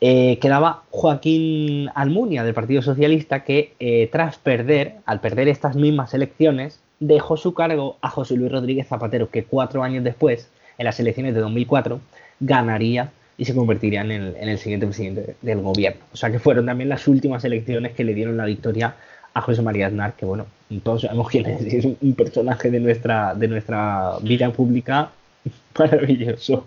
eh, 0.00 0.38
quedaba 0.40 0.82
Joaquín 0.90 1.90
Almunia 1.94 2.42
del 2.42 2.54
Partido 2.54 2.80
Socialista 2.80 3.44
que 3.44 3.74
eh, 3.80 4.08
tras 4.10 4.38
perder, 4.38 4.94
al 5.04 5.20
perder 5.20 5.48
estas 5.48 5.76
mismas 5.76 6.14
elecciones, 6.14 6.80
dejó 7.00 7.36
su 7.36 7.54
cargo 7.54 7.96
a 8.00 8.08
José 8.08 8.36
Luis 8.36 8.52
Rodríguez 8.52 8.88
Zapatero, 8.88 9.30
que 9.30 9.44
cuatro 9.44 9.82
años 9.82 10.04
después, 10.04 10.48
en 10.78 10.84
las 10.86 10.98
elecciones 11.00 11.34
de 11.34 11.40
2004, 11.40 12.00
ganaría 12.40 13.10
y 13.36 13.44
se 13.44 13.54
convertiría 13.54 14.02
en 14.02 14.10
el, 14.10 14.36
en 14.36 14.48
el 14.48 14.58
siguiente 14.58 14.86
presidente 14.86 15.36
del 15.42 15.60
gobierno. 15.60 16.00
O 16.12 16.16
sea 16.16 16.30
que 16.30 16.38
fueron 16.38 16.66
también 16.66 16.88
las 16.88 17.06
últimas 17.08 17.44
elecciones 17.44 17.92
que 17.92 18.04
le 18.04 18.14
dieron 18.14 18.36
la 18.36 18.44
victoria 18.44 18.94
a 19.32 19.40
José 19.40 19.62
María 19.62 19.86
Aznar, 19.86 20.14
que 20.14 20.26
bueno, 20.26 20.46
todos 20.82 21.02
sabemos 21.02 21.28
quién 21.28 21.46
es, 21.46 21.62
es 21.72 21.84
un 21.84 22.14
personaje 22.14 22.70
de 22.70 22.80
nuestra, 22.80 23.34
de 23.34 23.48
nuestra 23.48 24.14
vida 24.22 24.50
pública 24.50 25.10
maravilloso. 25.78 26.66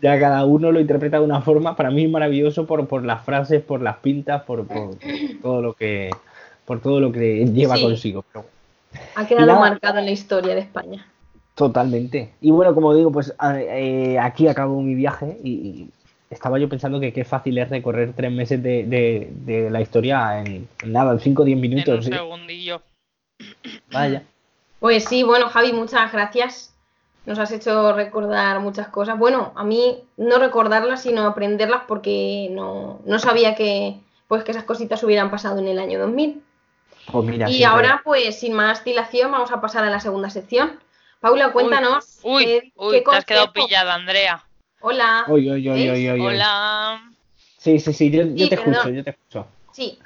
Ya 0.00 0.18
cada 0.20 0.44
uno 0.44 0.72
lo 0.72 0.80
interpreta 0.80 1.18
de 1.18 1.24
una 1.24 1.40
forma, 1.40 1.76
para 1.76 1.90
mí 1.90 2.04
es 2.04 2.10
maravilloso 2.10 2.66
por, 2.66 2.86
por 2.88 3.04
las 3.04 3.24
frases, 3.24 3.62
por 3.62 3.80
las 3.80 3.96
pintas, 3.98 4.42
por, 4.42 4.66
por 4.66 4.96
todo 5.40 5.62
lo 5.62 5.72
que 5.74 6.10
por 6.64 6.80
todo 6.80 7.00
lo 7.00 7.10
que 7.10 7.44
lleva 7.46 7.76
Sí. 7.76 7.82
consigo. 7.82 8.24
Pero 8.32 8.46
Ha 9.16 9.26
quedado 9.26 9.46
nada. 9.46 9.60
marcado 9.60 9.98
en 9.98 10.04
la 10.06 10.10
historia 10.12 10.54
de 10.54 10.60
España. 10.60 11.06
Totalmente. 11.54 12.32
Y 12.40 12.50
bueno, 12.50 12.74
como 12.74 12.94
digo, 12.94 13.10
pues 13.12 13.34
a- 13.38 13.60
eh, 13.60 14.18
aquí 14.18 14.46
acabó 14.48 14.80
mi 14.80 14.94
viaje 14.94 15.38
y, 15.42 15.50
y 15.50 15.90
estaba 16.30 16.58
yo 16.58 16.68
pensando 16.68 16.98
que 17.00 17.12
qué 17.12 17.24
fácil 17.24 17.58
es 17.58 17.68
recorrer 17.68 18.12
tres 18.14 18.32
meses 18.32 18.62
de, 18.62 18.84
de- 18.84 19.30
de 19.44 19.70
la 19.70 19.80
historia 19.82 20.40
en, 20.40 20.66
en 20.82 20.92
nada, 20.92 21.12
en 21.12 21.20
5 21.20 21.42
o 21.42 21.44
10 21.44 21.56
En 21.58 21.64
un 21.64 21.70
minutos. 21.70 22.04
¿sí? 22.04 22.12
segundillo. 22.12 22.80
Vaya. 23.92 24.22
Pues 24.80 25.04
sí, 25.04 25.22
bueno, 25.24 25.48
Javi, 25.48 25.72
muchas 25.72 26.12
gracias. 26.12 26.71
Nos 27.24 27.38
has 27.38 27.52
hecho 27.52 27.92
recordar 27.92 28.58
muchas 28.60 28.88
cosas. 28.88 29.16
Bueno, 29.18 29.52
a 29.54 29.62
mí 29.62 30.02
no 30.16 30.38
recordarlas, 30.38 31.02
sino 31.02 31.24
aprenderlas 31.26 31.82
porque 31.86 32.48
no, 32.50 33.00
no 33.04 33.18
sabía 33.20 33.54
que, 33.54 34.00
pues, 34.26 34.42
que 34.42 34.50
esas 34.50 34.64
cositas 34.64 35.02
hubieran 35.04 35.30
pasado 35.30 35.60
en 35.60 35.68
el 35.68 35.78
año 35.78 36.00
2000. 36.00 36.42
Pues 37.10 37.24
mira, 37.24 37.48
Y 37.48 37.54
siempre- 37.54 37.66
ahora, 37.66 38.00
pues, 38.04 38.38
sin 38.40 38.54
más 38.54 38.82
dilación, 38.84 39.30
vamos 39.30 39.52
a 39.52 39.60
pasar 39.60 39.84
a 39.84 39.90
la 39.90 40.00
segunda 40.00 40.30
sección. 40.30 40.80
Paula, 41.20 41.52
cuéntanos. 41.52 42.18
Uy, 42.24 42.44
qué- 42.44 42.72
uy, 42.74 42.92
qué 42.92 43.02
te 43.10 43.16
has 43.16 43.24
quedado 43.24 43.52
pillada, 43.52 43.94
Andrea. 43.94 44.44
Hola. 44.80 45.24
Hola. 45.28 47.02
Sí, 47.58 47.78
sí, 47.78 47.92
sí, 47.92 48.10
yo, 48.10 48.22
yo 48.24 48.30
Sí, 48.36 48.48
te 48.48 48.56
perdón. 48.56 48.72
escucho, 48.74 48.88
yo 48.90 49.04
te 49.04 49.10
escucho. 49.10 49.46
Sí, 49.70 49.98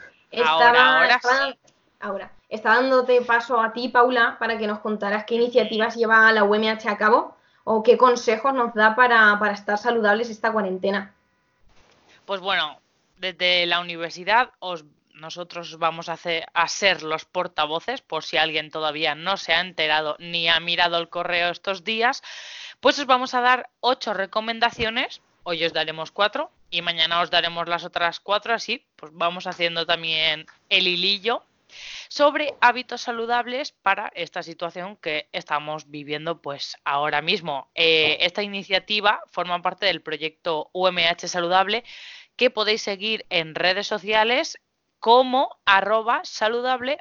Ahora, 0.44 0.66
estaba, 0.68 0.96
ahora 0.98 1.14
estaba- 1.14 1.46
sí. 1.52 1.59
ahora, 2.00 2.31
está 2.48 2.76
dándote 2.76 3.22
paso 3.22 3.61
a 3.61 3.72
ti, 3.72 3.88
Paula, 3.88 4.37
para 4.38 4.59
que 4.59 4.66
nos 4.66 4.80
contaras 4.80 5.24
qué 5.24 5.35
iniciativas 5.35 5.96
lleva 5.96 6.32
la 6.32 6.44
UMH 6.44 6.88
a 6.88 6.96
cabo 6.96 7.37
o 7.64 7.82
qué 7.82 7.96
consejos 7.96 8.54
nos 8.54 8.74
da 8.74 8.94
para, 8.94 9.38
para 9.38 9.52
estar 9.52 9.78
saludables 9.78 10.30
esta 10.30 10.52
cuarentena. 10.52 11.12
Pues 12.24 12.40
bueno, 12.40 12.80
desde 13.18 13.66
la 13.66 13.80
universidad 13.80 14.50
os, 14.61 14.85
nosotros 15.14 15.78
vamos 15.78 16.09
a, 16.09 16.12
hacer, 16.12 16.46
a 16.54 16.68
ser 16.68 17.02
los 17.02 17.24
portavoces, 17.24 18.02
por 18.02 18.22
si 18.22 18.37
alguien 18.37 18.70
todavía 18.70 19.14
no 19.14 19.37
se 19.37 19.52
ha 19.52 19.61
enterado 19.61 20.16
ni 20.18 20.48
ha 20.48 20.61
mirado 20.61 20.98
el 20.98 21.09
correo 21.09 21.50
estos 21.50 21.85
días, 21.85 22.22
pues 22.80 22.98
os 22.98 23.06
vamos 23.06 23.35
a 23.35 23.40
dar 23.40 23.70
ocho 23.80 24.14
recomendaciones. 24.14 25.22
Hoy 25.42 25.64
os 25.64 25.72
daremos 25.72 26.11
cuatro 26.11 26.50
y 26.70 26.82
mañana 26.82 27.20
os 27.20 27.30
daremos 27.30 27.68
las 27.68 27.85
otras 27.85 28.20
cuatro, 28.20 28.54
así 28.54 28.85
pues 28.96 29.12
vamos 29.14 29.46
haciendo 29.46 29.87
también 29.87 30.46
el 30.68 30.87
hilillo 30.87 31.44
sobre 32.08 32.54
hábitos 32.60 33.02
saludables 33.02 33.72
para 33.72 34.10
esta 34.14 34.42
situación 34.42 34.96
que 34.96 35.28
estamos 35.32 35.90
viviendo 35.90 36.40
pues 36.42 36.76
ahora 36.84 37.22
mismo. 37.22 37.70
Eh, 37.74 38.18
esta 38.20 38.42
iniciativa 38.42 39.22
forma 39.30 39.62
parte 39.62 39.86
del 39.86 40.02
proyecto 40.02 40.70
UMH 40.72 41.28
Saludable 41.28 41.84
que 42.36 42.50
podéis 42.50 42.82
seguir 42.82 43.26
en 43.30 43.54
redes 43.54 43.86
sociales 43.86 44.58
como 45.00 45.58
arroba 45.64 46.20
saludable. 46.24 46.98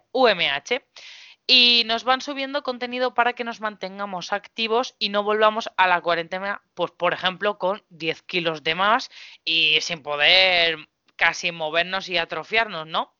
Y 1.47 1.83
nos 1.85 2.03
van 2.03 2.21
subiendo 2.21 2.63
contenido 2.63 3.13
para 3.13 3.33
que 3.33 3.43
nos 3.43 3.61
mantengamos 3.61 4.33
activos 4.33 4.95
y 4.97 5.09
no 5.09 5.23
volvamos 5.23 5.69
a 5.77 5.87
la 5.87 6.01
cuarentena, 6.01 6.63
pues 6.73 6.91
por 6.91 7.13
ejemplo, 7.13 7.59
con 7.59 7.83
10 7.89 8.23
kilos 8.23 8.63
de 8.63 8.75
más 8.75 9.11
y 9.43 9.79
sin 9.81 10.01
poder 10.01 10.87
casi 11.15 11.51
movernos 11.51 12.09
y 12.09 12.17
atrofiarnos, 12.17 12.87
¿no? 12.87 13.14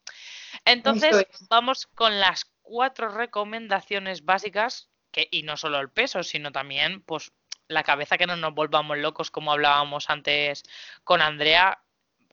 Entonces, 0.66 1.28
es. 1.30 1.48
vamos 1.48 1.88
con 1.88 2.20
las 2.20 2.46
cuatro 2.62 3.10
recomendaciones 3.10 4.26
básicas, 4.26 4.90
que, 5.12 5.28
y 5.32 5.44
no 5.44 5.58
solo 5.58 5.80
el 5.80 5.90
peso, 5.90 6.24
sino 6.24 6.52
también 6.52 7.02
pues 7.02 7.32
la 7.68 7.84
cabeza 7.84 8.18
que 8.18 8.28
no 8.28 8.36
nos 8.36 8.54
volvamos 8.54 8.98
locos, 8.98 9.32
como 9.32 9.52
hablábamos 9.52 10.10
antes 10.10 10.64
con 11.04 11.22
Andrea. 11.22 11.82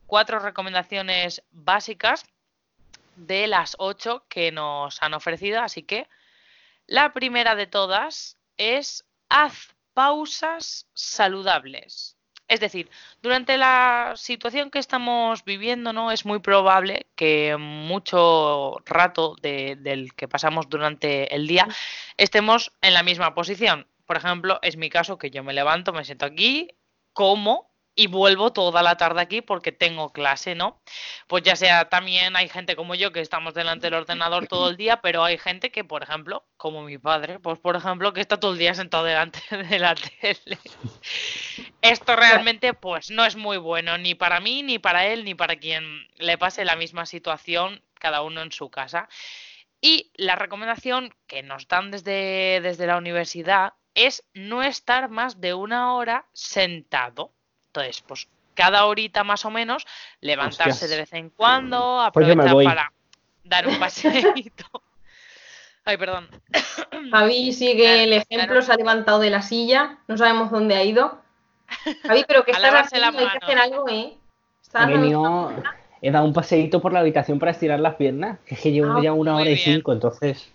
Cuatro 0.07 0.39
recomendaciones 0.39 1.43
básicas 1.51 2.25
de 3.17 3.47
las 3.47 3.77
ocho 3.79 4.27
que 4.29 4.53
nos 4.53 5.03
han 5.03 5.15
ofrecido. 5.15 5.61
Así 5.61 5.83
que 5.83 6.09
la 6.87 7.13
primera 7.13 7.55
de 7.55 7.67
todas 7.67 8.37
es 8.57 9.05
haz 9.29 9.75
pausas 9.95 10.89
saludables. 10.95 12.17
Es 12.53 12.61
decir, 12.61 12.91
durante 13.23 13.57
la 13.57 14.13
situación 14.17 14.71
que 14.71 14.79
estamos 14.79 15.43
viviendo, 15.47 15.95
¿no? 15.95 16.13
Es 16.13 16.27
muy 16.27 16.41
probable 16.41 17.07
que 17.17 17.57
mucho 17.59 18.77
rato 18.85 19.37
de- 19.41 19.77
del 19.77 20.13
que 20.15 20.29
pasamos 20.29 20.69
durante 20.69 21.35
el 21.35 21.47
día 21.47 21.67
estemos 22.19 22.73
en 22.83 22.93
la 22.93 23.03
misma 23.03 23.35
posición. 23.35 23.89
Por 24.05 24.19
ejemplo, 24.19 24.59
es 24.61 24.77
mi 24.77 24.91
caso 24.91 25.17
que 25.17 25.31
yo 25.31 25.43
me 25.43 25.55
levanto, 25.55 25.95
me 25.95 26.05
siento 26.05 26.27
aquí, 26.27 26.69
como 27.15 27.72
y 27.95 28.07
vuelvo 28.07 28.53
toda 28.53 28.83
la 28.83 28.97
tarde 28.97 29.21
aquí 29.21 29.43
porque 29.43 29.73
tengo 29.73 30.13
clase, 30.13 30.55
¿no? 30.55 30.81
Pues 31.27 31.43
ya 31.43 31.57
sea 31.57 31.89
también 31.89 32.37
hay 32.37 32.49
gente 32.49 32.75
como 32.77 32.95
yo 32.95 33.13
que 33.13 33.21
estamos 33.21 33.55
delante 33.55 33.87
del 33.87 33.95
ordenador 33.95 34.47
todo 34.47 34.71
el 34.71 34.77
día, 34.77 35.01
pero 35.03 35.25
hay 35.25 35.39
gente 35.39 35.71
que, 35.71 35.85
por 35.85 36.03
ejemplo, 36.03 36.47
como 36.57 36.83
mi 36.83 36.99
padre, 36.99 37.39
pues 37.39 37.59
por 37.59 37.77
ejemplo, 37.77 38.13
que 38.13 38.21
está 38.21 38.41
todo 38.41 38.53
el 38.53 38.59
día 38.59 38.75
sentado 38.75 39.05
delante 39.05 39.41
de 39.57 39.79
la 39.79 39.95
tele. 39.95 40.59
Esto 41.83 42.17
realmente 42.17 42.75
pues 42.75 43.11
no 43.11 43.25
es 43.25 43.37
muy 43.37 43.59
bueno 43.59 43.99
ni 43.99 44.15
para 44.15 44.41
mí, 44.41 44.63
ni 44.63 44.79
para 44.79 45.07
él, 45.07 45.25
ni 45.25 45.35
para 45.35 45.57
quien 45.57 46.07
le 46.17 46.39
pase 46.39 46.65
la 46.65 46.77
misma 46.77 47.07
situación 47.07 47.83
cada 47.95 48.23
uno 48.23 48.43
en 48.43 48.53
su 48.53 48.71
casa. 48.71 49.09
Y 49.81 50.13
la 50.15 50.37
recomendación 50.37 51.13
que 51.27 51.43
nos 51.43 51.67
dan 51.67 51.91
desde, 51.91 52.61
desde 52.63 52.87
la 52.87 52.97
universidad 52.97 53.75
es 53.95 54.25
no 54.33 54.63
estar 54.63 55.09
más 55.11 55.41
de 55.41 55.55
una 55.55 55.95
hora 55.95 56.27
sentado. 56.33 57.35
Entonces, 57.75 58.05
pues 58.07 58.29
cada 58.55 58.85
horita 58.85 59.25
más 59.25 59.47
o 59.47 59.51
menos, 59.51 59.87
levantarse 60.21 60.71
Hostias. 60.73 60.91
de 60.91 60.97
vez 60.99 61.13
en 61.15 61.31
cuando, 61.31 62.01
Pues 62.13 62.27
aprovechar 62.27 62.53
voy. 62.53 62.65
para 62.67 62.93
dar 63.45 63.67
un 63.67 63.79
paseíto. 63.79 64.67
Ay, 65.87 65.97
perdón. 65.97 66.29
Javi 67.11 67.53
sigue 67.55 68.05
el 68.05 68.13
ejemplo, 68.13 68.47
claro. 68.47 68.63
se 68.63 68.73
ha 68.73 68.77
levantado 68.77 69.19
de 69.21 69.31
la 69.31 69.41
silla, 69.41 69.99
no 70.07 70.19
sabemos 70.19 70.51
dónde 70.51 70.75
ha 70.77 70.85
ido. 70.85 71.19
Javi, 72.07 72.25
pero 72.29 72.45
que 72.45 72.51
estás 72.53 72.63
lavarse 72.71 72.99
las 72.99 73.09
haciendo? 73.15 73.31
Hay 73.33 73.39
que 73.39 73.45
hacer 73.47 73.59
algo, 73.59 73.89
¿eh? 73.89 74.17
Estás 74.63 74.83
He 74.83 74.93
dando- 74.93 75.01
venido, 75.01 75.53
he 76.03 76.11
dado 76.11 76.25
un 76.27 76.35
paseíto 76.35 76.83
por 76.83 76.93
la 76.93 77.01
habitación 77.01 77.39
para 77.39 77.53
estirar 77.53 77.81
las 77.81 77.95
piernas. 77.95 78.39
que 78.45 78.55
Es 78.55 78.61
que 78.61 78.71
llevo 78.71 78.99
Ah, 78.99 79.01
ya 79.03 79.15
una 79.15 79.35
hora 79.35 79.49
y 79.51 79.57
cinco, 79.57 79.93
entonces. 79.95 80.53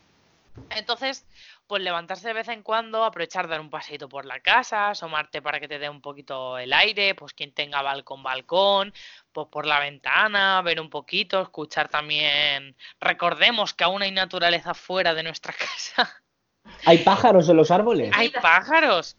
Entonces, 0.69 1.25
pues 1.67 1.83
levantarse 1.83 2.29
de 2.29 2.33
vez 2.33 2.47
en 2.47 2.63
cuando, 2.63 3.03
aprovechar 3.03 3.47
dar 3.47 3.59
un 3.59 3.69
paseíto 3.69 4.07
por 4.07 4.25
la 4.25 4.39
casa, 4.39 4.89
asomarte 4.89 5.41
para 5.41 5.59
que 5.59 5.67
te 5.67 5.79
dé 5.79 5.89
un 5.89 6.01
poquito 6.01 6.57
el 6.57 6.71
aire, 6.71 7.13
pues 7.13 7.33
quien 7.33 7.53
tenga 7.53 7.81
balcón, 7.81 8.23
balcón, 8.23 8.93
pues 9.33 9.47
por 9.49 9.65
la 9.65 9.79
ventana, 9.79 10.61
ver 10.61 10.79
un 10.79 10.89
poquito, 10.89 11.41
escuchar 11.41 11.89
también. 11.89 12.75
Recordemos 13.01 13.73
que 13.73 13.83
aún 13.83 14.01
hay 14.01 14.11
naturaleza 14.11 14.73
fuera 14.73 15.13
de 15.13 15.23
nuestra 15.23 15.53
casa. 15.93 16.21
¿Hay 16.85 16.99
pájaros 16.99 17.49
en 17.49 17.57
los 17.57 17.69
árboles? 17.69 18.11
Hay 18.15 18.29
pájaros. 18.29 19.17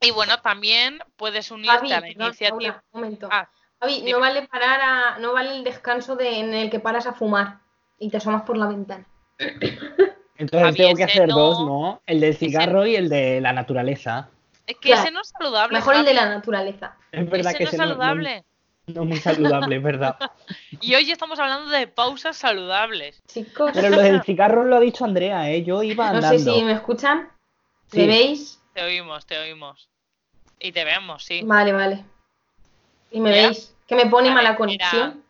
Y 0.00 0.10
bueno, 0.10 0.40
también 0.40 1.00
puedes 1.16 1.50
unirte 1.50 1.76
Javi, 1.76 1.92
a 1.92 2.00
la 2.00 2.10
iniciativa. 2.10 2.50
Paula, 2.50 2.84
un 2.92 3.00
momento. 3.00 3.28
Ah, 3.30 3.48
Javi, 3.80 4.02
no 4.10 4.20
vale 4.20 4.46
parar 4.46 4.80
a, 4.80 5.18
no 5.18 5.32
vale 5.32 5.56
el 5.56 5.64
descanso 5.64 6.14
de, 6.14 6.38
en 6.38 6.54
el 6.54 6.70
que 6.70 6.78
paras 6.78 7.06
a 7.06 7.14
fumar 7.14 7.60
y 7.98 8.10
te 8.10 8.18
asomas 8.18 8.42
por 8.42 8.56
la 8.56 8.66
ventana. 8.66 9.06
Entonces 10.36 10.66
Javi, 10.66 10.76
tengo 10.76 10.94
que 10.96 11.04
hacer 11.04 11.28
no- 11.28 11.36
dos, 11.36 11.60
¿no? 11.66 12.02
El 12.06 12.20
del 12.20 12.36
cigarro 12.36 12.86
y 12.86 12.96
el 12.96 13.08
de 13.08 13.40
la 13.40 13.52
naturaleza. 13.52 14.28
es 14.66 14.76
que 14.78 14.88
Claro. 14.88 15.02
ese 15.02 15.10
no 15.12 15.20
es 15.20 15.28
saludable. 15.28 15.76
Mejor 15.78 15.94
el 15.96 16.04
de 16.06 16.14
la 16.14 16.26
naturaleza. 16.26 16.96
Es 17.12 17.28
verdad 17.28 17.50
Ese 17.52 17.58
que 17.58 17.64
no 17.64 17.68
es 17.68 17.74
ese 17.74 17.76
no- 17.76 17.84
no- 17.84 17.90
saludable. 17.90 18.44
no 18.86 19.02
es 19.02 19.08
muy 19.08 19.18
saludable, 19.18 19.76
es 19.76 19.82
verdad. 19.82 20.16
Y 20.80 20.94
hoy 20.94 21.10
estamos 21.12 21.38
hablando 21.38 21.70
de 21.70 21.86
pausas 21.86 22.36
saludables. 22.36 23.22
Chicos, 23.28 23.72
Pero 23.74 23.90
lo 23.90 24.00
del 24.00 24.22
cigarro 24.24 24.64
lo 24.64 24.76
ha 24.76 24.80
dicho 24.80 25.04
Andrea, 25.04 25.50
¿eh? 25.50 25.62
Yo 25.64 25.82
iba 25.82 26.10
no 26.10 26.16
andando. 26.16 26.38
sé 26.38 26.44
si 26.58 26.62
me 26.64 26.72
escuchan. 26.72 27.28
Sí. 27.90 27.98
¿Me 28.00 28.06
veis? 28.06 28.60
Te 28.72 28.82
oímos, 28.82 29.24
te 29.26 29.38
oímos. 29.38 29.88
Y 30.58 30.72
te 30.72 30.82
vemos, 30.84 31.24
sí. 31.24 31.42
Vale, 31.44 31.72
vale. 31.72 32.04
¿Y 33.10 33.20
me 33.20 33.34
¿Ya? 33.36 33.46
veis? 33.48 33.74
Que 33.86 33.94
me 33.94 34.06
pone 34.06 34.30
Vale, 34.30 34.34
mala 34.34 34.48
mira. 34.50 34.56
conexión. 34.56 35.22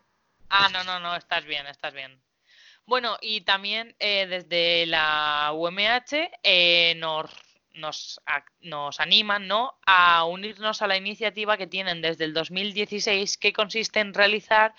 Ah, 0.48 0.68
no, 0.72 0.84
no, 0.84 1.00
no, 1.00 1.16
estás 1.16 1.44
bien, 1.44 1.66
estás 1.66 1.92
bien. 1.92 2.16
Bueno, 2.87 3.16
y 3.20 3.41
también 3.43 3.97
eh, 3.99 4.26
desde 4.26 4.87
la 4.87 5.53
UMH 5.55 6.30
eh, 6.43 6.95
nos, 6.99 7.30
nos, 7.72 8.20
nos 8.61 9.01
animan 9.01 9.49
¿no? 9.49 9.78
a 9.87 10.24
unirnos 10.24 10.82
a 10.82 10.87
la 10.87 10.97
iniciativa 10.97 11.57
que 11.57 11.66
tienen 11.66 12.03
desde 12.03 12.24
el 12.24 12.35
2016 12.35 13.39
que 13.39 13.55
consiste 13.55 14.01
en 14.01 14.12
realizar 14.12 14.74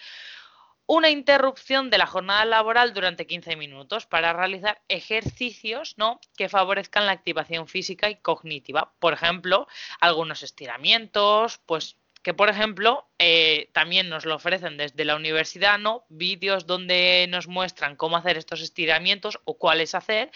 una 0.87 1.09
interrupción 1.09 1.89
de 1.89 1.97
la 1.97 2.05
jornada 2.05 2.45
laboral 2.45 2.93
durante 2.93 3.25
15 3.25 3.55
minutos 3.55 4.05
para 4.05 4.33
realizar 4.33 4.79
ejercicios 4.87 5.95
¿no? 5.97 6.19
que 6.37 6.47
favorezcan 6.47 7.07
la 7.07 7.13
activación 7.13 7.67
física 7.67 8.09
y 8.09 8.17
cognitiva. 8.17 8.93
Por 8.99 9.13
ejemplo, 9.13 9.67
algunos 9.99 10.43
estiramientos, 10.43 11.57
pues 11.65 11.97
que 12.25 12.33
por 12.33 12.49
ejemplo 12.49 13.05
eh, 13.19 13.69
también 13.71 14.09
nos 14.09 14.25
lo 14.25 14.33
ofrecen 14.33 14.77
desde 14.77 15.05
la 15.05 15.15
universidad, 15.15 15.77
¿no? 15.77 16.05
Vídeos 16.09 16.65
donde 16.65 17.27
nos 17.29 17.47
muestran 17.47 17.95
cómo 17.95 18.17
hacer 18.17 18.35
estos 18.35 18.61
estiramientos 18.61 19.39
o 19.45 19.59
cuáles 19.59 19.93
hacer. 19.93 20.31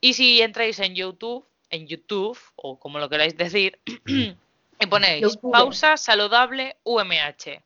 Y 0.00 0.14
si 0.14 0.40
entráis 0.40 0.78
en 0.78 0.94
YouTube, 0.94 1.44
en 1.68 1.88
YouTube, 1.88 2.38
o 2.54 2.78
como 2.78 3.00
lo 3.00 3.08
queráis 3.08 3.36
decir, 3.36 3.80
y 4.06 4.86
ponéis 4.86 5.36
pausa 5.38 5.96
saludable 5.96 6.76
UMH, 6.84 7.60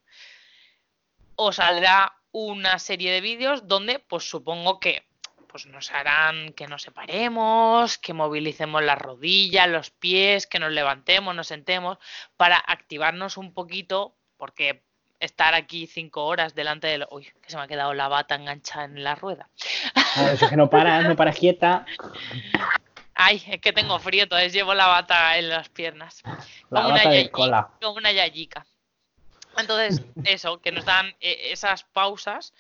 os 1.37 1.57
saldrá 1.57 2.17
una 2.33 2.79
serie 2.79 3.13
de 3.13 3.21
vídeos 3.21 3.69
donde, 3.69 3.99
pues 3.99 4.25
supongo 4.27 4.81
que 4.81 5.06
pues 5.57 5.65
nos 5.73 5.91
harán 5.91 6.53
que 6.53 6.67
nos 6.67 6.83
separemos, 6.83 7.97
que 7.97 8.13
movilicemos 8.13 8.83
las 8.83 8.99
rodillas, 8.99 9.67
los 9.67 9.89
pies, 9.91 10.47
que 10.47 10.59
nos 10.59 10.71
levantemos, 10.71 11.35
nos 11.35 11.47
sentemos, 11.47 11.97
para 12.37 12.59
activarnos 12.59 13.39
un 13.39 13.55
poquito, 13.55 14.15
porque 14.37 14.83
estar 15.19 15.55
aquí 15.55 15.87
cinco 15.87 16.27
horas 16.27 16.55
delante 16.55 16.89
de... 16.89 17.07
Uy, 17.11 17.25
que 17.41 17.49
se 17.49 17.57
me 17.57 17.63
ha 17.63 17.69
quedado 17.69 17.95
la 17.95 18.07
bata 18.09 18.35
enganchada 18.35 18.85
en 18.85 19.03
la 19.03 19.15
rueda. 19.15 19.49
Claro, 20.13 20.33
eso 20.33 20.45
es 20.45 20.51
que 20.51 20.57
no 20.59 20.69
para, 20.69 21.01
no 21.01 21.17
para 21.17 21.33
quieta. 21.33 21.87
Ay, 23.15 23.43
es 23.49 23.59
que 23.63 23.73
tengo 23.73 23.99
frío, 23.99 24.25
entonces 24.25 24.53
llevo 24.53 24.75
la 24.75 24.89
bata 24.89 25.39
en 25.39 25.49
las 25.49 25.71
piernas. 25.71 26.23
La 26.69 26.83
Como 26.83 26.93
una, 26.97 27.09
de 27.09 27.25
yayi- 27.25 27.31
cola. 27.31 27.71
como 27.81 27.95
una 27.95 28.13
yayica. 28.13 28.67
Entonces, 29.57 30.03
eso, 30.25 30.61
que 30.61 30.71
nos 30.71 30.85
dan 30.85 31.15
eh, 31.19 31.49
esas 31.51 31.85
pausas, 31.85 32.53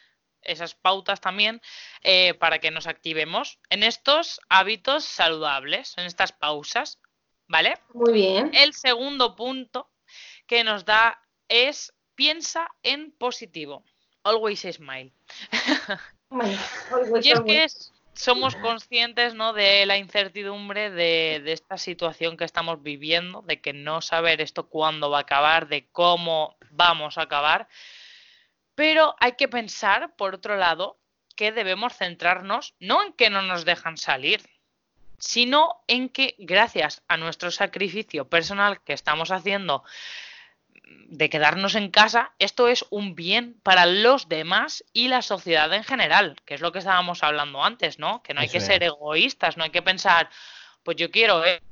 esas 0.46 0.74
pautas 0.74 1.20
también, 1.20 1.60
eh, 2.02 2.34
para 2.34 2.58
que 2.58 2.70
nos 2.70 2.86
activemos 2.86 3.58
en 3.70 3.82
estos 3.82 4.40
hábitos 4.48 5.04
saludables, 5.04 5.94
en 5.98 6.06
estas 6.06 6.32
pausas, 6.32 6.98
¿vale? 7.48 7.74
Muy 7.94 8.12
bien. 8.12 8.50
El 8.54 8.72
segundo 8.74 9.36
punto 9.36 9.90
que 10.46 10.64
nos 10.64 10.84
da 10.84 11.20
es 11.48 11.92
piensa 12.14 12.68
en 12.82 13.12
positivo. 13.12 13.84
Always 14.24 14.66
smile. 14.72 15.12
Bueno, 16.28 16.58
always, 16.92 17.24
Y 17.26 17.30
es 17.32 17.40
que 17.40 17.64
es- 17.64 17.92
somos 18.14 18.56
conscientes 18.56 19.34
¿no? 19.34 19.52
de 19.52 19.84
la 19.84 19.98
incertidumbre 19.98 20.90
de, 20.90 21.42
de 21.44 21.52
esta 21.52 21.76
situación 21.76 22.38
que 22.38 22.44
estamos 22.44 22.82
viviendo, 22.82 23.42
de 23.42 23.60
que 23.60 23.74
no 23.74 24.00
saber 24.00 24.40
esto 24.40 24.68
cuándo 24.70 25.10
va 25.10 25.18
a 25.18 25.20
acabar, 25.20 25.68
de 25.68 25.86
cómo 25.92 26.56
vamos 26.70 27.18
a 27.18 27.22
acabar. 27.22 27.68
Pero 28.76 29.16
hay 29.18 29.32
que 29.32 29.48
pensar, 29.48 30.14
por 30.14 30.36
otro 30.36 30.56
lado, 30.56 30.98
que 31.34 31.50
debemos 31.50 31.94
centrarnos 31.96 32.74
no 32.78 33.02
en 33.02 33.12
que 33.14 33.30
no 33.30 33.42
nos 33.42 33.64
dejan 33.64 33.96
salir, 33.96 34.48
sino 35.18 35.82
en 35.88 36.08
que 36.08 36.36
gracias 36.38 37.02
a 37.08 37.16
nuestro 37.16 37.50
sacrificio 37.50 38.28
personal 38.28 38.82
que 38.82 38.92
estamos 38.92 39.30
haciendo 39.32 39.82
de 41.08 41.30
quedarnos 41.30 41.74
en 41.74 41.90
casa, 41.90 42.32
esto 42.38 42.68
es 42.68 42.84
un 42.90 43.14
bien 43.14 43.58
para 43.62 43.86
los 43.86 44.28
demás 44.28 44.84
y 44.92 45.08
la 45.08 45.22
sociedad 45.22 45.72
en 45.72 45.84
general, 45.84 46.36
que 46.44 46.54
es 46.54 46.60
lo 46.60 46.70
que 46.70 46.78
estábamos 46.80 47.22
hablando 47.22 47.64
antes, 47.64 47.98
¿no? 47.98 48.22
Que 48.22 48.34
no 48.34 48.40
hay 48.40 48.46
Eso 48.46 48.52
que 48.52 48.58
es. 48.58 48.66
ser 48.66 48.82
egoístas, 48.82 49.56
no 49.56 49.64
hay 49.64 49.70
que 49.70 49.82
pensar, 49.82 50.28
pues 50.82 50.96
yo 50.96 51.10
quiero 51.10 51.44
eh, 51.44 51.62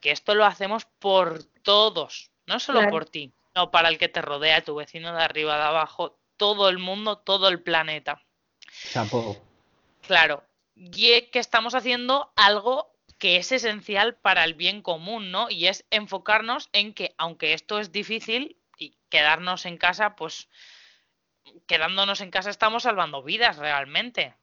que 0.00 0.10
esto 0.10 0.34
lo 0.34 0.44
hacemos 0.44 0.86
por 0.98 1.44
todos, 1.62 2.30
no 2.46 2.58
solo 2.58 2.80
Claro. 2.80 2.92
por 2.92 3.06
ti, 3.06 3.32
no 3.54 3.70
para 3.70 3.88
el 3.88 3.98
que 3.98 4.08
te 4.08 4.22
rodea, 4.22 4.64
tu 4.64 4.74
vecino 4.76 5.14
de 5.14 5.22
arriba, 5.22 5.56
de 5.56 5.62
abajo, 5.64 6.18
todo 6.36 6.68
el 6.68 6.78
mundo, 6.78 7.18
todo 7.18 7.48
el 7.48 7.62
planeta. 7.62 8.22
Chapo. 8.92 9.36
Claro, 10.06 10.44
y 10.74 11.12
es 11.12 11.28
que 11.28 11.38
estamos 11.38 11.74
haciendo 11.74 12.32
algo 12.36 12.92
que 13.18 13.36
es 13.36 13.50
esencial 13.50 14.14
para 14.16 14.44
el 14.44 14.54
bien 14.54 14.82
común, 14.82 15.30
¿no? 15.30 15.50
Y 15.50 15.66
es 15.66 15.84
enfocarnos 15.90 16.68
en 16.72 16.92
que, 16.92 17.14
aunque 17.18 17.54
esto 17.54 17.78
es 17.78 17.92
difícil 17.92 18.58
y 18.76 18.94
quedarnos 19.08 19.64
en 19.64 19.78
casa, 19.78 20.16
pues 20.16 20.48
quedándonos 21.66 22.20
en 22.20 22.30
casa 22.30 22.50
estamos 22.50 22.82
salvando 22.82 23.22
vidas 23.22 23.56
realmente, 23.56 24.34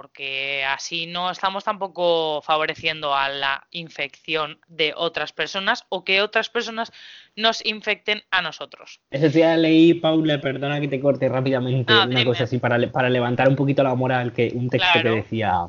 porque 0.00 0.64
así 0.64 1.06
no 1.06 1.30
estamos 1.30 1.62
tampoco 1.62 2.40
favoreciendo 2.40 3.14
a 3.14 3.28
la 3.28 3.66
infección 3.70 4.58
de 4.66 4.94
otras 4.96 5.30
personas 5.34 5.84
o 5.90 6.04
que 6.04 6.22
otras 6.22 6.48
personas 6.48 6.90
nos 7.36 7.62
infecten 7.66 8.22
a 8.30 8.40
nosotros. 8.40 8.98
Ese 9.10 9.28
día 9.28 9.54
leí, 9.58 9.92
Paula, 9.92 10.40
perdona 10.40 10.80
que 10.80 10.88
te 10.88 11.00
corte 11.02 11.28
rápidamente, 11.28 11.92
Ah, 11.92 12.04
una 12.06 12.20
dime. 12.20 12.24
cosa 12.24 12.44
así 12.44 12.56
para, 12.56 12.78
le- 12.78 12.88
para 12.88 13.10
levantar 13.10 13.46
un 13.50 13.56
poquito 13.56 13.82
la 13.82 13.94
moral, 13.94 14.32
que 14.32 14.50
un 14.54 14.70
texto 14.70 14.88
Claro. 14.90 15.10
que 15.10 15.16
decía, 15.16 15.66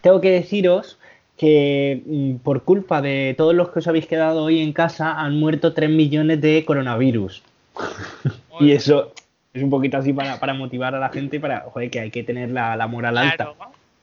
tengo 0.00 0.18
que 0.22 0.30
deciros 0.30 0.98
que 1.36 2.00
mm, 2.06 2.36
por 2.36 2.62
culpa 2.64 3.02
de 3.02 3.34
todos 3.36 3.54
los 3.54 3.68
que 3.68 3.80
os 3.80 3.86
habéis 3.86 4.06
quedado 4.06 4.44
hoy 4.44 4.62
en 4.62 4.72
casa 4.72 5.20
han 5.20 5.38
muerto 5.38 5.74
3 5.74 5.90
millones 5.90 6.40
de 6.40 6.64
coronavirus. 6.64 7.42
Y 8.60 8.72
eso 8.72 9.12
es 9.52 9.62
un 9.62 9.70
poquito 9.70 9.98
así 9.98 10.12
para, 10.12 10.40
para 10.40 10.52
motivar 10.54 10.96
a 10.96 10.98
la 10.98 11.10
gente, 11.10 11.38
para, 11.38 11.60
joder, 11.70 11.88
que 11.90 12.00
hay 12.00 12.10
que 12.10 12.24
tener 12.24 12.50
la, 12.50 12.74
la 12.76 12.88
moral 12.88 13.16
alta. 13.18 13.52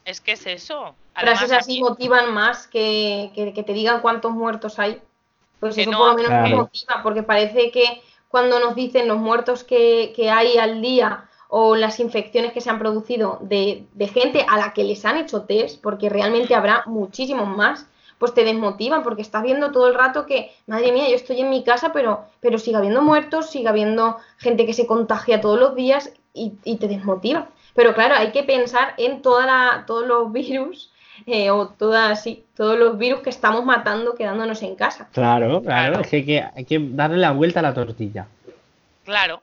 Es 0.04 0.20
que 0.20 0.32
es 0.32 0.46
eso. 0.46 0.94
Frases 1.14 1.42
Además, 1.44 1.62
así 1.64 1.72
aquí- 1.74 1.82
motivan 1.82 2.32
más 2.34 2.66
que, 2.66 3.30
que, 3.34 3.52
que 3.52 3.62
te 3.62 3.72
digan 3.72 4.00
cuántos 4.00 4.32
muertos 4.32 4.78
hay. 4.78 5.00
Pues 5.60 5.74
Que 5.76 5.82
eso 5.82 5.90
no, 5.92 5.98
por 5.98 6.06
lo 6.08 6.14
menos 6.14 6.30
nos 6.30 6.40
claro. 6.40 6.56
motiva, 6.62 7.00
porque 7.02 7.22
parece 7.22 7.70
que 7.70 8.02
cuando 8.28 8.58
nos 8.58 8.74
dicen 8.74 9.06
los 9.08 9.18
muertos 9.18 9.62
que, 9.62 10.12
que 10.16 10.30
hay 10.30 10.56
al 10.58 10.80
día 10.82 11.28
o 11.48 11.76
las 11.76 12.00
infecciones 12.00 12.52
que 12.52 12.60
se 12.62 12.70
han 12.70 12.78
producido 12.78 13.38
de, 13.42 13.84
de 13.92 14.08
gente 14.08 14.44
a 14.48 14.56
la 14.56 14.72
que 14.72 14.84
les 14.84 15.04
han 15.04 15.18
hecho 15.18 15.42
test, 15.42 15.80
porque 15.82 16.08
realmente 16.08 16.54
habrá 16.54 16.82
muchísimos 16.86 17.46
más, 17.46 17.86
pues 18.18 18.32
te 18.34 18.42
desmotivan, 18.44 19.02
porque 19.02 19.20
estás 19.22 19.42
viendo 19.42 19.70
todo 19.70 19.86
el 19.88 19.94
rato 19.94 20.24
que, 20.26 20.50
madre 20.66 20.92
mía, 20.92 21.08
yo 21.10 21.14
estoy 21.14 21.40
en 21.42 21.50
mi 21.50 21.62
casa, 21.62 21.92
pero, 21.92 22.24
pero 22.40 22.58
sigue 22.58 22.76
habiendo 22.78 23.02
muertos, 23.02 23.50
sigue 23.50 23.68
habiendo 23.68 24.16
gente 24.38 24.64
que 24.64 24.72
se 24.72 24.86
contagia 24.86 25.40
todos 25.40 25.58
los 25.60 25.74
días 25.74 26.10
y, 26.32 26.54
y 26.64 26.76
te 26.76 26.88
desmotiva. 26.88 27.48
Pero 27.74 27.94
claro, 27.94 28.14
hay 28.16 28.32
que 28.32 28.42
pensar 28.42 28.94
en 28.98 29.22
toda 29.22 29.46
la, 29.46 29.84
todos 29.86 30.06
los 30.06 30.32
virus 30.32 30.90
eh, 31.26 31.50
o 31.50 31.68
todas, 31.68 32.22
sí, 32.22 32.44
todos 32.56 32.78
los 32.78 32.98
virus 32.98 33.20
que 33.20 33.30
estamos 33.30 33.64
matando 33.64 34.14
quedándonos 34.14 34.62
en 34.62 34.74
casa. 34.76 35.08
Claro, 35.12 35.62
claro, 35.62 35.92
Claro. 35.94 36.00
es 36.00 36.08
que 36.08 36.16
hay, 36.16 36.24
que 36.24 36.44
hay 36.56 36.64
que 36.64 36.78
darle 36.80 37.18
la 37.18 37.30
vuelta 37.32 37.60
a 37.60 37.62
la 37.62 37.74
tortilla. 37.74 38.26
Claro. 39.04 39.42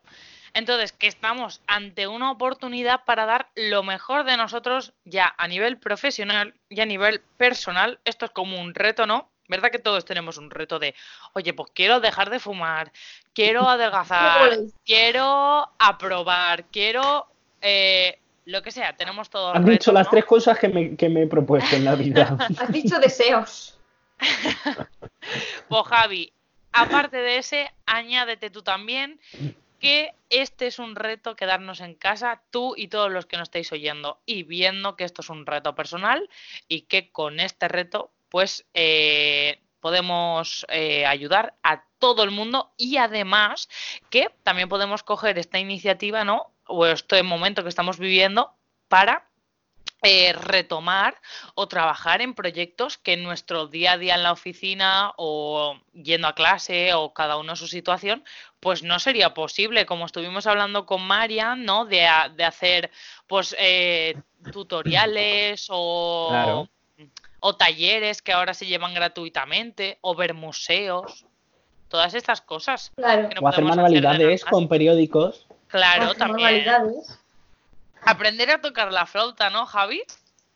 Entonces, 0.53 0.91
que 0.91 1.07
estamos 1.07 1.61
ante 1.67 2.07
una 2.07 2.32
oportunidad 2.32 3.05
para 3.05 3.25
dar 3.25 3.47
lo 3.55 3.84
mejor 3.84 4.23
de 4.25 4.36
nosotros 4.36 4.93
ya 5.05 5.34
a 5.38 5.47
nivel 5.47 5.77
profesional 5.77 6.55
y 6.69 6.82
a 6.82 6.86
nivel 6.86 7.21
personal. 7.38 7.99
Esto 8.03 8.25
es 8.25 8.32
como 8.32 8.59
un 8.59 8.73
reto, 8.73 9.05
¿no? 9.05 9.30
¿Verdad 9.47 9.71
que 9.71 9.80
todos 9.80 10.05
tenemos 10.05 10.38
un 10.38 10.49
reto 10.51 10.80
de, 10.80 10.95
oye, 11.34 11.53
pues 11.53 11.71
quiero 11.73 11.99
dejar 11.99 12.30
de 12.30 12.39
fumar, 12.39 12.91
quiero 13.34 13.69
adelgazar, 13.69 14.57
quiero 14.86 15.69
aprobar, 15.80 16.65
quiero 16.65 17.27
eh, 17.62 18.20
lo 18.45 18.62
que 18.62 18.72
sea, 18.72 18.95
tenemos 18.95 19.30
todos 19.30 19.55
Has 19.55 19.66
dicho 19.66 19.91
las 19.91 20.07
¿no? 20.07 20.12
tres 20.12 20.26
cosas 20.26 20.57
que 20.57 20.70
me, 20.70 20.95
que 20.95 21.10
me 21.10 21.24
he 21.24 21.28
propuesto 21.28 21.76
en 21.76 21.86
la 21.86 21.95
vida. 21.95 22.36
Has 22.60 22.72
dicho 22.72 22.99
deseos. 22.99 23.78
Pues 25.68 25.88
Javi, 25.88 26.34
aparte 26.72 27.18
de 27.18 27.38
ese, 27.38 27.72
añádete 27.86 28.49
tú 28.49 28.64
también 28.64 29.20
que 29.80 30.14
este 30.30 30.68
es 30.68 30.80
un 30.80 30.95
reto 30.95 31.36
quedarnos 31.36 31.80
en 31.80 31.95
casa, 31.95 32.41
tú 32.51 32.74
y 32.76 32.88
todos 32.88 33.12
los 33.12 33.26
que 33.26 33.38
nos 33.38 33.47
estáis 33.47 33.72
oyendo 33.72 34.20
y 34.26 34.43
viendo 34.43 34.95
que 34.95 35.03
esto 35.03 35.22
es 35.22 35.30
un 35.30 35.45
reto 35.45 35.76
personal 35.76 36.30
y 36.68 36.82
que 36.82 37.12
con 37.12 37.39
este 37.39 37.68
reto 37.68 38.12
pues 38.30 38.66
eh, 38.74 39.60
podemos 39.80 40.66
eh, 40.70 41.05
ayudar 41.05 41.55
a 41.64 41.84
todo 41.99 42.24
el 42.24 42.32
mundo 42.32 42.72
y 42.78 42.97
además 42.97 43.70
que 44.10 44.30
también 44.43 44.70
podemos 44.70 45.03
coger 45.03 45.39
esta 45.39 45.60
iniciativa, 45.60 46.24
¿no? 46.24 46.51
O 46.72 46.86
este 46.86 47.24
momento 47.24 47.63
que 47.63 47.70
estamos 47.70 47.97
viviendo 47.97 48.53
para 48.88 49.26
eh, 50.03 50.32
retomar 50.34 51.15
o 51.55 51.67
trabajar 51.67 52.22
en 52.22 52.34
proyectos 52.36 52.97
que 52.97 53.13
en 53.13 53.24
nuestro 53.24 53.67
día 53.67 53.93
a 53.93 53.97
día 53.97 54.15
en 54.15 54.24
la 54.24 54.32
oficina 54.32 55.11
o 55.17 55.76
yendo 55.93 56.28
a 56.28 56.36
clase 56.36 56.93
o 56.93 57.11
cada 57.11 57.36
uno 57.38 57.55
su 57.55 57.67
situación, 57.67 58.24
pues 58.61 58.84
no 58.84 58.99
sería 58.99 59.34
posible, 59.34 59.86
como 59.88 60.05
estuvimos 60.05 60.45
hablando 60.47 60.86
con 60.86 61.01
Marian, 61.01 61.65
¿no? 61.65 61.86
De, 61.86 62.05
a- 62.05 62.30
de 62.30 62.43
hacer 62.45 62.91
pues 63.28 63.55
eh, 63.59 64.15
tutoriales 64.53 65.67
o, 65.70 66.28
Claro. 66.30 66.70
o 67.41 67.55
talleres 67.55 68.22
que 68.22 68.32
ahora 68.32 68.53
se 68.53 68.67
llevan 68.67 68.93
gratuitamente 68.93 69.97
o 70.01 70.13
ver 70.15 70.34
museos, 70.36 71.26
todas 71.89 72.13
estas 72.13 72.41
cosas. 72.41 72.91
Claro. 72.95 73.28
que 73.28 73.36
no 73.36 73.41
O 73.41 73.47
hacer 73.47 73.63
manualidades 73.65 74.45
con 74.45 74.67
periódicos. 74.70 75.47
Claro, 75.70 76.13
también. 76.15 76.65
Aprender 78.01 78.51
a 78.51 78.61
tocar 78.61 78.91
la 78.91 79.05
flauta, 79.05 79.49
¿no, 79.49 79.65
Javi? 79.65 80.03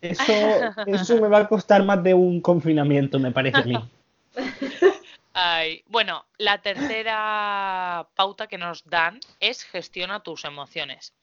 Eso, 0.01 0.73
eso 0.85 1.21
me 1.21 1.29
va 1.29 1.39
a 1.39 1.47
costar 1.47 1.83
más 1.83 2.03
de 2.03 2.13
un 2.13 2.41
confinamiento, 2.41 3.19
me 3.19 3.31
parece 3.31 3.57
a 3.57 3.63
mí. 3.63 3.89
Ay, 5.33 5.83
bueno, 5.87 6.25
la 6.37 6.61
tercera 6.61 8.07
pauta 8.15 8.47
que 8.47 8.57
nos 8.57 8.83
dan 8.85 9.19
es 9.39 9.63
gestiona 9.63 10.21
tus 10.21 10.45
emociones. 10.45 11.13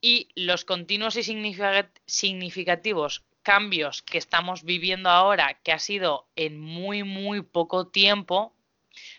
Y 0.00 0.28
los 0.34 0.64
continuos 0.64 1.16
y 1.16 1.22
significa- 1.22 1.90
significativos 2.06 3.22
cambios 3.42 4.02
que 4.02 4.18
estamos 4.18 4.64
viviendo 4.64 5.08
ahora, 5.08 5.58
que 5.62 5.72
ha 5.72 5.78
sido 5.78 6.26
en 6.36 6.60
muy, 6.60 7.02
muy 7.02 7.42
poco 7.42 7.86
tiempo, 7.86 8.52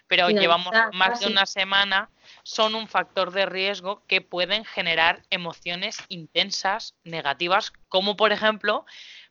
pero 0.08 0.28
llevamos 0.41 0.74
más 0.93 1.20
de 1.20 1.28
una 1.28 1.45
semana, 1.45 2.10
son 2.44 2.76
un 2.76 2.88
factor 2.88 3.32
de 3.32 3.46
riesgo 3.46 4.04
que 4.08 4.22
pueden 4.22 4.66
generar 4.66 5.24
emociones 5.30 5.98
intensas, 6.10 6.96
negativas, 7.04 7.74
como 7.89 8.16
por 8.16 8.32
ejemplo, 8.32 8.86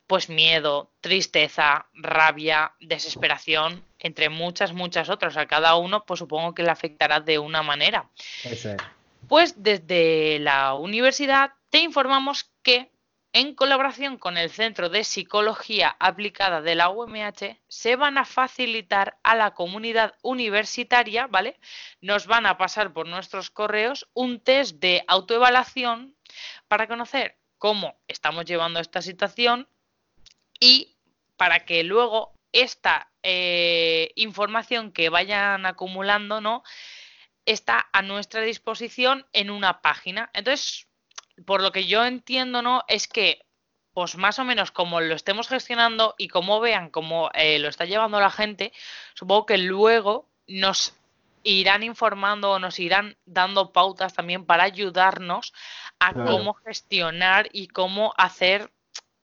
pues 0.07 0.29
miedo, 0.29 0.91
tristeza, 0.99 1.87
rabia, 1.93 2.73
desesperación, 2.79 3.83
entre 3.97 4.29
muchas, 4.29 4.73
muchas 4.73 5.09
otras. 5.09 5.37
A 5.37 5.45
cada 5.45 5.75
uno, 5.75 6.05
pues 6.05 6.19
supongo 6.19 6.53
que 6.53 6.63
le 6.63 6.71
afectará 6.71 7.19
de 7.19 7.39
una 7.39 7.63
manera. 7.63 8.09
Eso 8.43 8.71
es. 8.71 8.77
Pues 9.27 9.63
desde 9.63 10.39
la 10.39 10.73
universidad 10.73 11.51
te 11.69 11.79
informamos 11.79 12.51
que 12.63 12.91
en 13.33 13.55
colaboración 13.55 14.17
con 14.17 14.37
el 14.37 14.49
Centro 14.49 14.89
de 14.89 15.03
Psicología 15.03 15.95
Aplicada 15.99 16.61
de 16.61 16.75
la 16.75 16.89
UMH 16.89 17.57
se 17.67 17.95
van 17.95 18.17
a 18.17 18.25
facilitar 18.25 19.17
a 19.23 19.35
la 19.35 19.51
comunidad 19.53 20.15
universitaria, 20.21 21.27
¿vale? 21.27 21.59
Nos 22.01 22.27
van 22.27 22.45
a 22.45 22.57
pasar 22.57 22.91
por 22.91 23.07
nuestros 23.07 23.49
correos 23.49 24.09
un 24.13 24.41
test 24.41 24.77
de 24.77 25.03
autoevaluación 25.07 26.15
para 26.67 26.87
conocer 26.87 27.37
cómo 27.57 27.95
estamos 28.07 28.45
llevando 28.45 28.79
esta 28.79 29.01
situación 29.01 29.69
y 30.59 30.97
para 31.37 31.65
que 31.65 31.83
luego 31.83 32.33
esta 32.51 33.11
eh, 33.23 34.11
información 34.15 34.91
que 34.91 35.09
vayan 35.09 35.65
acumulando, 35.65 36.41
¿no? 36.41 36.63
está 37.45 37.89
a 37.91 38.01
nuestra 38.01 38.41
disposición 38.41 39.25
en 39.33 39.49
una 39.49 39.81
página. 39.81 40.29
Entonces, 40.33 40.87
por 41.45 41.61
lo 41.61 41.71
que 41.71 41.85
yo 41.85 42.05
entiendo, 42.05 42.61
¿no? 42.61 42.83
Es 42.87 43.07
que, 43.07 43.45
pues 43.93 44.17
más 44.17 44.39
o 44.39 44.43
menos 44.45 44.71
como 44.71 45.01
lo 45.01 45.15
estemos 45.15 45.47
gestionando 45.47 46.15
y 46.17 46.27
como 46.29 46.59
vean 46.59 46.89
cómo 46.89 47.29
eh, 47.33 47.59
lo 47.59 47.67
está 47.67 47.85
llevando 47.85 48.19
la 48.19 48.31
gente, 48.31 48.71
supongo 49.13 49.45
que 49.45 49.57
luego 49.57 50.29
nos 50.47 50.93
irán 51.43 51.83
informando 51.83 52.51
o 52.51 52.59
nos 52.59 52.79
irán 52.79 53.17
dando 53.25 53.71
pautas 53.71 54.13
también 54.13 54.45
para 54.45 54.63
ayudarnos 54.63 55.53
a 55.99 56.13
Claro. 56.13 56.31
cómo 56.31 56.53
gestionar 56.53 57.49
y 57.51 57.67
cómo 57.67 58.13
hacer 58.17 58.71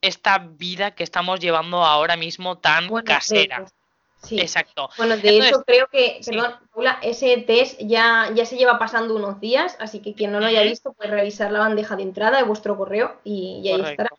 esta 0.01 0.39
vida 0.39 0.95
que 0.95 1.05
estamos 1.05 1.41
llevando 1.41 1.85
ahora 1.85 2.17
mismo 2.17 2.59
tan 2.59 2.89
Bueno, 2.89 3.07
casera. 3.07 3.67
Sí. 4.23 4.41
Exacto. 4.41 4.89
Bueno, 4.97 5.17
de 5.17 5.29
Entonces, 5.29 5.51
hecho 5.51 5.65
creo 5.65 5.87
que, 5.89 6.19
sí. 6.23 6.31
perdón, 6.31 6.53
Paula, 6.75 6.99
ese 7.03 7.37
test 7.39 7.81
ya, 7.81 8.31
ya 8.35 8.45
se 8.45 8.57
lleva 8.57 8.79
pasando 8.79 9.15
unos 9.17 9.41
días, 9.41 9.77
así 9.81 10.01
que 10.01 10.15
quien 10.15 10.33
no 10.33 10.41
lo 10.41 10.47
haya 10.47 10.63
visto 10.63 10.93
puede 10.93 11.11
revisar 11.11 11.51
la 11.53 11.61
bandeja 11.61 11.97
de 11.97 12.03
entrada 12.03 12.39
de 12.39 12.45
vuestro 12.45 12.77
correo 12.77 13.17
y, 13.25 13.61
y 13.63 13.69
ahí 13.69 13.81
Correcto. 13.81 13.91
estará. 13.91 14.11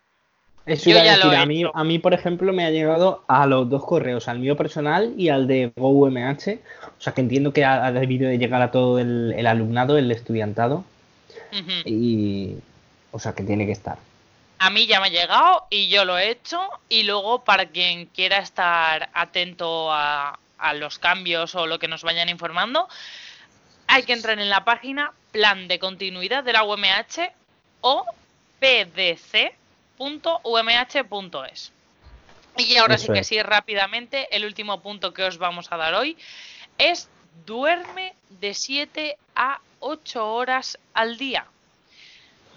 Eso 0.66 0.92
Yo 0.92 0.92
iba 0.92 1.02
a 1.02 1.16
decir, 1.16 1.34
he 1.34 1.36
a 1.36 1.46
mí, 1.48 1.64
a 1.74 1.84
mí, 1.84 1.98
por 1.98 2.14
ejemplo, 2.14 2.54
me 2.54 2.64
ha 2.64 2.70
llegado 2.70 3.24
a 3.28 3.48
los 3.48 3.68
dos 3.70 3.84
correos, 3.86 4.28
al 4.28 4.38
mío 4.38 4.56
personal 4.56 5.14
y 5.18 5.30
al 5.30 5.48
de 5.48 5.72
GoUMH. 5.76 6.60
O 7.00 7.02
sea 7.02 7.14
que 7.14 7.22
entiendo 7.22 7.54
que 7.54 7.66
ha, 7.66 7.88
ha 7.88 7.92
debido 7.92 8.30
de 8.30 8.38
llegar 8.38 8.62
a 8.62 8.70
todo 8.70 9.00
el, 9.00 9.34
el 9.36 9.48
alumnado, 9.48 9.98
el 9.98 10.12
estudiantado. 10.12 10.84
Y. 11.86 12.56
O 13.12 13.18
sea 13.18 13.34
que 13.34 13.42
tiene 13.44 13.66
que 13.66 13.72
estar. 13.72 13.98
A 14.60 14.70
mí 14.70 14.86
ya 14.88 15.00
me 15.00 15.08
ha 15.08 15.10
llegado 15.10 15.68
y 15.70 15.88
yo 15.88 16.06
lo 16.06 16.18
he 16.18 16.30
hecho. 16.30 16.70
Y 16.90 17.04
luego, 17.04 17.44
para 17.44 17.68
quien 17.70 18.06
quiera 18.08 18.38
estar 18.38 19.10
atento 19.14 19.92
a, 19.92 20.38
a 20.58 20.74
los 20.74 21.00
cambios 21.00 21.56
o 21.56 21.66
lo 21.66 21.80
que 21.80 21.88
nos 21.88 22.04
vayan 22.04 22.30
informando, 22.30 22.88
hay 23.88 24.04
que 24.04 24.14
entrar 24.14 24.38
en 24.40 24.50
la 24.50 24.66
página 24.66 25.14
Plan 25.32 25.68
de 25.68 25.80
Continuidad 25.80 26.44
de 26.44 26.54
la 26.54 26.64
UMH 26.64 27.32
o 27.82 28.06
pdc.umh.es. 28.60 29.32
Y 32.58 32.78
ahora 32.78 32.98
sí 32.98 33.08
que 33.08 33.20
es. 33.20 33.28
sí, 33.28 33.42
rápidamente, 33.42 34.36
el 34.36 34.46
último 34.46 34.82
punto 34.82 35.14
que 35.14 35.24
os 35.24 35.38
vamos 35.38 35.72
a 35.72 35.78
dar 35.78 35.94
hoy 35.94 36.18
es 36.78 37.10
duerme 37.46 38.14
de 38.30 38.54
7 38.54 39.18
a 39.36 39.62
8 39.80 40.34
horas 40.34 40.78
al 40.94 41.18
día. 41.18 41.46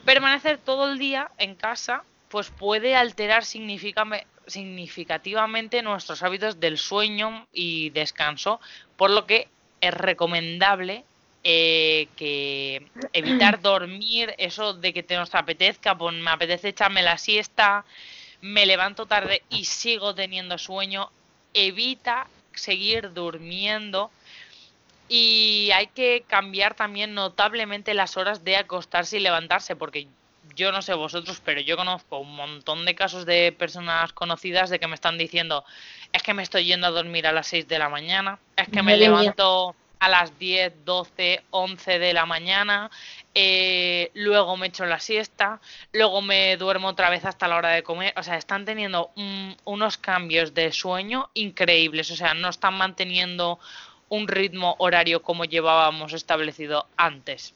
Permanecer 0.04 0.58
todo 0.58 0.90
el 0.90 0.98
día 0.98 1.30
en 1.38 1.54
casa 1.54 2.02
pues 2.28 2.50
puede 2.50 2.96
alterar 2.96 3.44
significativamente 3.44 5.82
nuestros 5.82 6.22
hábitos 6.22 6.58
del 6.58 6.78
sueño 6.78 7.46
y 7.52 7.90
descanso, 7.90 8.58
por 8.96 9.10
lo 9.10 9.26
que 9.26 9.48
es 9.82 9.92
recomendable 9.92 11.04
eh, 11.44 12.08
que 12.16 12.86
evitar 13.12 13.60
dormir, 13.62 14.34
eso 14.38 14.72
de 14.72 14.94
que 14.94 15.02
te 15.02 15.14
nos 15.14 15.34
apetezca, 15.34 15.98
pues 15.98 16.14
me 16.14 16.30
apetece 16.30 16.68
echarme 16.68 17.02
la 17.02 17.18
siesta, 17.18 17.84
me 18.40 18.64
levanto 18.64 19.04
tarde 19.04 19.42
y 19.50 19.66
sigo 19.66 20.14
teniendo 20.14 20.56
sueño, 20.56 21.10
evita 21.52 22.28
seguir 22.54 23.12
durmiendo 23.12 24.10
y 25.14 25.70
hay 25.72 25.88
que 25.88 26.24
cambiar 26.26 26.74
también 26.74 27.12
notablemente 27.12 27.92
las 27.92 28.16
horas 28.16 28.44
de 28.44 28.56
acostarse 28.56 29.18
y 29.18 29.20
levantarse, 29.20 29.76
porque 29.76 30.08
yo 30.56 30.72
no 30.72 30.80
sé 30.80 30.94
vosotros, 30.94 31.42
pero 31.44 31.60
yo 31.60 31.76
conozco 31.76 32.16
un 32.16 32.34
montón 32.34 32.86
de 32.86 32.94
casos 32.94 33.26
de 33.26 33.52
personas 33.52 34.14
conocidas 34.14 34.70
de 34.70 34.78
que 34.80 34.86
me 34.88 34.94
están 34.94 35.18
diciendo, 35.18 35.66
es 36.14 36.22
que 36.22 36.32
me 36.32 36.42
estoy 36.42 36.64
yendo 36.64 36.86
a 36.86 36.90
dormir 36.90 37.26
a 37.26 37.32
las 37.32 37.46
6 37.48 37.68
de 37.68 37.78
la 37.78 37.90
mañana, 37.90 38.38
es 38.56 38.68
que 38.70 38.82
me 38.82 38.92
levanto 38.96 39.76
a 40.00 40.08
las 40.08 40.38
10, 40.38 40.72
12, 40.86 41.42
11 41.50 41.98
de 41.98 42.14
la 42.14 42.24
mañana, 42.24 42.90
eh, 43.34 44.10
luego 44.14 44.56
me 44.56 44.68
echo 44.68 44.86
la 44.86 44.98
siesta, 44.98 45.60
luego 45.92 46.22
me 46.22 46.56
duermo 46.56 46.88
otra 46.88 47.10
vez 47.10 47.26
hasta 47.26 47.48
la 47.48 47.56
hora 47.56 47.68
de 47.68 47.82
comer, 47.82 48.14
o 48.16 48.22
sea, 48.22 48.36
están 48.38 48.64
teniendo 48.64 49.10
un- 49.16 49.54
unos 49.64 49.98
cambios 49.98 50.54
de 50.54 50.72
sueño 50.72 51.28
increíbles, 51.34 52.10
o 52.10 52.16
sea, 52.16 52.32
no 52.32 52.48
están 52.48 52.74
manteniendo 52.78 53.60
un 54.12 54.28
ritmo 54.28 54.74
horario 54.78 55.22
como 55.22 55.46
llevábamos 55.46 56.12
establecido 56.12 56.84
antes. 56.98 57.54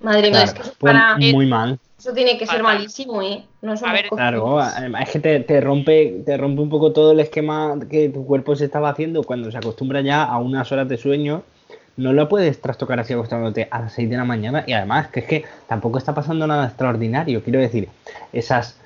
Madre 0.00 0.30
mía, 0.30 0.30
Claro, 0.30 0.46
es 0.46 0.54
que 0.54 0.60
eso, 0.62 0.72
para- 0.80 1.16
muy 1.16 1.46
mal. 1.46 1.78
eso 1.96 2.12
tiene 2.12 2.32
que 2.32 2.44
ser 2.44 2.60
Fatal. 2.60 2.62
malísimo, 2.62 3.22
¿eh? 3.22 3.44
No 3.62 3.74
A 3.80 3.92
ver, 3.92 4.08
Claro, 4.08 4.60
es 4.60 5.10
que 5.10 5.20
te, 5.20 5.38
te 5.40 5.60
rompe, 5.60 6.22
te 6.26 6.36
rompe 6.36 6.60
un 6.60 6.68
poco 6.68 6.92
todo 6.92 7.12
el 7.12 7.20
esquema 7.20 7.78
que 7.88 8.08
tu 8.08 8.26
cuerpo 8.26 8.56
se 8.56 8.64
estaba 8.64 8.88
haciendo 8.90 9.22
cuando 9.22 9.52
se 9.52 9.58
acostumbra 9.58 10.00
ya 10.00 10.24
a 10.24 10.38
unas 10.38 10.72
horas 10.72 10.88
de 10.88 10.98
sueño. 10.98 11.44
No 11.96 12.12
lo 12.12 12.28
puedes 12.28 12.60
trastocar 12.60 12.98
así 12.98 13.12
acostándote 13.12 13.68
a 13.70 13.78
las 13.78 13.92
6 13.92 14.10
de 14.10 14.16
la 14.16 14.24
mañana 14.24 14.64
y 14.66 14.72
además 14.72 15.06
que 15.08 15.20
es 15.20 15.26
que 15.26 15.44
tampoco 15.68 15.98
está 15.98 16.12
pasando 16.12 16.48
nada 16.48 16.66
extraordinario. 16.66 17.44
Quiero 17.44 17.60
decir, 17.60 17.88
esas. 18.32 18.76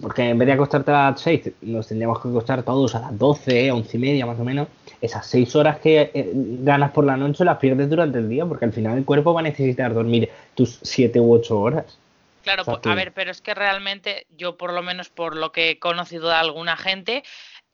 Porque 0.00 0.28
en 0.28 0.38
vez 0.38 0.46
de 0.46 0.52
acostarte 0.54 0.90
a 0.90 1.10
las 1.10 1.20
6, 1.20 1.50
nos 1.62 1.86
tendríamos 1.86 2.20
que 2.20 2.28
acostar 2.28 2.62
todos 2.64 2.94
a 2.96 3.00
las 3.00 3.16
12, 3.18 3.70
11 3.70 3.96
y 3.96 4.00
media 4.00 4.26
más 4.26 4.38
o 4.40 4.44
menos. 4.44 4.66
Esas 5.04 5.26
6 5.26 5.54
horas 5.54 5.78
que 5.80 6.10
eh, 6.14 6.30
ganas 6.34 6.90
por 6.92 7.04
la 7.04 7.16
noche 7.16 7.44
las 7.44 7.58
pierdes 7.58 7.90
durante 7.90 8.18
el 8.18 8.28
día 8.28 8.46
porque 8.46 8.64
al 8.64 8.72
final 8.72 8.96
el 8.96 9.04
cuerpo 9.04 9.34
va 9.34 9.40
a 9.40 9.42
necesitar 9.44 9.92
dormir 9.92 10.30
tus 10.54 10.78
7 10.82 11.20
u 11.20 11.32
8 11.34 11.60
horas. 11.60 11.98
Claro, 12.42 12.62
O 12.62 12.64
sea, 12.64 12.74
po- 12.74 12.80
tú- 12.80 12.88
a 12.90 12.94
ver, 12.94 13.12
pero 13.12 13.30
es 13.30 13.40
que 13.40 13.54
realmente 13.54 14.26
yo 14.36 14.56
por 14.56 14.72
lo 14.72 14.82
menos 14.82 15.08
por 15.08 15.36
lo 15.36 15.50
que 15.52 15.70
he 15.70 15.78
conocido 15.78 16.28
de 16.28 16.34
alguna 16.36 16.76
gente, 16.76 17.22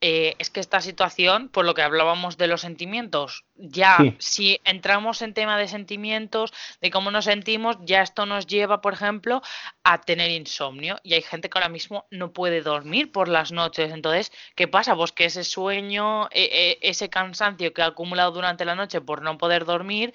eh, 0.01 0.35
es 0.39 0.49
que 0.51 0.61
esta 0.61 0.81
situación, 0.81 1.49
por 1.49 1.65
lo 1.65 1.75
que 1.75 1.83
hablábamos 1.83 2.37
de 2.39 2.47
los 2.47 2.63
sentimientos, 2.63 3.45
ya 3.57 3.99
Sí. 3.99 4.17
si 4.19 4.61
entramos 4.65 5.21
en 5.23 5.35
tema 5.35 5.59
de 5.59 5.69
sentimientos, 5.69 6.53
de 6.81 6.91
cómo 6.91 7.11
nos 7.11 7.27
sentimos, 7.27 7.77
ya 7.83 8.01
esto 8.03 8.25
nos 8.25 8.47
lleva, 8.47 8.81
por 8.81 8.95
ejemplo, 8.95 9.43
a 9.85 10.01
tener 10.01 10.31
insomnio. 10.31 10.97
Y 11.03 11.15
hay 11.15 11.23
gente 11.23 11.51
que 11.51 11.59
ahora 11.59 11.69
mismo 11.69 12.07
no 12.11 12.33
puede 12.33 12.63
dormir 12.63 13.13
por 13.13 13.29
las 13.29 13.53
noches. 13.53 13.93
Entonces, 13.93 14.33
¿qué 14.55 14.69
pasa? 14.69 14.97
Pues 14.97 15.13
que 15.13 15.27
ese 15.27 15.45
sueño, 15.45 16.29
e- 16.31 16.79
e- 16.83 16.89
ese 16.89 17.11
cansancio 17.11 17.73
que 17.75 17.83
ha 17.83 17.87
acumulado 17.87 18.33
durante 18.33 18.65
la 18.65 18.75
noche 18.75 19.01
por 19.03 19.21
no 19.23 19.37
poder 19.37 19.65
dormir, 19.67 20.15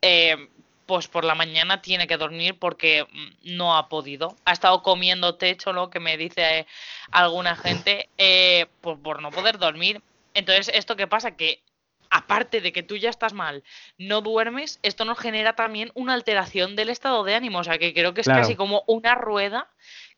eh, 0.00 0.48
pues 0.86 1.08
por 1.08 1.24
la 1.24 1.34
mañana 1.34 1.82
tiene 1.82 2.06
que 2.06 2.16
dormir 2.16 2.58
porque 2.58 3.04
mm, 3.10 3.56
no 3.56 3.76
ha 3.76 3.88
podido. 3.88 4.36
Ha 4.44 4.52
estado 4.52 4.82
comiendo 4.82 5.34
techo, 5.34 5.72
¿no? 5.72 5.90
Que 5.90 6.00
me 6.00 6.16
dice 6.16 6.60
eh, 6.60 6.66
alguna 7.10 7.56
gente, 7.56 8.08
eh, 8.16 8.66
por, 8.80 9.00
por 9.00 9.20
no 9.20 9.30
poder 9.30 9.58
dormir. 9.58 10.00
Entonces, 10.34 10.70
¿esto 10.74 10.96
qué 10.96 11.06
pasa? 11.06 11.36
Que 11.36 11.60
aparte 12.08 12.60
de 12.60 12.72
que 12.72 12.84
tú 12.84 12.96
ya 12.96 13.10
estás 13.10 13.32
mal, 13.32 13.64
no 13.98 14.20
duermes, 14.20 14.78
esto 14.82 15.04
nos 15.04 15.18
genera 15.18 15.54
también 15.54 15.90
una 15.94 16.14
alteración 16.14 16.76
del 16.76 16.88
estado 16.88 17.24
de 17.24 17.34
ánimo. 17.34 17.58
O 17.58 17.64
sea, 17.64 17.78
que 17.78 17.92
creo 17.92 18.14
que 18.14 18.20
es 18.20 18.26
Claro. 18.26 18.42
casi 18.42 18.54
como 18.54 18.84
una 18.86 19.14
rueda 19.16 19.68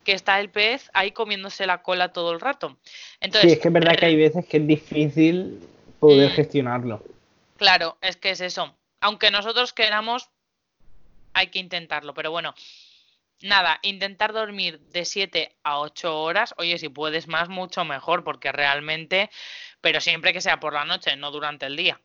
que 0.04 0.12
está 0.12 0.38
el 0.40 0.50
pez 0.50 0.90
ahí 0.94 1.12
comiéndose 1.12 1.66
la 1.66 1.82
cola 1.82 2.12
todo 2.12 2.32
el 2.32 2.40
rato. 2.40 2.76
Entonces, 3.20 3.50
Sí, 3.50 3.56
es 3.56 3.62
que 3.62 3.68
es 3.68 3.74
verdad 3.74 3.96
que 3.96 4.06
hay 4.06 4.16
veces 4.16 4.46
que 4.46 4.58
es 4.58 4.66
difícil 4.66 5.60
poder 5.98 6.30
Mm. 6.30 6.34
gestionarlo. 6.34 7.02
Claro, 7.56 7.96
es 8.00 8.16
que 8.16 8.30
es 8.30 8.40
eso. 8.40 8.74
Aunque 9.00 9.30
nosotros 9.30 9.72
queramos, 9.72 10.30
hay 11.38 11.48
que 11.48 11.58
intentarlo. 11.58 12.14
Pero 12.14 12.30
bueno, 12.30 12.54
nada, 13.42 13.78
intentar 13.82 14.32
dormir 14.32 14.80
de 14.80 15.04
7 15.04 15.56
a 15.62 15.78
8 15.80 16.20
horas. 16.20 16.54
Oye, 16.58 16.78
si 16.78 16.88
puedes 16.88 17.28
más, 17.28 17.48
mucho 17.48 17.84
mejor, 17.84 18.24
porque 18.24 18.52
realmente, 18.52 19.30
pero 19.80 20.00
siempre 20.00 20.32
que 20.32 20.40
sea 20.40 20.60
por 20.60 20.72
la 20.74 20.84
noche, 20.84 21.16
no 21.16 21.30
durante 21.30 21.66
el 21.66 21.76
día. 21.76 22.00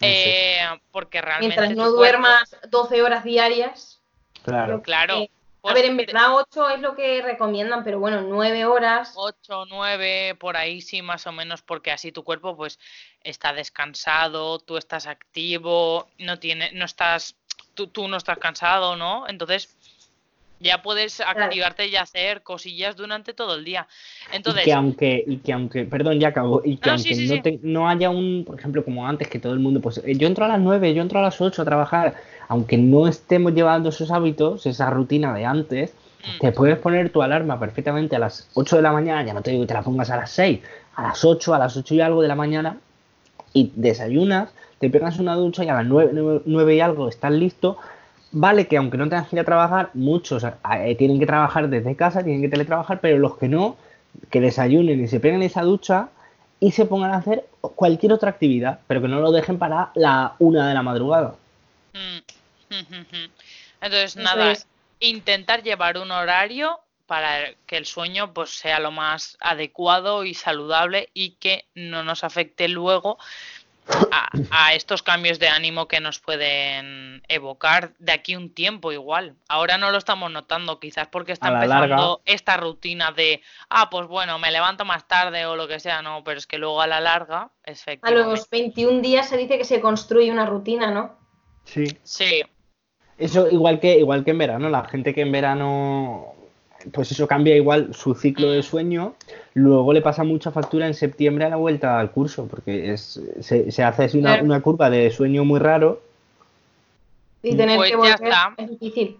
Eh, 0.00 0.60
porque 0.92 1.20
realmente. 1.20 1.56
Mientras 1.60 1.70
no 1.76 1.92
cuerpo- 1.92 1.96
duermas 1.96 2.56
12 2.70 3.02
horas 3.02 3.24
diarias. 3.24 4.00
Claro. 4.44 4.80
Claro. 4.82 5.26
A 5.60 5.60
pues, 5.60 5.74
ver, 5.74 5.84
en 5.86 5.96
de- 5.96 6.06
verdad 6.06 6.36
8 6.36 6.70
es 6.70 6.80
lo 6.80 6.94
que 6.94 7.20
recomiendan, 7.20 7.82
pero 7.82 7.98
bueno, 7.98 8.22
9 8.22 8.64
horas. 8.64 9.12
8, 9.16 9.64
9, 9.66 10.36
por 10.36 10.56
ahí 10.56 10.80
sí, 10.80 11.02
más 11.02 11.26
o 11.26 11.32
menos, 11.32 11.62
porque 11.62 11.90
así 11.90 12.12
tu 12.12 12.22
cuerpo 12.22 12.56
pues 12.56 12.78
está 13.22 13.52
descansado, 13.52 14.60
tú 14.60 14.76
estás 14.76 15.08
activo, 15.08 16.08
no 16.18 16.38
tiene, 16.38 16.70
no 16.72 16.84
estás, 16.84 17.34
tú, 17.78 17.86
tú 17.86 18.08
no 18.08 18.16
estás 18.16 18.38
cansado, 18.38 18.96
¿no? 18.96 19.28
Entonces 19.28 19.76
ya 20.58 20.82
puedes 20.82 21.20
activarte 21.20 21.86
y 21.86 21.94
hacer 21.94 22.42
cosillas 22.42 22.96
durante 22.96 23.32
todo 23.32 23.54
el 23.54 23.64
día. 23.64 23.86
Entonces, 24.32 24.62
y 24.62 24.64
que 24.64 24.72
aunque, 24.72 25.24
y 25.24 25.36
que 25.36 25.52
aunque, 25.52 25.84
perdón, 25.84 26.18
ya 26.18 26.28
acabo, 26.28 26.60
y 26.64 26.76
que 26.78 26.88
No, 26.90 26.96
aunque 26.96 27.14
sí, 27.14 27.28
no, 27.28 27.40
te- 27.42 27.60
no 27.62 27.88
haya 27.88 28.10
un, 28.10 28.42
por 28.44 28.58
ejemplo, 28.58 28.84
como 28.84 29.06
antes, 29.06 29.28
que 29.28 29.38
todo 29.38 29.52
el 29.52 29.60
mundo, 29.60 29.80
pues 29.80 29.98
eh, 29.98 30.16
yo 30.16 30.26
entro 30.26 30.44
a 30.44 30.48
las 30.48 30.58
9, 30.58 30.92
yo 30.94 31.02
entro 31.02 31.20
a 31.20 31.22
las 31.22 31.40
8 31.40 31.62
a 31.62 31.64
trabajar, 31.64 32.16
aunque 32.48 32.76
no 32.76 33.06
estemos 33.06 33.54
llevando 33.54 33.90
esos 33.90 34.10
hábitos, 34.10 34.66
esa 34.66 34.90
rutina 34.90 35.32
de 35.32 35.44
antes, 35.44 35.94
Mm. 36.26 36.38
te 36.40 36.50
puedes 36.50 36.76
poner 36.80 37.10
tu 37.10 37.22
alarma 37.22 37.60
perfectamente 37.60 38.16
a 38.16 38.18
las 38.18 38.48
8 38.54 38.74
de 38.74 38.82
la 38.82 38.90
mañana, 38.90 39.24
ya 39.24 39.32
no 39.32 39.40
te 39.42 39.52
digo 39.52 39.62
que 39.62 39.68
te 39.68 39.74
la 39.74 39.82
pongas 39.82 40.10
a 40.10 40.16
las 40.16 40.32
6, 40.32 40.58
a 40.96 41.02
las 41.04 41.24
8, 41.24 41.54
a 41.54 41.60
las 41.60 41.76
8 41.76 41.94
y 41.94 42.00
algo 42.00 42.20
de 42.20 42.26
la 42.28 42.34
mañana, 42.34 42.76
y 43.54 43.70
desayunas, 43.76 44.50
te 44.78 44.90
pegas 44.90 45.18
una 45.18 45.34
ducha 45.34 45.64
y 45.64 45.68
a 45.68 45.74
las 45.74 45.86
9, 45.86 46.42
9 46.44 46.74
y 46.74 46.80
algo 46.80 47.08
estás 47.08 47.32
listo. 47.32 47.78
Vale 48.30 48.66
que 48.66 48.76
aunque 48.76 48.98
no 48.98 49.08
tengas 49.08 49.28
que 49.28 49.36
ir 49.36 49.40
a 49.40 49.44
trabajar, 49.44 49.90
muchos 49.94 50.44
eh, 50.44 50.94
tienen 50.96 51.18
que 51.18 51.26
trabajar 51.26 51.68
desde 51.68 51.96
casa, 51.96 52.22
tienen 52.22 52.42
que 52.42 52.48
teletrabajar, 52.48 53.00
pero 53.00 53.18
los 53.18 53.36
que 53.38 53.48
no, 53.48 53.76
que 54.30 54.40
desayunen 54.40 55.02
y 55.02 55.08
se 55.08 55.20
peguen 55.20 55.42
esa 55.42 55.62
ducha 55.62 56.10
y 56.60 56.72
se 56.72 56.84
pongan 56.84 57.12
a 57.12 57.16
hacer 57.16 57.46
cualquier 57.60 58.12
otra 58.12 58.30
actividad, 58.30 58.80
pero 58.86 59.00
que 59.00 59.08
no 59.08 59.20
lo 59.20 59.32
dejen 59.32 59.58
para 59.58 59.90
la 59.94 60.34
una 60.38 60.68
de 60.68 60.74
la 60.74 60.82
madrugada. 60.82 61.34
mm, 61.94 62.18
entonces 63.80 64.16
nada, 64.16 64.52
es. 64.52 64.66
intentar 65.00 65.62
llevar 65.62 65.98
un 65.98 66.10
horario 66.10 66.80
para 67.06 67.54
que 67.66 67.78
el 67.78 67.86
sueño 67.86 68.34
pues 68.34 68.50
sea 68.50 68.80
lo 68.80 68.90
más 68.90 69.38
adecuado 69.40 70.24
y 70.24 70.34
saludable 70.34 71.08
y 71.14 71.30
que 71.30 71.64
no 71.74 72.04
nos 72.04 72.22
afecte 72.22 72.68
luego 72.68 73.18
a, 74.12 74.28
a 74.50 74.74
estos 74.74 75.02
cambios 75.02 75.38
de 75.38 75.48
ánimo 75.48 75.88
que 75.88 76.00
nos 76.00 76.18
pueden 76.20 77.22
evocar 77.28 77.92
de 77.98 78.12
aquí 78.12 78.36
un 78.36 78.52
tiempo 78.52 78.92
igual. 78.92 79.36
Ahora 79.48 79.78
no 79.78 79.90
lo 79.90 79.98
estamos 79.98 80.30
notando, 80.30 80.78
quizás 80.80 81.08
porque 81.08 81.32
está 81.32 81.48
A 81.48 81.50
la 81.52 81.64
empezando 81.64 81.96
larga. 81.96 82.16
esta 82.24 82.56
rutina 82.56 83.12
de, 83.12 83.40
ah, 83.70 83.88
pues 83.90 84.06
bueno, 84.06 84.38
me 84.38 84.50
levanto 84.50 84.84
más 84.84 85.06
tarde 85.08 85.46
o 85.46 85.56
lo 85.56 85.68
que 85.68 85.80
sea, 85.80 86.02
no, 86.02 86.22
pero 86.24 86.38
es 86.38 86.46
que 86.46 86.58
luego 86.58 86.80
a 86.82 86.86
la 86.86 87.00
larga, 87.00 87.42
A 87.42 87.50
efectivamente. 87.64 88.30
los 88.30 88.48
21 88.50 89.00
días 89.00 89.28
se 89.28 89.36
dice 89.36 89.58
que 89.58 89.64
se 89.64 89.80
construye 89.80 90.30
una 90.30 90.46
rutina, 90.46 90.90
¿no? 90.90 91.16
Sí. 91.64 91.84
Sí, 92.02 92.42
Eso 93.18 93.48
igual 93.50 93.80
que, 93.80 93.98
igual 93.98 94.24
que 94.24 94.30
en 94.30 94.38
verano, 94.38 94.68
la 94.70 94.84
gente 94.84 95.12
que 95.14 95.22
en 95.22 95.32
verano, 95.32 96.34
pues 96.92 97.10
eso 97.12 97.26
cambia 97.26 97.56
igual 97.56 97.92
su 97.94 98.14
ciclo 98.14 98.50
de 98.50 98.62
sueño, 98.62 99.14
luego 99.54 99.92
le 99.92 100.00
pasa 100.00 100.22
mucha 100.24 100.50
factura 100.50 100.86
en 100.86 100.94
septiembre 100.94 101.44
a 101.44 101.48
la 101.48 101.56
vuelta 101.56 101.98
al 101.98 102.10
curso, 102.10 102.46
porque 102.46 102.92
es, 102.92 103.20
se, 103.40 103.70
se 103.72 103.82
hace 103.82 104.04
así 104.04 104.18
una, 104.18 104.30
Claro. 104.34 104.44
una 104.44 104.60
curva 104.60 104.88
de 104.90 105.10
sueño 105.10 105.44
muy 105.44 105.58
raro. 105.60 106.00
Y 107.42 107.56
tener 107.56 107.76
Pues 107.76 107.90
que 107.90 107.96
ya 107.96 107.98
volver 107.98 108.12
está. 108.28 108.54
es 108.56 108.70
difícil. 108.70 109.16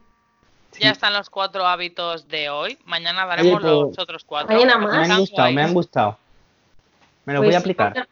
ya 0.81 0.91
están 0.91 1.13
los 1.15 1.31
cuatro 1.31 1.67
hábitos 1.67 2.29
de 2.29 2.51
hoy. 2.51 2.79
Mañana 2.85 3.27
daremos 3.27 3.61
pues, 3.61 3.65
los 3.73 3.99
otros 3.99 4.25
cuatro. 4.25 4.55
mañana 4.57 4.79
más. 4.79 5.09
Me 5.09 5.15
han 5.15 5.21
gustado, 5.21 5.53
me 5.53 5.63
han 5.63 5.75
gustado. 5.75 6.19
Me 7.25 7.35
lo 7.35 7.41
Pues 7.41 7.49
voy 7.49 7.55
a 7.55 7.59
sí, 7.59 7.63
aplicar. 7.63 8.09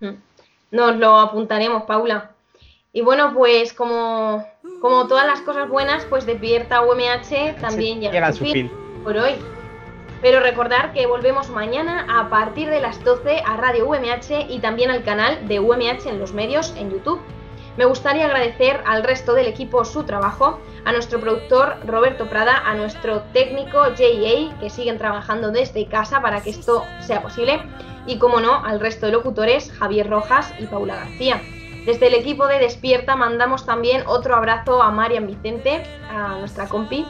Mm. 0.00 0.08
Nos 0.72 0.96
lo 0.96 1.18
apuntaremos, 1.18 1.84
Paula. 1.84 2.30
Y 2.92 3.02
bueno, 3.02 3.32
pues 3.34 3.72
como, 3.74 4.44
como 4.80 5.06
todas 5.06 5.26
las 5.26 5.40
cosas 5.42 5.68
buenas, 5.68 6.04
pues 6.06 6.24
Despierta 6.26 6.80
UMH 6.82 7.56
también 7.60 8.00
llega, 8.00 8.12
Llega 8.12 8.26
a 8.26 8.30
a 8.30 8.32
su 8.32 8.44
fin. 8.44 8.70
Por 9.06 9.16
hoy. 9.18 9.36
Pero 10.20 10.40
recordar 10.40 10.92
que 10.92 11.06
volvemos 11.06 11.48
mañana 11.48 12.06
a 12.10 12.28
partir 12.28 12.68
de 12.68 12.80
las 12.80 13.04
12 13.04 13.40
a 13.46 13.56
Radio 13.56 13.86
UMH 13.88 14.46
y 14.48 14.58
también 14.58 14.90
al 14.90 15.04
canal 15.04 15.46
de 15.46 15.60
UMH 15.60 16.08
en 16.08 16.18
los 16.18 16.32
medios 16.32 16.74
en 16.76 16.90
YouTube. 16.90 17.20
Me 17.76 17.84
gustaría 17.84 18.24
agradecer 18.24 18.82
al 18.84 19.04
resto 19.04 19.34
del 19.34 19.46
equipo 19.46 19.84
su 19.84 20.02
trabajo, 20.02 20.58
a 20.84 20.90
nuestro 20.90 21.20
productor 21.20 21.76
Roberto 21.86 22.28
Prada, 22.28 22.62
a 22.66 22.74
nuestro 22.74 23.22
técnico 23.32 23.78
JA, 23.96 24.58
que 24.58 24.70
siguen 24.70 24.98
trabajando 24.98 25.52
desde 25.52 25.86
casa 25.86 26.20
para 26.20 26.42
que 26.42 26.50
esto 26.50 26.82
sea 26.98 27.22
posible, 27.22 27.60
y 28.06 28.18
como 28.18 28.40
no, 28.40 28.64
al 28.64 28.80
resto 28.80 29.06
de 29.06 29.12
locutores 29.12 29.70
Javier 29.70 30.10
Rojas 30.10 30.52
y 30.58 30.66
Paula 30.66 30.96
García. 30.96 31.40
Desde 31.84 32.08
el 32.08 32.14
equipo 32.14 32.48
de 32.48 32.58
Despierta 32.58 33.14
mandamos 33.14 33.66
también 33.66 34.02
otro 34.06 34.34
abrazo 34.34 34.82
a 34.82 34.90
Marian 34.90 35.28
Vicente, 35.28 35.84
a 36.10 36.38
nuestra 36.38 36.66
compi. 36.66 37.06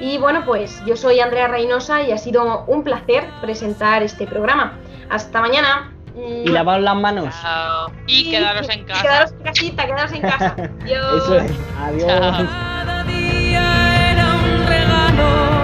Y 0.00 0.18
bueno, 0.18 0.44
pues 0.44 0.82
yo 0.86 0.96
soy 0.96 1.20
Andrea 1.20 1.48
Reynosa 1.48 2.02
y 2.02 2.12
ha 2.12 2.18
sido 2.18 2.64
un 2.66 2.82
placer 2.82 3.24
presentar 3.40 4.02
este 4.02 4.26
programa. 4.26 4.78
Hasta 5.10 5.40
mañana. 5.40 5.92
Y 6.16 6.48
lavaos 6.48 6.82
las 6.82 6.96
manos. 6.96 7.34
Chao. 7.40 7.92
Y 8.06 8.30
quedaros 8.30 8.68
en 8.68 8.80
Y 8.80 8.84
casa. 8.84 9.02
Quedaros 9.02 9.32
en 9.32 9.38
casita, 9.42 9.86
quedaros 9.86 10.12
en 10.12 10.22
casa. 10.22 10.56
Adiós. 10.82 11.22
Eso 11.24 11.36
es. 11.36 11.52
Adiós. 11.80 12.06
Chao. 12.06 12.46
Cada 12.46 13.04
día 13.04 14.12
era 14.12 14.34
un 14.34 14.66
regalo 14.66 15.63